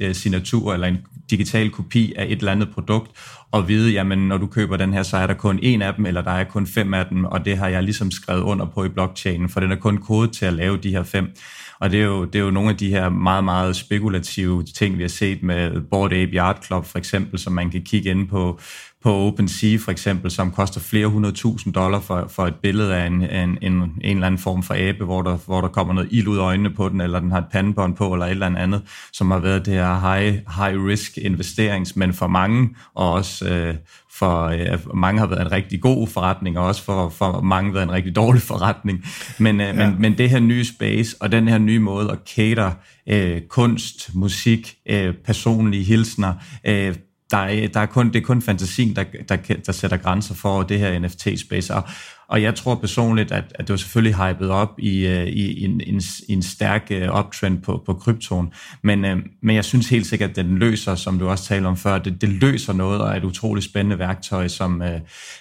[0.00, 0.98] øh, signatur eller en
[1.30, 3.10] digital kopi af et eller andet produkt,
[3.50, 6.06] og vide, jamen når du køber den her, så er der kun en af dem,
[6.06, 8.84] eller der er kun fem af dem, og det har jeg ligesom skrevet under på
[8.84, 11.32] i blockchainen, for den er kun kodet til at lave de her fem.
[11.80, 14.98] Og det er, jo, det er jo nogle af de her meget, meget spekulative ting,
[14.98, 18.28] vi har set med Board Ape Yard Club for eksempel, som man kan kigge ind
[18.28, 18.60] på,
[19.02, 23.06] på OpenSea for eksempel, som koster flere hundrede tusind dollar for, for et billede af
[23.06, 26.08] en, en, en, en eller anden form for abe, hvor der, hvor der kommer noget
[26.12, 28.46] ild ud af øjnene på den, eller den har et pandebånd på, eller et eller
[28.56, 28.82] andet,
[29.12, 33.74] som har været det her high, high risk investerings, men for mange, og også øh,
[34.12, 37.84] for øh, mange har været en rigtig god forretning, og også for, for mange været
[37.84, 39.04] en rigtig dårlig forretning.
[39.38, 39.72] Men, øh, ja.
[39.72, 42.70] men, men det her nye space, og den her nye måde at cater
[43.08, 46.34] øh, kunst, musik, øh, personlige hilsner,
[46.66, 46.94] øh,
[47.30, 49.36] der er, der er kun, det er kun fantasien, der, der,
[49.66, 51.74] der sætter grænser for det her NFT-space.
[51.74, 51.82] Og,
[52.28, 55.64] og jeg tror personligt, at, at det var selvfølgelig hypet op i, øh, i, i,
[55.64, 58.52] en, en, en stærk øh, uptrend på, på kryptoen.
[58.82, 61.76] Men, øh, men jeg synes helt sikkert, at den løser, som du også talte om
[61.76, 64.82] før, det, det løser noget og er et utroligt spændende værktøj, som,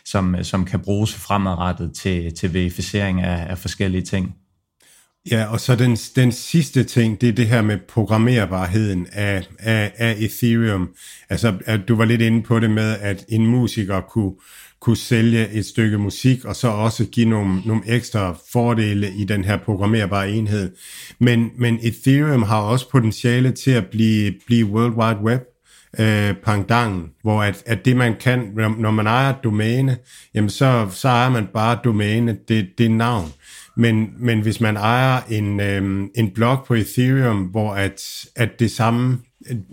[0.06, 4.36] som, som kan bruges fremadrettet til, til verificering af, af forskellige ting.
[5.32, 9.92] Ja, og så den, den sidste ting, det er det her med programmerbarheden af, af,
[9.98, 10.90] af Ethereum.
[11.30, 14.34] Altså, at du var lidt inde på det med, at en musiker kunne,
[14.80, 19.44] kunne sælge et stykke musik, og så også give nogle, nogle ekstra fordele i den
[19.44, 20.72] her programmerbare enhed.
[21.20, 25.42] Men, men Ethereum har også potentiale til at blive, blive World Wide Web,
[26.00, 29.98] øh, pangdangen, hvor at, at det man kan, når man ejer et domæne,
[30.34, 33.32] jamen så, så ejer man bare domæne, det, det navn.
[33.80, 38.72] Men, men hvis man ejer en, øh, en blok på Ethereum, hvor at, at det
[38.72, 39.20] samme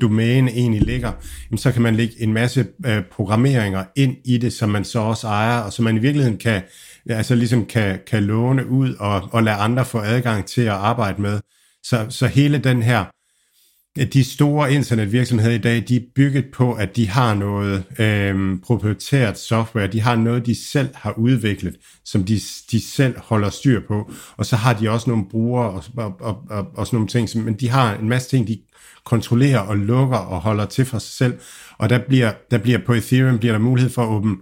[0.01, 1.12] domæne egentlig ligger,
[1.57, 5.27] så kan man lægge en masse øh, programmeringer ind i det, som man så også
[5.27, 6.62] ejer, og som man i virkeligheden kan,
[7.11, 11.23] altså ligesom kan, kan låne ud og, og lade andre få adgang til at arbejde
[11.23, 11.41] med.
[11.83, 13.05] Så, så hele den her
[14.05, 19.39] de store internetvirksomheder i dag, de er bygget på, at de har noget øh, proprietært
[19.39, 22.40] software, de har noget, de selv har udviklet, som de,
[22.70, 26.43] de selv holder styr på, og så har de også nogle brugere og, og, og,
[26.51, 28.59] og, og sådan nogle ting, som, men de har en masse ting, de
[29.05, 31.35] kontrollerer og lukker og holder til for sig selv,
[31.78, 34.36] og der bliver, der bliver på Ethereum bliver der mulighed for at åbne,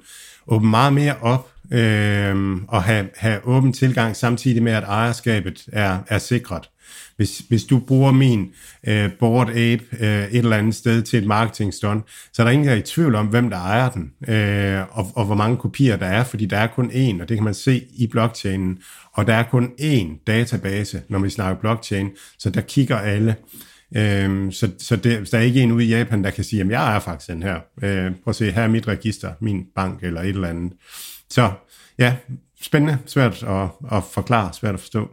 [0.46, 5.98] åbne meget mere op øh, og have, have åben tilgang samtidig med, at ejerskabet er,
[6.08, 6.68] er sikret.
[7.16, 8.52] Hvis, hvis du bruger min
[8.88, 12.50] øh, Board Ape øh, et eller andet sted til et marketing stunt, så er der
[12.50, 15.56] ingen, der er i tvivl om, hvem der ejer den, øh, og, og hvor mange
[15.56, 18.78] kopier der er, fordi der er kun én, og det kan man se i blockchainen,
[19.12, 23.36] og der er kun én database, når vi snakker blockchain, så der kigger alle.
[23.96, 26.68] Øhm, så så det, der er ikke en ude i Japan, der kan sige, at
[26.68, 27.54] jeg er faktisk den her.
[27.82, 30.72] Øh, prøv at se, her er mit register, min bank eller et eller andet.
[31.30, 31.52] Så
[31.98, 32.16] ja,
[32.62, 35.10] spændende, svært at, at forklare, svært at forstå.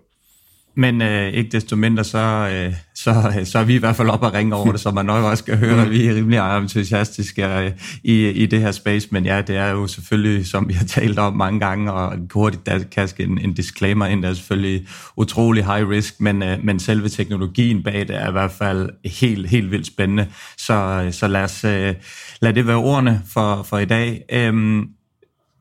[0.76, 4.10] Men øh, ikke desto mindre, så, øh, så, øh, så er vi i hvert fald
[4.10, 6.58] op og ringe over det, så man nok også kan høre, at vi er rimelig
[6.58, 7.72] entusiastiske øh,
[8.04, 9.08] i, i det her space.
[9.12, 12.66] Men ja, det er jo selvfølgelig, som vi har talt om mange gange, og hurtigt
[12.66, 14.88] der kaske en, en disclaimer ind, der er selvfølgelig
[15.18, 19.50] utrolig high risk, men, øh, men selve teknologien bag det er i hvert fald helt,
[19.50, 20.28] helt vildt spændende.
[20.58, 21.96] Så, øh, så lad, os, øh,
[22.42, 24.22] lad det være ordene for, for i dag.
[24.34, 24.88] Øhm,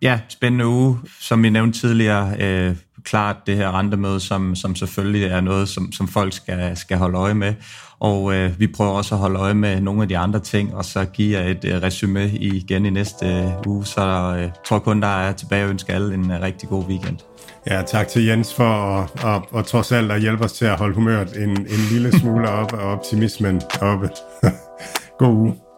[0.03, 0.99] Ja, spændende uge.
[1.21, 5.93] Som vi nævnte tidligere, øh, klart det her rentemøde, som, som selvfølgelig er noget, som,
[5.93, 7.55] som folk skal, skal holde øje med.
[8.01, 10.85] Og øh, vi prøver også at holde øje med nogle af de andre ting, og
[10.85, 13.87] så give jer et øh, resume igen i næste øh, uge.
[13.87, 17.19] Så øh, tror kun, der er tilbage og ønsker alle en øh, rigtig god weekend.
[17.67, 20.65] Ja, tak til Jens for at, at, at, at trods alt at hjælpe os til
[20.65, 24.11] at holde humøret en, en lille smule op og optimismen oppe.
[25.19, 25.70] god uge.